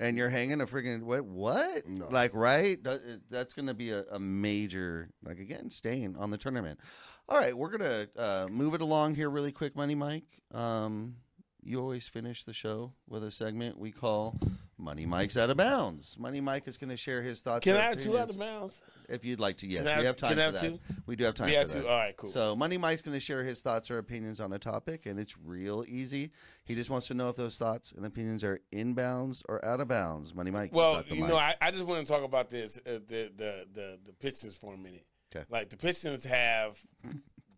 and 0.00 0.16
you're 0.16 0.28
hanging 0.28 0.60
a 0.60 0.66
freaking 0.66 1.02
what? 1.02 1.24
What? 1.24 1.86
No. 1.88 2.08
Like, 2.10 2.34
right? 2.34 2.82
That, 2.84 3.20
that's 3.30 3.54
going 3.54 3.66
to 3.66 3.74
be 3.74 3.90
a, 3.90 4.04
a 4.10 4.18
major, 4.18 5.10
like 5.24 5.38
again, 5.38 5.70
stain 5.70 6.16
on 6.18 6.30
the 6.30 6.38
tournament. 6.38 6.78
All 7.26 7.38
right, 7.38 7.56
we're 7.56 7.70
gonna 7.70 8.06
uh, 8.18 8.48
move 8.50 8.74
it 8.74 8.82
along 8.82 9.14
here 9.14 9.30
really 9.30 9.50
quick, 9.50 9.74
Money 9.74 9.94
Mike. 9.94 10.26
Um, 10.52 11.16
you 11.62 11.80
always 11.80 12.06
finish 12.06 12.44
the 12.44 12.52
show 12.52 12.92
with 13.08 13.24
a 13.24 13.30
segment 13.30 13.78
we 13.78 13.92
call 13.92 14.38
Money 14.76 15.06
Mike's 15.06 15.36
Out 15.36 15.50
of 15.50 15.56
Bounds. 15.56 16.16
Money 16.18 16.40
Mike 16.40 16.66
is 16.66 16.76
going 16.76 16.90
to 16.90 16.96
share 16.96 17.22
his 17.22 17.40
thoughts. 17.40 17.62
Can 17.64 17.76
I 17.76 17.80
have 17.80 17.96
two 18.02 18.18
out 18.18 18.28
of 18.30 18.38
bounds? 18.38 18.80
If 19.08 19.24
you'd 19.24 19.38
like 19.38 19.58
to, 19.58 19.66
yes, 19.66 19.84
Can 19.84 19.98
we 19.98 20.04
have- 20.04 20.04
have 20.04 20.16
time 20.16 20.34
for 20.36 20.40
have 20.42 20.52
that. 20.54 20.62
two? 20.62 20.80
We 21.06 21.14
do 21.14 21.24
have 21.24 21.34
time 21.34 21.46
We 21.46 21.52
for 21.52 21.58
have 21.60 21.68
that. 21.70 21.80
two. 21.82 21.88
All 21.88 21.96
right, 21.98 22.16
cool. 22.16 22.30
So 22.30 22.56
Money 22.56 22.76
Mike's 22.76 23.02
going 23.02 23.14
to 23.16 23.20
share 23.20 23.44
his 23.44 23.60
thoughts 23.62 23.90
or 23.90 23.98
opinions 23.98 24.40
on 24.40 24.52
a 24.52 24.58
topic, 24.58 25.06
and 25.06 25.20
it's 25.20 25.36
real 25.38 25.84
easy. 25.86 26.32
He 26.64 26.74
just 26.74 26.90
wants 26.90 27.06
to 27.08 27.14
know 27.14 27.28
if 27.28 27.36
those 27.36 27.56
thoughts 27.56 27.92
and 27.92 28.04
opinions 28.04 28.42
are 28.42 28.60
inbounds 28.72 29.42
or 29.48 29.64
out 29.64 29.80
of 29.80 29.88
bounds. 29.88 30.34
Money 30.34 30.50
Mike. 30.50 30.70
Well, 30.72 31.02
you 31.08 31.20
mic. 31.20 31.28
know, 31.30 31.36
I, 31.36 31.54
I 31.60 31.70
just 31.70 31.84
want 31.84 32.04
to 32.06 32.12
talk 32.12 32.24
about 32.24 32.48
this 32.48 32.78
uh, 32.86 32.92
the, 33.06 33.30
the 33.36 33.66
the 33.72 33.98
the 34.04 34.12
Pistons 34.14 34.56
for 34.56 34.74
a 34.74 34.78
minute. 34.78 35.06
'Kay. 35.32 35.44
Like 35.50 35.68
the 35.70 35.76
Pistons 35.76 36.24
have 36.24 36.78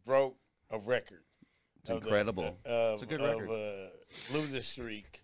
broke 0.04 0.36
a 0.70 0.78
record. 0.78 1.22
It's 1.80 1.90
of 1.90 2.00
the- 2.00 2.06
incredible. 2.08 2.58
of, 2.64 2.94
It's 2.94 3.02
a 3.02 3.06
good 3.06 3.20
of 3.20 3.40
record. 3.40 3.50
a 3.50 3.90
losing 4.32 4.60
streak 4.60 5.22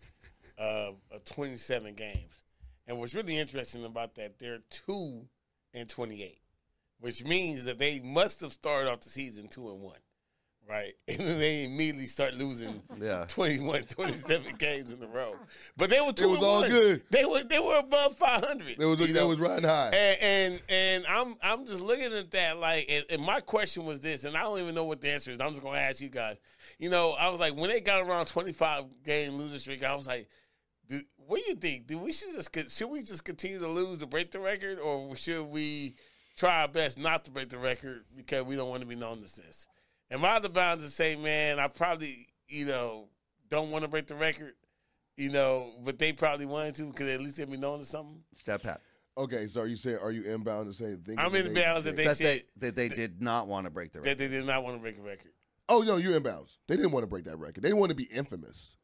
of, 0.59 0.97
of 1.11 1.25
27 1.25 1.95
games. 1.95 2.45
And 2.87 2.99
what's 2.99 3.15
really 3.15 3.39
interesting 3.39 3.85
about 3.85 4.15
that, 4.17 4.39
they're 4.39 4.61
two 4.71 5.27
and 5.73 5.89
28, 5.89 6.39
which 7.01 7.25
means 7.25 7.65
that 7.65 7.79
they 7.79 8.01
must 8.01 8.41
have 8.41 8.53
started 8.53 8.91
off 8.91 9.01
the 9.01 9.09
season 9.09 9.49
two 9.49 9.71
and 9.71 9.81
one. 9.81 9.99
right? 10.69 10.93
And 11.09 11.19
then 11.19 11.39
they 11.39 11.65
immediately 11.65 12.07
start 12.07 12.35
losing 12.35 12.83
Yeah. 13.01 13.25
21, 13.29 13.85
27 13.85 14.57
games 14.57 14.93
in 14.93 15.03
a 15.03 15.07
row. 15.07 15.37
But 15.77 15.91
they 15.91 16.01
were 16.01 16.13
two 16.13 16.29
was 16.31 16.43
all 16.43 16.61
one. 16.63 16.71
good. 16.71 17.03
They 17.11 17.25
were 17.25 17.43
they 17.45 17.59
were 17.61 17.79
above 17.79 18.17
500. 18.17 18.77
They 18.79 18.85
was 18.85 19.01
it 19.01 19.11
know? 19.11 19.29
was 19.29 19.39
riding 19.39 19.69
high. 19.69 19.91
And, 19.93 20.19
and 20.23 20.61
and 20.69 21.07
I'm 21.09 21.37
I'm 21.43 21.67
just 21.67 21.81
looking 21.83 22.13
at 22.13 22.31
that 22.33 22.59
like, 22.59 22.87
and, 22.89 23.05
and 23.11 23.23
my 23.23 23.41
question 23.41 23.85
was 23.85 24.01
this, 24.01 24.25
and 24.25 24.37
I 24.37 24.43
don't 24.43 24.59
even 24.61 24.75
know 24.75 24.85
what 24.85 25.01
the 25.01 25.11
answer 25.13 25.31
is. 25.31 25.41
I'm 25.41 25.51
just 25.53 25.63
gonna 25.63 25.79
ask 25.79 26.01
you 26.01 26.09
guys. 26.09 26.39
You 26.79 26.91
know, 26.91 27.13
I 27.13 27.29
was 27.29 27.39
like, 27.39 27.55
when 27.57 27.71
they 27.71 27.81
got 27.81 28.03
around 28.03 28.27
25 28.27 28.85
game 29.05 29.35
losing 29.37 29.59
streak, 29.61 29.85
I 29.85 29.95
was 29.95 30.07
like, 30.07 30.29
do, 30.93 31.01
what 31.27 31.41
do 31.43 31.45
you 31.49 31.57
think? 31.57 31.87
Do 31.87 31.97
we 31.99 32.13
should 32.13 32.35
just 32.35 32.77
should 32.77 32.91
we 32.91 33.03
just 33.03 33.25
continue 33.25 33.59
to 33.59 33.67
lose 33.67 34.01
to 34.01 34.07
break 34.07 34.31
the 34.31 34.41
record, 34.41 34.79
or 34.79 35.17
should 35.17 35.45
we 35.47 35.97
try 36.37 36.61
our 36.61 36.69
best 36.69 36.99
not 36.99 37.25
to 37.25 37.31
break 37.31 37.49
the 37.49 37.57
record 37.59 38.05
because 38.15 38.45
we 38.45 38.57
don't 38.57 38.69
want 38.69 38.83
to 38.83 38.87
be 38.87 38.95
known 38.95 39.23
as 39.25 39.35
this? 39.35 39.67
Am 40.11 40.23
I 40.25 40.39
the 40.39 40.51
bound 40.51 40.83
to 40.83 40.91
say, 40.91 41.17
man, 41.17 41.59
I 41.59 41.69
probably 41.69 42.29
you 42.47 42.67
know 42.67 43.09
don't 43.49 43.71
want 43.71 43.83
to 43.85 43.89
break 43.89 44.07
the 44.07 44.15
record, 44.15 44.53
you 45.17 45.31
know, 45.31 45.71
but 45.83 45.99
they 45.99 46.13
probably 46.13 46.45
wanted 46.45 46.75
to 46.75 46.85
because 46.85 47.09
at 47.09 47.21
least 47.21 47.39
they'd 47.39 47.51
be 47.51 47.57
known 47.57 47.81
as 47.81 47.89
something. 47.89 48.23
Step 48.35 48.63
pat. 48.63 48.83
okay, 49.17 49.47
so 49.47 49.63
are 49.63 49.67
you 49.67 49.77
saying 49.77 49.97
are 50.03 50.13
you 50.13 50.25
inbound 50.25 50.67
to 50.67 50.75
say 50.75 50.95
things? 50.97 51.17
I'm 51.19 51.35
in 51.35 51.45
the 51.45 51.55
balance 51.55 51.87
that 51.87 51.97
they 51.97 52.05
That 52.05 52.19
said 52.19 52.43
they, 52.57 52.67
that 52.67 52.77
they 52.77 52.91
did 52.91 53.23
not 53.23 53.49
want 53.49 53.65
to 53.65 53.71
break 53.71 53.93
the 53.93 54.01
record. 54.01 54.11
that 54.11 54.19
they 54.19 54.29
did 54.29 54.45
not 54.45 54.63
want 54.63 54.77
to 54.77 54.81
break 54.83 54.99
a 54.99 55.03
record. 55.03 55.33
Oh 55.71 55.81
no, 55.81 55.97
you're 55.97 56.21
inbounds. 56.21 56.59
They 56.69 56.77
didn't 56.77 56.91
want 56.93 57.05
to 57.05 57.07
break 57.07 57.25
that 57.25 57.39
record. 57.39 57.63
They 57.63 57.69
didn't 57.71 57.81
want 57.81 57.91
to 57.91 57.97
be 57.97 58.05
infamous. 58.05 58.77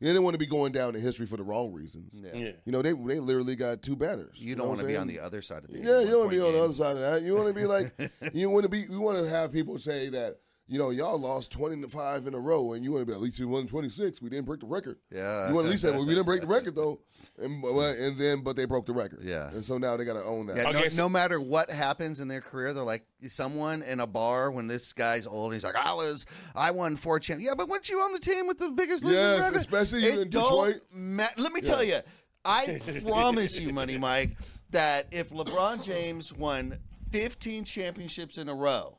They 0.00 0.06
didn't 0.06 0.22
want 0.22 0.34
to 0.34 0.38
be 0.38 0.46
going 0.46 0.72
down 0.72 0.94
in 0.94 1.00
history 1.00 1.26
for 1.26 1.36
the 1.36 1.42
wrong 1.42 1.72
reasons. 1.72 2.20
Yeah. 2.22 2.30
Yeah. 2.32 2.52
You 2.64 2.72
know, 2.72 2.82
they 2.82 2.92
they 2.92 3.18
literally 3.18 3.56
got 3.56 3.82
two 3.82 3.96
batters. 3.96 4.38
You 4.38 4.54
don't 4.54 4.68
want 4.68 4.80
to 4.80 4.86
be 4.86 4.96
on 4.96 5.08
the 5.08 5.18
other 5.18 5.42
side 5.42 5.64
of 5.64 5.72
the 5.72 5.78
Yeah, 5.78 6.00
you 6.00 6.10
don't 6.10 6.20
want 6.20 6.30
to 6.30 6.36
be 6.36 6.42
on 6.42 6.52
the 6.52 6.62
other 6.62 6.74
side 6.74 6.92
of 6.92 7.00
that. 7.00 7.22
You 7.22 7.34
want 7.34 7.48
to 7.48 7.54
be 7.54 7.66
like, 7.66 7.92
you 8.32 8.48
want 8.48 8.62
to 8.62 8.68
be, 8.68 8.80
you 8.80 9.00
want 9.00 9.18
to 9.18 9.28
have 9.28 9.52
people 9.52 9.78
say 9.78 10.08
that, 10.10 10.38
you 10.68 10.78
know, 10.78 10.90
y'all 10.90 11.18
lost 11.18 11.50
twenty 11.50 11.80
to 11.80 11.88
five 11.88 12.26
in 12.26 12.34
a 12.34 12.38
row, 12.38 12.74
and 12.74 12.84
you 12.84 12.92
want 12.92 13.02
to 13.02 13.06
be 13.06 13.12
at 13.12 13.20
least 13.20 13.38
you 13.38 13.48
won 13.48 13.66
twenty 13.66 13.88
six. 13.88 14.20
We 14.20 14.28
didn't 14.28 14.44
break 14.46 14.60
the 14.60 14.66
record. 14.66 14.98
Yeah. 15.10 15.48
You 15.48 15.54
want 15.54 15.64
to 15.64 15.68
at 15.68 15.70
least 15.72 15.82
say, 15.82 15.90
well, 15.90 16.04
we 16.04 16.14
didn't 16.14 16.26
break 16.26 16.42
the 16.42 16.46
record 16.46 16.74
though, 16.74 17.00
and 17.40 17.64
and 17.64 18.16
then 18.18 18.42
but 18.42 18.54
they 18.56 18.66
broke 18.66 18.84
the 18.86 18.92
record. 18.92 19.20
Yeah. 19.22 19.48
and 19.50 19.64
so 19.64 19.78
now 19.78 19.96
they 19.96 20.04
got 20.04 20.14
to 20.14 20.24
own 20.24 20.46
that. 20.46 20.56
Yeah, 20.56 20.64
no, 20.64 20.78
Okay, 20.78 20.88
so- 20.90 21.02
no 21.02 21.08
matter 21.08 21.40
what 21.40 21.70
happens 21.70 22.20
in 22.20 22.28
their 22.28 22.40
career, 22.42 22.74
they're 22.74 22.84
like 22.84 23.06
someone 23.28 23.82
in 23.82 24.00
a 24.00 24.06
bar 24.06 24.50
when 24.50 24.66
this 24.68 24.92
guy's 24.92 25.26
old. 25.26 25.54
He's 25.54 25.64
like, 25.64 25.76
I 25.76 25.94
was, 25.94 26.26
I 26.54 26.70
won 26.70 26.96
four 26.96 27.18
champions. 27.18 27.48
Yeah, 27.48 27.54
but 27.54 27.68
weren't 27.68 27.88
you 27.88 28.00
on 28.00 28.12
the 28.12 28.18
team 28.20 28.46
with 28.46 28.58
the 28.58 28.68
biggest 28.68 29.02
losing 29.04 29.18
Yes, 29.18 29.40
record? 29.40 29.56
especially 29.56 30.04
It 30.04 30.18
in 30.18 30.28
don't 30.30 30.42
Detroit. 30.44 30.82
ma- 30.92 31.26
let 31.38 31.52
me 31.52 31.60
tell 31.62 31.82
you, 31.82 31.98
I 32.44 32.78
promise 33.02 33.58
you, 33.58 33.72
Money 33.72 33.96
Mike, 33.98 34.36
that 34.70 35.06
if 35.12 35.30
LeBron 35.30 35.82
James 35.82 36.32
won 36.32 36.78
15 37.10 37.64
championships 37.64 38.36
in 38.36 38.48
a 38.50 38.54
row. 38.54 38.98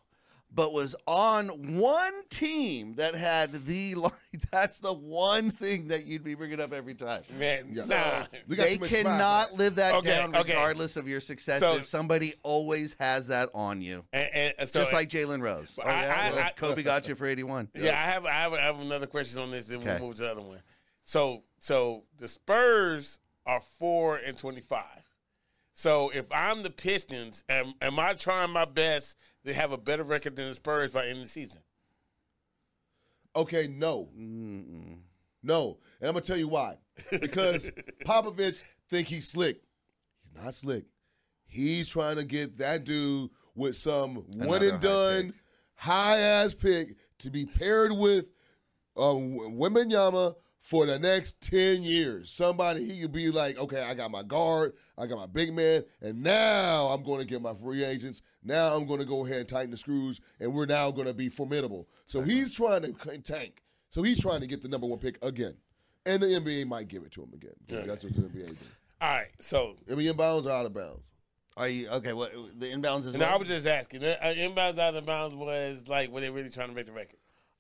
But 0.51 0.73
was 0.73 0.95
on 1.05 1.77
one 1.77 2.13
team 2.31 2.95
that 2.95 3.13
had 3.13 3.53
the 3.67 3.95
that's 4.51 4.79
the 4.79 4.91
one 4.91 5.51
thing 5.51 5.87
that 5.89 6.05
you'd 6.05 6.23
be 6.23 6.33
bringing 6.33 6.59
up 6.59 6.73
every 6.73 6.95
time. 6.95 7.21
Man, 7.37 7.69
Yeah. 7.71 7.85
nah. 7.85 8.25
We 8.47 8.55
got 8.55 8.63
They 8.63 8.73
too 8.75 8.79
much 8.81 8.89
spot 8.89 9.03
cannot 9.03 9.49
that. 9.51 9.57
live 9.57 9.75
that 9.75 9.93
Okay, 9.95 10.09
down 10.09 10.35
okay. 10.35 10.53
regardless 10.53 10.97
of 10.97 11.07
your 11.07 11.21
successes. 11.21 11.61
So- 11.61 11.79
Somebody 11.81 12.33
always 12.41 12.95
has 12.99 13.27
that 13.27 13.49
on 13.53 13.81
you. 13.83 14.03
And, 14.11 14.53
and 14.57 14.67
so, 14.67 14.79
Just 14.79 14.91
like 14.91 15.07
Jalen 15.09 15.41
Rose. 15.41 15.77
Oh, 15.77 15.87
I- 15.87 16.01
yeah? 16.01 16.15
I- 16.19 16.31
Well, 16.35 16.45
I- 16.45 16.51
Kobe 16.51 16.81
got 16.81 17.07
you 17.07 17.13
for 17.15 17.27
81. 17.27 17.69
yeah, 17.75 17.91
I 17.91 18.05
have, 18.09 18.25
I 18.25 18.31
have, 18.31 18.53
I 18.53 18.61
have 18.61 18.79
another 18.79 19.07
question 19.07 19.39
on 19.39 19.51
this. 19.51 19.67
Then 19.67 19.79
Okay. 19.79 19.97
we'll 19.99 20.07
move 20.07 20.15
to 20.15 20.23
the 20.23 20.31
other 20.31 20.41
one. 20.41 20.61
So, 21.03 21.43
so 21.59 22.05
the 22.17 22.27
Spurs 22.27 23.19
are 23.45 23.61
four 23.77 24.17
and 24.17 24.35
twenty-five. 24.37 25.03
So, 25.73 26.09
if 26.09 26.25
I'm 26.31 26.61
the 26.63 26.69
Pistons, 26.69 27.43
am, 27.47 27.73
am 27.81 27.99
I 27.99 28.13
trying 28.13 28.49
my 28.51 28.65
best 28.65 29.15
to 29.45 29.53
have 29.53 29.71
a 29.71 29.77
better 29.77 30.03
record 30.03 30.35
than 30.35 30.49
the 30.49 30.55
Spurs 30.55 30.91
by 30.91 31.05
end 31.07 31.17
of 31.19 31.23
the 31.23 31.29
season? 31.29 31.61
Okay, 33.35 33.67
no, 33.67 34.09
no, 34.15 35.77
and 36.01 36.07
I'm 36.07 36.13
gonna 36.13 36.21
tell 36.21 36.37
you 36.37 36.47
why. 36.47 36.77
Because 37.11 37.69
Popovich 38.05 38.63
think 38.89 39.07
he's 39.07 39.27
slick. 39.27 39.61
He's 40.23 40.43
not 40.43 40.55
slick. 40.55 40.85
He's 41.45 41.87
trying 41.87 42.17
to 42.17 42.23
get 42.23 42.57
that 42.57 42.83
dude 42.83 43.29
with 43.55 43.75
some 43.75 44.15
one 44.37 44.61
and 44.63 44.71
high 44.71 44.77
done, 44.77 45.25
pick. 45.27 45.35
high 45.75 46.17
ass 46.17 46.53
pick 46.53 46.95
to 47.19 47.29
be 47.29 47.45
paired 47.45 47.91
with 47.91 48.25
um, 48.97 49.37
Wembanyama 49.57 50.35
for 50.61 50.85
the 50.85 50.99
next 50.99 51.39
ten 51.41 51.83
years. 51.83 52.31
Somebody 52.31 52.85
he 52.85 53.01
could 53.01 53.11
be 53.11 53.29
like, 53.31 53.57
okay, 53.57 53.81
I 53.81 53.93
got 53.93 54.11
my 54.11 54.23
guard, 54.23 54.73
I 54.97 55.07
got 55.07 55.17
my 55.17 55.25
big 55.25 55.53
man, 55.53 55.83
and 56.01 56.21
now 56.21 56.87
I'm 56.87 57.03
going 57.03 57.19
to 57.19 57.25
get 57.25 57.41
my 57.41 57.53
free 57.53 57.83
agents. 57.83 58.21
Now 58.43 58.75
I'm 58.75 58.85
going 58.85 58.99
to 58.99 59.05
go 59.05 59.25
ahead 59.25 59.39
and 59.39 59.47
tighten 59.49 59.71
the 59.71 59.77
screws, 59.77 60.19
and 60.39 60.53
we're 60.53 60.65
now 60.65 60.91
going 60.91 61.07
to 61.07 61.13
be 61.13 61.29
formidable. 61.29 61.87
So 62.05 62.21
he's 62.21 62.53
trying 62.53 62.81
to 62.81 63.17
tank. 63.19 63.63
So 63.89 64.03
he's 64.03 64.21
trying 64.21 64.41
to 64.41 64.47
get 64.47 64.61
the 64.61 64.67
number 64.67 64.87
one 64.87 64.99
pick 64.99 65.17
again, 65.23 65.55
and 66.05 66.21
the 66.21 66.27
NBA 66.27 66.67
might 66.67 66.87
give 66.87 67.03
it 67.03 67.11
to 67.13 67.23
him 67.23 67.31
again. 67.33 67.53
because 67.65 67.87
That's 67.87 68.03
what 68.03 68.13
the 68.13 68.21
NBA 68.21 68.47
do. 68.47 68.55
All 69.01 69.09
right. 69.09 69.29
So, 69.39 69.75
NBA 69.89 70.13
inbounds 70.13 70.45
or 70.45 70.51
out 70.51 70.65
of 70.65 70.73
bounds. 70.73 71.03
Are 71.57 71.67
you 71.67 71.89
okay? 71.89 72.13
What 72.13 72.31
the 72.57 72.67
inbounds 72.67 73.05
is? 73.05 73.15
and 73.15 73.23
I 73.23 73.35
was 73.35 73.47
just 73.47 73.67
asking. 73.67 74.03
Uh, 74.03 74.15
inbounds 74.23 74.77
out 74.77 74.95
of 74.95 75.05
bounds 75.05 75.35
was 75.35 75.87
like, 75.87 76.09
were 76.09 76.21
they 76.21 76.29
really 76.29 76.49
trying 76.49 76.69
to 76.69 76.75
make 76.75 76.85
the 76.85 76.93
record? 76.93 77.18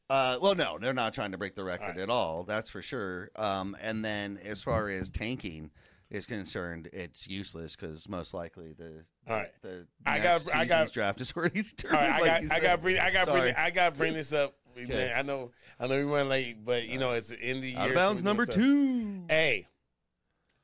Uh, 0.09 0.37
well, 0.41 0.55
no, 0.55 0.77
they're 0.79 0.93
not 0.93 1.13
trying 1.13 1.31
to 1.31 1.37
break 1.37 1.55
the 1.55 1.63
record 1.63 1.83
All 1.83 1.89
right. 1.89 1.99
at 1.99 2.09
all. 2.09 2.43
That's 2.43 2.69
for 2.69 2.81
sure. 2.81 3.29
Um, 3.35 3.77
and 3.81 4.03
then 4.03 4.39
as 4.43 4.63
far 4.63 4.89
as 4.89 5.11
tanking 5.11 5.69
is 6.09 6.25
concerned, 6.25 6.89
it's 6.91 7.27
useless 7.27 7.75
because 7.75 8.09
most 8.09 8.33
likely 8.33 8.73
the 8.73 9.03
All 9.27 9.35
right. 9.37 9.51
the 9.61 9.85
I 10.07 10.17
next 10.17 10.23
got- 10.47 10.55
I 10.55 10.63
season's 10.63 10.67
got- 10.69 10.93
draft 10.93 11.21
is 11.21 11.33
already 11.37 11.59
All 11.59 11.65
determined. 11.77 12.01
right, 12.01 12.21
I 12.21 12.41
got, 12.41 12.51
I 12.51 12.59
got, 12.59 12.81
bring, 12.81 12.97
I 12.97 13.11
got, 13.11 13.27
bring, 13.27 13.55
I 13.55 13.69
got, 13.69 13.97
bring 13.97 14.13
this 14.13 14.33
up. 14.33 14.55
Okay. 14.77 14.87
Man, 14.87 15.13
I 15.17 15.21
know, 15.23 15.51
I 15.77 15.87
know 15.87 15.97
we 15.97 16.05
went 16.05 16.29
late, 16.29 16.63
but 16.63 16.87
you 16.87 16.99
know, 16.99 17.11
it's 17.11 17.29
the 17.29 17.41
end 17.41 17.57
of 17.57 17.61
the 17.63 17.69
year. 17.71 17.79
Out 17.79 17.89
of 17.89 17.95
bounds 17.95 18.23
number 18.23 18.45
two. 18.45 19.23
Hey, 19.27 19.67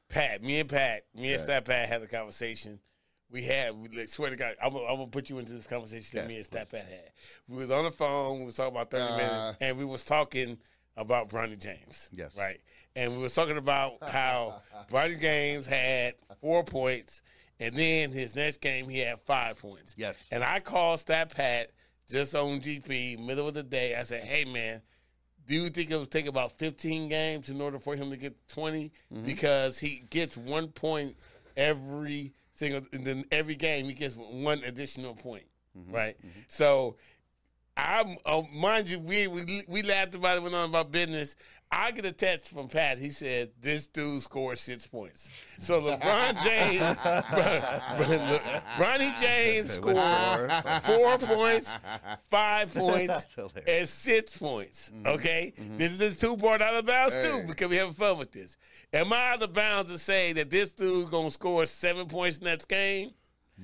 Pat, 0.07 0.41
me 0.41 0.59
and 0.61 0.69
Pat, 0.69 1.03
me 1.13 1.33
and. 1.33 1.41
Stat 1.41 1.65
Pat 1.65 1.89
had 1.89 2.01
a 2.01 2.07
conversation. 2.07 2.79
We 3.31 3.43
had, 3.43 3.75
we, 3.75 4.05
swear 4.05 4.29
to 4.29 4.35
God, 4.35 4.55
I'm, 4.61 4.75
I'm 4.75 4.97
gonna 4.97 5.07
put 5.07 5.29
you 5.29 5.39
into 5.39 5.53
this 5.53 5.67
conversation 5.67 6.19
that 6.19 6.27
me 6.27 6.35
and 6.37 6.45
Stat 6.45 6.69
Pat 6.69 6.85
had. 6.87 7.11
We 7.47 7.57
was 7.57 7.71
on 7.71 7.83
the 7.85 7.91
phone, 7.91 8.39
we 8.39 8.45
was 8.45 8.55
talking 8.55 8.73
about 8.75 8.91
30 8.91 9.03
Uh. 9.03 9.17
minutes, 9.17 9.57
and 9.61 9.77
we 9.77 9.85
was 9.85 10.03
talking 10.03 10.57
about 10.95 11.29
Bronny 11.29 11.59
James. 11.59 12.09
Yes. 12.13 12.37
Right. 12.37 12.61
And 12.95 13.11
we 13.17 13.17
was 13.23 13.33
talking 13.33 13.57
about 13.57 13.97
how 14.03 14.61
Bronny 14.91 15.19
James 15.19 15.65
had 15.65 16.13
four 16.39 16.63
points, 16.63 17.21
and 17.59 17.75
then 17.75 18.11
his 18.11 18.35
next 18.35 18.61
game 18.61 18.87
he 18.87 18.99
had 18.99 19.19
five 19.21 19.59
points. 19.59 19.95
Yes. 19.97 20.29
And 20.31 20.43
I 20.43 20.59
called 20.59 20.99
Stat 20.99 21.35
Pat 21.35 21.71
just 22.09 22.35
on 22.35 22.61
GP, 22.61 23.19
middle 23.19 23.47
of 23.47 23.55
the 23.55 23.63
day. 23.63 23.95
I 23.95 24.03
said, 24.03 24.23
hey, 24.23 24.45
man, 24.45 24.81
do 25.47 25.55
you 25.55 25.69
think 25.69 25.89
it 25.91 25.97
would 25.97 26.11
take 26.11 26.27
about 26.27 26.51
15 26.53 27.09
games 27.09 27.49
in 27.49 27.59
order 27.59 27.79
for 27.79 27.95
him 27.95 28.11
to 28.11 28.17
get 28.17 28.35
20? 28.49 28.91
Mm-hmm. 29.11 29.25
Because 29.25 29.79
he 29.79 30.03
gets 30.09 30.37
one 30.37 30.67
point 30.69 31.15
every 31.57 32.33
single, 32.55 32.81
and 32.91 33.05
then 33.05 33.25
every 33.31 33.55
game 33.55 33.85
he 33.85 33.93
gets 33.93 34.15
one 34.15 34.63
additional 34.63 35.13
point, 35.15 35.45
Mm-hmm. 35.77 35.93
right? 35.93 36.17
So, 36.47 36.95
I'm, 37.77 38.15
uh, 38.25 38.43
mind 38.53 38.89
you, 38.89 38.97
we, 38.99 39.27
we 39.27 39.63
we 39.67 39.81
laughed 39.81 40.15
about 40.15 40.37
it, 40.37 40.43
went 40.43 40.55
on 40.55 40.69
about 40.69 40.91
business. 40.91 41.35
I 41.71 41.91
get 41.91 42.05
a 42.05 42.11
text 42.11 42.49
from 42.51 42.67
Pat. 42.67 42.97
He 42.99 43.09
said, 43.09 43.51
"This 43.59 43.87
dude 43.87 44.21
scored 44.21 44.57
six 44.57 44.87
points." 44.87 45.45
So 45.59 45.81
LeBron 45.81 46.41
James, 46.43 46.81
Bronny 48.77 49.19
James 49.19 49.79
With 49.79 49.95
scored 49.97 50.51
four 50.83 51.17
points, 51.17 51.75
five 52.29 52.73
points, 52.73 53.37
and 53.67 53.89
six 53.89 54.37
points. 54.37 54.91
Okay, 55.05 55.53
this 55.77 55.99
is 55.99 56.17
two 56.17 56.37
part 56.37 56.61
out 56.61 56.75
of 56.75 56.85
bounds 56.85 57.17
too 57.23 57.43
because 57.47 57.69
we 57.69 57.75
having 57.77 57.93
fun 57.93 58.17
with 58.17 58.31
this. 58.31 58.57
Am 58.93 59.11
I 59.11 59.33
out 59.33 59.43
of 59.43 59.53
bounds 59.53 59.91
to 59.91 59.97
say 59.97 60.33
that 60.33 60.49
this 60.49 60.71
dude's 60.71 61.09
gonna 61.09 61.31
score 61.31 61.65
seven 61.65 62.07
points 62.07 62.41
next 62.41 62.65
game? 62.65 63.11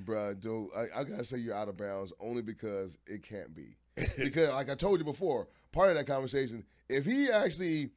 Bruh, 0.06 0.40
dude, 0.40 0.70
I, 0.76 1.02
I 1.02 1.04
gotta 1.04 1.24
say 1.24 1.38
you're 1.38 1.56
out 1.56 1.70
of 1.70 1.78
bounds 1.78 2.14
only 2.20 2.42
because 2.42 2.98
it 3.06 3.24
can't 3.24 3.54
be. 3.54 3.78
Because, 4.18 4.50
like 4.50 4.70
I 4.70 4.76
told 4.76 5.00
you 5.00 5.06
before, 5.06 5.48
part 5.72 5.90
of 5.90 5.96
that 5.96 6.08
conversation, 6.08 6.64
if 6.90 7.06
he 7.06 7.30
actually 7.30 7.92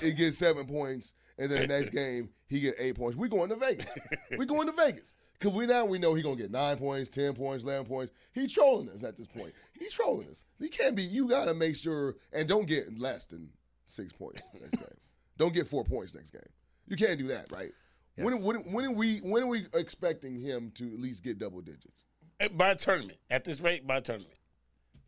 it 0.00 0.16
gets 0.16 0.38
seven 0.38 0.66
points 0.66 1.12
and 1.38 1.50
then 1.50 1.62
the 1.62 1.66
next 1.68 1.90
game 1.90 2.30
he 2.48 2.60
get 2.60 2.74
eight 2.78 2.96
points, 2.96 3.16
we 3.16 3.28
going 3.28 3.48
to 3.50 3.56
Vegas. 3.56 3.86
we 4.38 4.46
going 4.46 4.66
to 4.66 4.72
Vegas. 4.72 5.16
Cause 5.38 5.52
we 5.52 5.66
now 5.66 5.84
we 5.84 5.98
know 5.98 6.14
he 6.14 6.22
gonna 6.22 6.34
get 6.36 6.50
nine 6.50 6.78
points, 6.78 7.10
ten 7.10 7.34
points, 7.34 7.62
eleven 7.62 7.84
points. 7.84 8.10
He 8.32 8.46
trolling 8.46 8.88
us 8.88 9.04
at 9.04 9.16
this 9.18 9.26
point. 9.26 9.52
He 9.78 9.86
trolling 9.90 10.28
us. 10.30 10.44
He 10.58 10.68
can't 10.70 10.96
be. 10.96 11.02
You 11.02 11.28
gotta 11.28 11.52
make 11.52 11.76
sure 11.76 12.16
and 12.32 12.48
don't 12.48 12.66
get 12.66 12.98
less 12.98 13.26
than 13.26 13.50
six 13.86 14.14
points 14.14 14.42
next 14.58 14.76
game. 14.76 14.96
Don't 15.36 15.52
get 15.52 15.66
four 15.68 15.84
points 15.84 16.14
next 16.14 16.30
game. 16.30 16.40
You 16.86 16.96
can't 16.96 17.18
do 17.18 17.26
that, 17.28 17.52
right? 17.52 17.70
When, 18.16 18.42
when, 18.42 18.56
when 18.72 18.84
are 18.86 18.90
we 18.92 19.18
when 19.18 19.42
are 19.42 19.46
we 19.46 19.66
expecting 19.74 20.40
him 20.40 20.70
to 20.76 20.86
at 20.94 21.00
least 21.00 21.22
get 21.22 21.38
double 21.38 21.60
digits? 21.60 22.06
Eh, 22.40 22.48
By 22.48 22.72
tournament, 22.72 23.18
at 23.28 23.44
this 23.44 23.60
rate, 23.60 23.86
by 23.86 24.00
tournament, 24.00 24.38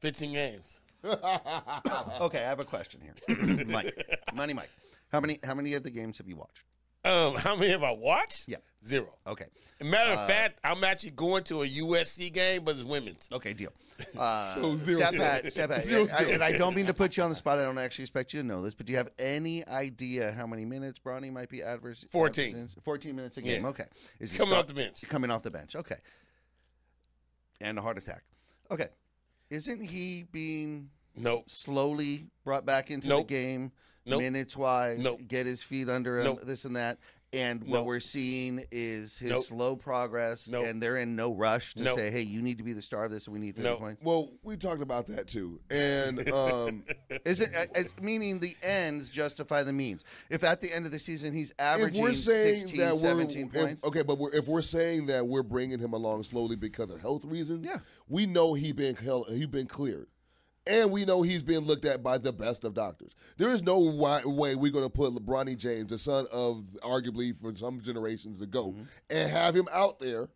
fifteen 0.01 0.35
games. 0.35 0.78
Okay, 2.21 2.39
I 2.39 2.49
have 2.49 2.61
a 2.61 2.65
question 2.65 3.01
here, 3.01 3.65
Mike. 3.67 3.95
Money, 4.35 4.53
Mike. 4.55 4.71
How 5.13 5.21
many 5.21 5.39
how 5.45 5.55
many 5.55 5.75
of 5.75 5.83
the 5.83 5.91
games 5.91 6.19
have 6.19 6.27
you 6.29 6.37
watched? 6.37 6.65
Um, 7.05 7.37
how 7.37 7.55
many 7.57 7.71
have 7.71 7.83
I 7.85 7.93
watched? 7.93 8.49
Yeah. 8.49 8.57
Zero. 8.85 9.07
Okay. 9.27 9.47
Matter 9.83 10.11
of 10.11 10.27
fact, 10.29 10.59
I'm 10.65 10.83
actually 10.85 11.11
going 11.11 11.45
to 11.45 11.63
a 11.63 11.69
USC 11.69 12.33
game, 12.33 12.65
but 12.65 12.75
it's 12.77 12.85
women's. 12.85 13.29
Okay, 13.33 13.53
deal. 13.55 13.73
Uh, 14.17 14.55
So 14.55 14.77
zero 14.77 15.01
step. 15.01 15.15
Pat, 15.21 15.51
step. 15.53 15.73
Zero 15.81 16.07
I- 16.17 16.23
and 16.25 16.43
I 16.45 16.53
don't 16.57 16.75
mean 16.77 16.87
to 16.87 16.95
put 16.95 17.17
you 17.17 17.23
on 17.25 17.31
the 17.31 17.35
spot. 17.43 17.59
I 17.59 17.63
don't 17.63 17.79
actually 17.79 18.05
expect 18.05 18.33
you 18.35 18.41
to 18.43 18.47
know 18.47 18.63
this, 18.63 18.75
but 18.75 18.87
do 18.87 18.93
you 18.93 18.97
have 18.99 19.09
any 19.19 19.67
idea 19.67 20.31
how 20.33 20.47
many 20.47 20.65
minutes 20.65 21.01
Bronny 21.05 21.33
might 21.33 21.49
be 21.49 21.63
adverse? 21.63 22.05
14. 22.13 22.55
adverse- 22.55 22.77
14 22.85 23.17
minutes 23.17 23.37
a 23.39 23.43
game. 23.43 23.63
Yeah. 23.63 23.69
Okay. 23.71 23.85
Is 24.21 24.31
he 24.33 24.39
Coming 24.39 24.51
start- 24.51 24.63
off 24.65 24.69
the 24.69 24.75
bench. 24.75 25.03
Coming 25.09 25.31
off 25.33 25.43
the 25.43 25.51
bench. 25.51 25.75
Okay. 25.75 25.97
And 27.61 27.77
a 27.79 27.83
heart 27.83 27.99
attack. 27.99 28.23
Okay. 28.71 28.89
Isn't 29.51 29.83
he 29.83 30.25
being 30.31 30.91
Nope. 31.17 31.49
slowly 31.51 32.27
brought 32.45 32.65
back 32.67 32.91
into 32.91 33.09
Nope. 33.09 33.29
the 33.29 33.35
game, 33.35 33.73
Nope. 34.07 34.21
minutes 34.21 34.57
wise, 34.57 34.99
Nope. 34.99 35.21
get 35.27 35.47
his 35.47 35.63
feet 35.63 35.89
under 35.89 36.21
him, 36.21 36.39
this 36.45 36.65
and 36.65 36.77
that. 36.77 36.99
And 37.35 37.61
what 37.65 37.81
Nope. 37.81 37.87
we're 37.87 38.01
seeing 38.01 38.65
is 38.71 39.19
his 39.19 39.33
Nope. 39.33 39.45
slow 39.45 39.77
progress, 39.77 40.49
Nope. 40.49 40.65
and 40.65 40.83
they're 40.83 40.97
in 40.97 41.15
no 41.15 41.35
rush 41.35 41.75
to 41.75 41.83
Nope. 41.85 41.99
say, 41.99 42.11
"Hey, 42.11 42.23
you 42.23 42.41
need 42.41 42.57
to 42.57 42.65
be 42.65 42.73
the 42.73 42.81
star 42.81 43.05
of 43.05 43.11
this, 43.11 43.27
and 43.27 43.35
we 43.35 43.39
need 43.41 43.55
30 43.55 43.69
Nope. 43.69 43.79
points." 43.81 44.03
Well, 44.03 44.31
we 44.43 44.57
talked 44.57 44.81
about 44.81 45.07
that 45.09 45.27
too, 45.29 45.61
and 45.71 46.27
um, 46.31 46.85
Is 47.27 47.43
it 47.43 47.51
as, 47.75 47.95
meaning 48.01 48.39
the 48.39 48.57
ends 48.63 49.11
justify 49.11 49.63
the 49.63 49.75
means? 49.75 50.05
If 50.31 50.43
at 50.43 50.63
the 50.63 50.73
end 50.75 50.87
of 50.87 50.93
the 50.93 50.99
season 50.99 51.35
he's 51.35 51.51
if 51.51 51.61
averaging 51.61 52.03
we're 52.03 52.15
16, 52.15 52.79
that 52.79 52.95
we're 52.95 52.99
17 52.99 53.47
if- 53.49 53.53
points, 53.53 53.85
okay, 53.85 54.03
but 54.03 54.17
we're, 54.19 54.33
if 54.33 54.49
we're 54.49 54.63
saying 54.63 55.07
that 55.07 55.27
we're 55.27 55.43
bringing 55.43 55.79
him 55.79 55.93
along 55.93 56.23
slowly 56.23 56.57
because 56.57 56.89
of 56.91 57.01
health 57.03 57.27
reasons, 57.27 57.67
Yeah. 57.67 57.81
we 58.09 58.25
know 58.25 58.55
he 58.55 58.73
been 58.73 58.95
held, 58.97 59.31
he 59.31 59.45
been 59.45 59.67
cleared, 59.67 60.07
and 60.69 60.91
we 60.93 61.05
know 61.05 61.23
he's 61.23 61.43
being 61.43 61.61
looked 61.61 61.85
at 61.85 62.03
by 62.03 62.19
the 62.19 62.33
best 62.33 62.65
of 62.65 62.75
doctors. 62.75 63.13
There 63.39 63.51
is 63.51 63.63
no 63.63 63.79
way 63.79 64.55
we're 64.55 64.71
going 64.73 64.85
to 64.85 64.91
put 64.91 65.13
LeBronny 65.15 65.57
James, 65.57 65.89
the 65.91 65.99
son 65.99 66.27
of 66.31 66.65
arguably 66.83 67.35
for 67.35 67.55
some 67.57 67.81
generations 67.81 68.41
ago, 68.41 68.69
Mm-hmm. 68.73 68.83
and 69.11 69.31
have 69.31 69.55
him 69.57 69.69
out 69.73 69.99
there, 70.01 70.29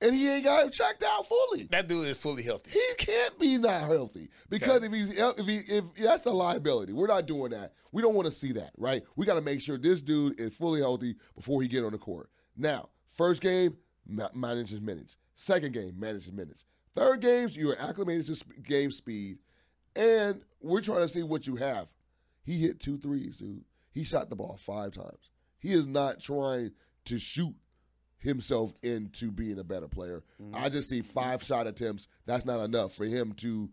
and 0.00 0.14
he 0.14 0.28
ain't 0.28 0.44
got 0.44 0.64
him 0.64 0.70
checked 0.70 1.02
out 1.02 1.26
fully. 1.26 1.64
That 1.70 1.88
dude 1.88 2.06
is 2.06 2.16
fully 2.18 2.42
healthy. 2.42 2.70
He 2.70 2.82
can't 2.98 3.38
be 3.38 3.56
not 3.56 3.82
healthy 3.82 4.28
because 4.50 4.82
if 4.82 4.92
he's 4.92 5.10
if 5.10 5.46
he 5.46 5.56
if 5.74 5.94
that's 5.94 6.26
a 6.26 6.30
liability. 6.30 6.92
We're 6.92 7.06
not 7.06 7.26
doing 7.26 7.50
that. 7.52 7.72
We 7.92 8.02
don't 8.02 8.14
want 8.14 8.26
to 8.26 8.32
see 8.32 8.52
that, 8.52 8.72
right? 8.76 9.02
We 9.16 9.24
got 9.24 9.34
to 9.36 9.40
make 9.40 9.62
sure 9.62 9.78
this 9.78 10.02
dude 10.02 10.38
is 10.38 10.54
fully 10.54 10.80
healthy 10.80 11.16
before 11.34 11.62
he 11.62 11.68
get 11.68 11.82
on 11.82 11.92
the 11.92 11.98
court. 11.98 12.28
Now, 12.56 12.90
first 13.10 13.40
game 13.40 13.78
ma- 14.06 14.28
manages 14.34 14.80
minutes. 14.82 15.16
Second 15.34 15.72
game 15.72 15.94
manages 15.98 16.30
minutes. 16.30 16.66
Third 16.96 17.20
games 17.20 17.56
you 17.56 17.70
are 17.70 17.78
acclimated 17.78 18.26
to 18.26 18.34
sp- 18.34 18.64
game 18.64 18.90
speed, 18.90 19.38
and 19.94 20.40
we're 20.60 20.80
trying 20.80 21.02
to 21.02 21.08
see 21.08 21.22
what 21.22 21.46
you 21.46 21.56
have. 21.56 21.88
He 22.42 22.58
hit 22.58 22.80
two 22.80 22.96
threes, 22.96 23.36
dude. 23.36 23.64
He 23.92 24.02
shot 24.02 24.30
the 24.30 24.36
ball 24.36 24.56
five 24.58 24.92
times. 24.92 25.30
He 25.58 25.72
is 25.72 25.86
not 25.86 26.20
trying 26.20 26.72
to 27.04 27.18
shoot 27.18 27.54
himself 28.18 28.72
into 28.82 29.30
being 29.30 29.58
a 29.58 29.64
better 29.64 29.88
player. 29.88 30.24
Mm-hmm. 30.42 30.56
I 30.56 30.70
just 30.70 30.88
see 30.88 31.02
five 31.02 31.42
shot 31.42 31.66
attempts. 31.66 32.08
That's 32.24 32.46
not 32.46 32.60
enough 32.60 32.94
for 32.94 33.04
him 33.04 33.32
to 33.34 33.68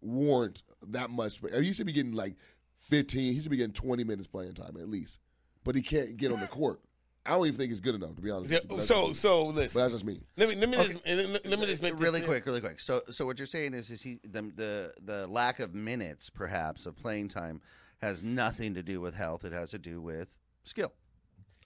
warrant 0.00 0.62
that 0.88 1.10
much. 1.10 1.40
Uh, 1.44 1.60
he 1.60 1.72
should 1.72 1.86
be 1.86 1.92
getting 1.92 2.12
like 2.12 2.36
15. 2.78 3.34
He 3.34 3.40
should 3.40 3.50
be 3.50 3.56
getting 3.58 3.72
20 3.72 4.04
minutes 4.04 4.28
playing 4.28 4.54
time 4.54 4.76
at 4.80 4.88
least. 4.88 5.20
But 5.62 5.74
he 5.74 5.82
can't 5.82 6.16
get 6.16 6.32
on 6.32 6.40
the 6.40 6.46
court. 6.46 6.80
I 7.26 7.30
don't 7.32 7.46
even 7.46 7.58
think 7.58 7.70
it's 7.72 7.80
good 7.80 7.94
enough 7.94 8.14
to 8.16 8.22
be 8.22 8.30
honest. 8.30 8.52
with 8.52 8.62
you, 8.62 8.68
but 8.68 8.74
that's 8.76 8.86
So, 8.88 9.08
just- 9.08 9.20
so 9.20 9.46
but 9.46 9.54
listen. 9.56 9.80
that's 9.80 9.92
just 9.92 10.04
me. 10.04 10.20
Let 10.36 10.48
me 10.48 10.54
let 10.56 10.68
me 10.68 10.76
just 10.76 10.96
let 11.06 11.46
let 11.46 11.58
me 11.58 11.66
just 11.66 11.82
uh, 11.82 11.86
make 11.86 11.98
really 11.98 12.20
clear. 12.20 12.28
quick, 12.40 12.46
really 12.46 12.60
quick. 12.60 12.80
So, 12.80 13.00
so 13.10 13.26
what 13.26 13.38
you're 13.38 13.46
saying 13.46 13.74
is, 13.74 13.90
is 13.90 14.02
he 14.02 14.18
the 14.24 14.42
the 14.54 14.92
the 15.04 15.26
lack 15.26 15.60
of 15.60 15.74
minutes, 15.74 16.30
perhaps, 16.30 16.86
of 16.86 16.96
playing 16.96 17.28
time, 17.28 17.60
has 18.02 18.22
nothing 18.22 18.74
to 18.74 18.82
do 18.82 19.00
with 19.00 19.14
health. 19.14 19.44
It 19.44 19.52
has 19.52 19.70
to 19.72 19.78
do 19.78 20.00
with 20.00 20.38
skill. 20.64 20.92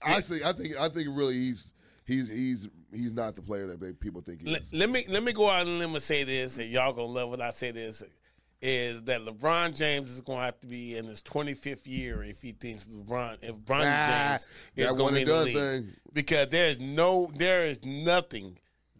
Honestly, 0.05 0.43
I 0.43 0.53
think 0.53 0.75
I 0.77 0.89
think 0.89 1.09
really 1.11 1.35
he's 1.35 1.73
he's 2.05 2.29
he's 2.29 2.67
he's 2.91 3.13
not 3.13 3.35
the 3.35 3.41
player 3.41 3.67
that 3.67 3.99
people 3.99 4.21
think 4.21 4.41
he 4.41 4.49
Let, 4.51 4.61
is. 4.61 4.73
let 4.73 4.89
me 4.89 5.05
let 5.07 5.23
me 5.23 5.31
go 5.31 5.49
out 5.49 5.67
and 5.67 5.79
let 5.79 5.89
me 5.89 5.99
say 5.99 6.23
this, 6.23 6.57
and 6.57 6.69
y'all 6.69 6.93
gonna 6.93 7.05
love 7.07 7.29
what 7.29 7.39
I 7.41 7.51
say. 7.51 7.71
This 7.71 8.03
is 8.61 9.03
that 9.03 9.21
LeBron 9.21 9.75
James 9.75 10.11
is 10.11 10.21
gonna 10.21 10.41
have 10.41 10.59
to 10.61 10.67
be 10.67 10.95
in 10.95 11.05
his 11.05 11.21
25th 11.23 11.85
year 11.85 12.23
if 12.23 12.41
he 12.41 12.51
thinks 12.51 12.85
LeBron 12.85 13.37
if 13.41 13.55
LeBron 13.55 13.81
James 13.83 14.47
is 14.75 14.91
and 14.91 15.17
in 15.17 15.27
the 15.27 15.43
league 15.43 15.55
thing. 15.55 15.93
because 16.13 16.49
there's 16.49 16.79
no 16.79 17.31
there 17.35 17.65
is 17.65 17.83
nothing 17.83 18.57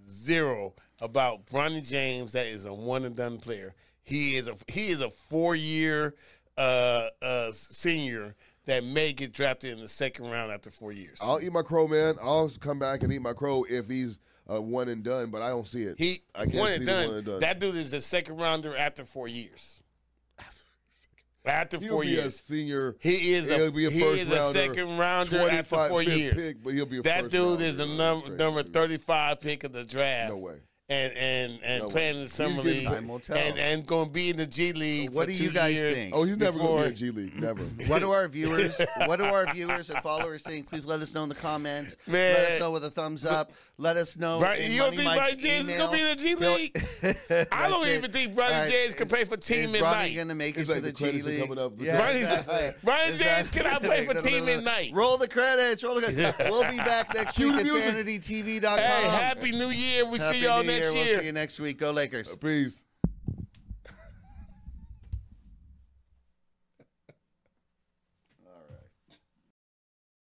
zero 0.08 0.74
about 1.02 1.46
Bronny 1.48 1.88
James 1.88 2.34
that 2.34 2.48
is 2.48 2.66
a 2.66 2.74
one 2.74 3.06
and 3.06 3.16
done 3.16 3.40
player. 3.40 3.74
He 4.04 4.36
is 4.36 4.48
a 4.48 4.56
he 4.68 4.90
is 4.90 5.02
a 5.02 5.10
four 5.10 5.56
year 5.56 6.16
uh, 6.58 7.08
uh, 7.22 7.52
senior 7.52 8.36
that 8.66 8.84
may 8.84 9.14
get 9.14 9.34
drafted 9.34 9.74
in 9.74 9.80
the 9.80 9.88
second 9.88 10.30
round 10.30 10.52
after 10.52 10.70
four 10.70 10.92
years. 10.92 11.18
I'll 11.22 11.42
eat 11.42 11.52
my 11.52 11.64
crow, 11.64 11.88
man. 11.88 12.16
I'll 12.22 12.50
come 12.60 12.78
back 12.80 13.04
and 13.04 13.12
eat 13.12 13.22
my 13.22 13.34
crow 13.34 13.66
if 13.68 13.90
he's 13.90 14.20
a 14.52 14.62
one 14.62 14.90
and 14.90 15.04
done, 15.04 15.30
but 15.32 15.42
I 15.42 15.50
don't 15.50 15.66
see 15.68 15.84
it. 15.84 15.96
He 15.98 16.22
I 16.36 16.44
can't 16.46 16.56
one 16.56 16.70
see 16.72 16.76
and 16.78 16.86
done. 16.86 17.08
one 17.08 17.18
and 17.18 17.26
done. 17.26 17.40
That 17.40 17.60
dude 17.60 17.76
is 17.76 17.94
a 17.94 18.02
second 18.02 18.38
rounder 18.38 18.76
after 18.76 19.06
four 19.06 19.28
years. 19.28 19.80
After 21.44 21.80
He'll 21.80 21.90
four 21.94 22.02
be 22.04 22.10
a 22.20 22.22
years, 22.22 22.40
senior. 22.40 22.96
he 23.00 23.34
is 23.34 23.50
a 23.50 23.56
he'll 23.58 23.72
be 23.72 23.86
a 23.86 23.90
he 23.90 24.04
is 24.04 24.30
a 24.30 24.54
second 24.54 25.00
rounder 25.00 25.38
after 25.38 25.48
25 25.50 25.90
four 25.90 26.04
years. 26.04 26.36
Pick, 26.36 26.64
but 26.64 26.74
he'll 26.76 26.86
be 26.86 27.00
a 27.00 27.02
that 27.02 27.32
dude 27.32 27.42
rounder. 27.50 27.64
is 27.64 27.78
the 27.78 27.86
That's 27.88 27.98
number 27.98 28.30
number 28.38 28.62
thirty 28.64 28.98
five 28.98 29.42
pick 29.42 29.64
of 29.64 29.72
the 29.72 29.84
draft. 29.84 30.30
No 30.34 30.38
way. 30.38 30.58
And 30.92 31.14
and 31.14 31.60
and 31.64 31.80
No 31.84 31.88
way. 31.88 31.92
playing 31.94 32.16
in 32.18 32.24
the 32.24 32.30
summer 32.30 32.62
league. 32.64 32.86
Time 32.86 33.08
will 33.08 33.20
tell. 33.20 33.38
and 33.38 33.58
and 33.58 33.86
going 33.88 34.08
to 34.08 34.12
be 34.12 34.30
in 34.30 34.36
the 34.36 34.46
G 34.46 34.74
League. 34.74 35.12
What 35.12 35.26
for 35.28 35.32
do 35.32 35.38
two 35.38 35.44
you 35.46 35.52
guys 35.52 35.80
think? 35.82 36.14
Oh, 36.14 36.24
he's 36.26 36.36
never 36.38 36.60
going 36.60 36.92
to 36.94 37.00
be 37.00 37.08
in 37.08 37.14
the 37.16 37.22
G 37.22 37.32
League. 37.32 37.40
Never. 37.40 37.64
What 37.88 38.00
do 38.00 38.12
our 38.12 38.28
viewers? 38.28 38.82
what 39.06 39.18
do 39.18 39.24
our 39.26 39.46
viewers 39.54 39.90
and 39.90 40.00
followers 40.02 40.44
think? 40.44 40.68
Please 40.70 40.86
let 40.86 41.00
us 41.00 41.14
know 41.16 41.24
in 41.24 41.30
the 41.30 41.36
comments. 41.36 41.96
Man. 42.08 42.34
let 42.36 42.52
us 42.52 42.60
know 42.60 42.72
with 42.72 42.84
a 42.84 42.90
thumbs 42.92 43.26
up. 43.26 43.54
Let 43.78 43.96
us 43.98 44.18
know. 44.18 44.40
Right, 44.42 44.60
in 44.60 44.72
you 44.74 44.80
don't 44.80 44.88
Money 44.96 44.98
think 44.98 45.08
Mike's 45.16 45.36
Bronny 45.36 45.40
James 45.40 45.70
is 45.70 45.78
gonna 45.78 45.92
be 45.98 46.02
in 46.02 46.08
the 46.10 46.16
G 46.24 46.36
League? 46.36 47.48
I 47.52 47.70
don't 47.70 47.88
it. 47.88 47.98
even 47.98 48.12
think 48.12 48.34
Bronny 48.36 48.44
All 48.46 48.52
right, 48.62 48.70
James 48.72 48.94
can 48.96 49.08
play 49.08 49.24
for 49.24 49.38
Team 49.38 49.60
is 49.62 49.72
Midnight. 49.72 50.12
Bronny 50.12 50.16
going 50.16 50.28
to 50.28 50.36
make 50.36 50.58
It's 50.58 50.68
it 50.70 50.74
like 50.74 50.82
to 50.84 50.88
the 50.88 50.92
the 50.92 50.94
G 50.94 51.04
credits 51.06 51.26
are 51.26 51.30
League? 51.30 51.42
coming 51.42 51.58
up. 51.60 51.74
Yeah, 51.80 51.98
Bronny's- 52.02 52.22
exactly. 52.38 52.74
Bronny 52.92 53.18
James 53.18 53.50
cannot 53.50 53.82
play 53.82 54.06
for 54.06 54.14
Team 54.14 54.44
Exactly. 54.44 54.56
Midnight. 54.56 54.92
Roll 54.94 55.18
the 55.18 55.28
credits. 55.28 55.84
Roll 55.84 55.96
the 55.96 56.02
credits. 56.02 56.38
We'll 56.50 56.70
be 56.70 56.78
back 56.78 57.14
next 57.16 57.40
week 57.40 57.54
the 57.54 57.60
at 57.60 57.64
music. 57.64 57.96
VanityTV.com. 57.96 58.78
Hey, 58.78 59.08
happy 59.10 59.52
New 59.54 59.70
Year! 59.70 60.06
We 60.06 60.20
see 60.20 60.44
y'all 60.44 60.64
New 60.64 60.72
next 60.82 60.94
Year. 60.96 61.04
year. 61.06 61.14
We'll 61.14 61.20
see 61.22 61.26
you 61.28 61.32
next 61.34 61.60
week. 61.60 61.78
Go 61.80 61.92
Lakers. 61.92 62.36
Peace. 62.38 62.86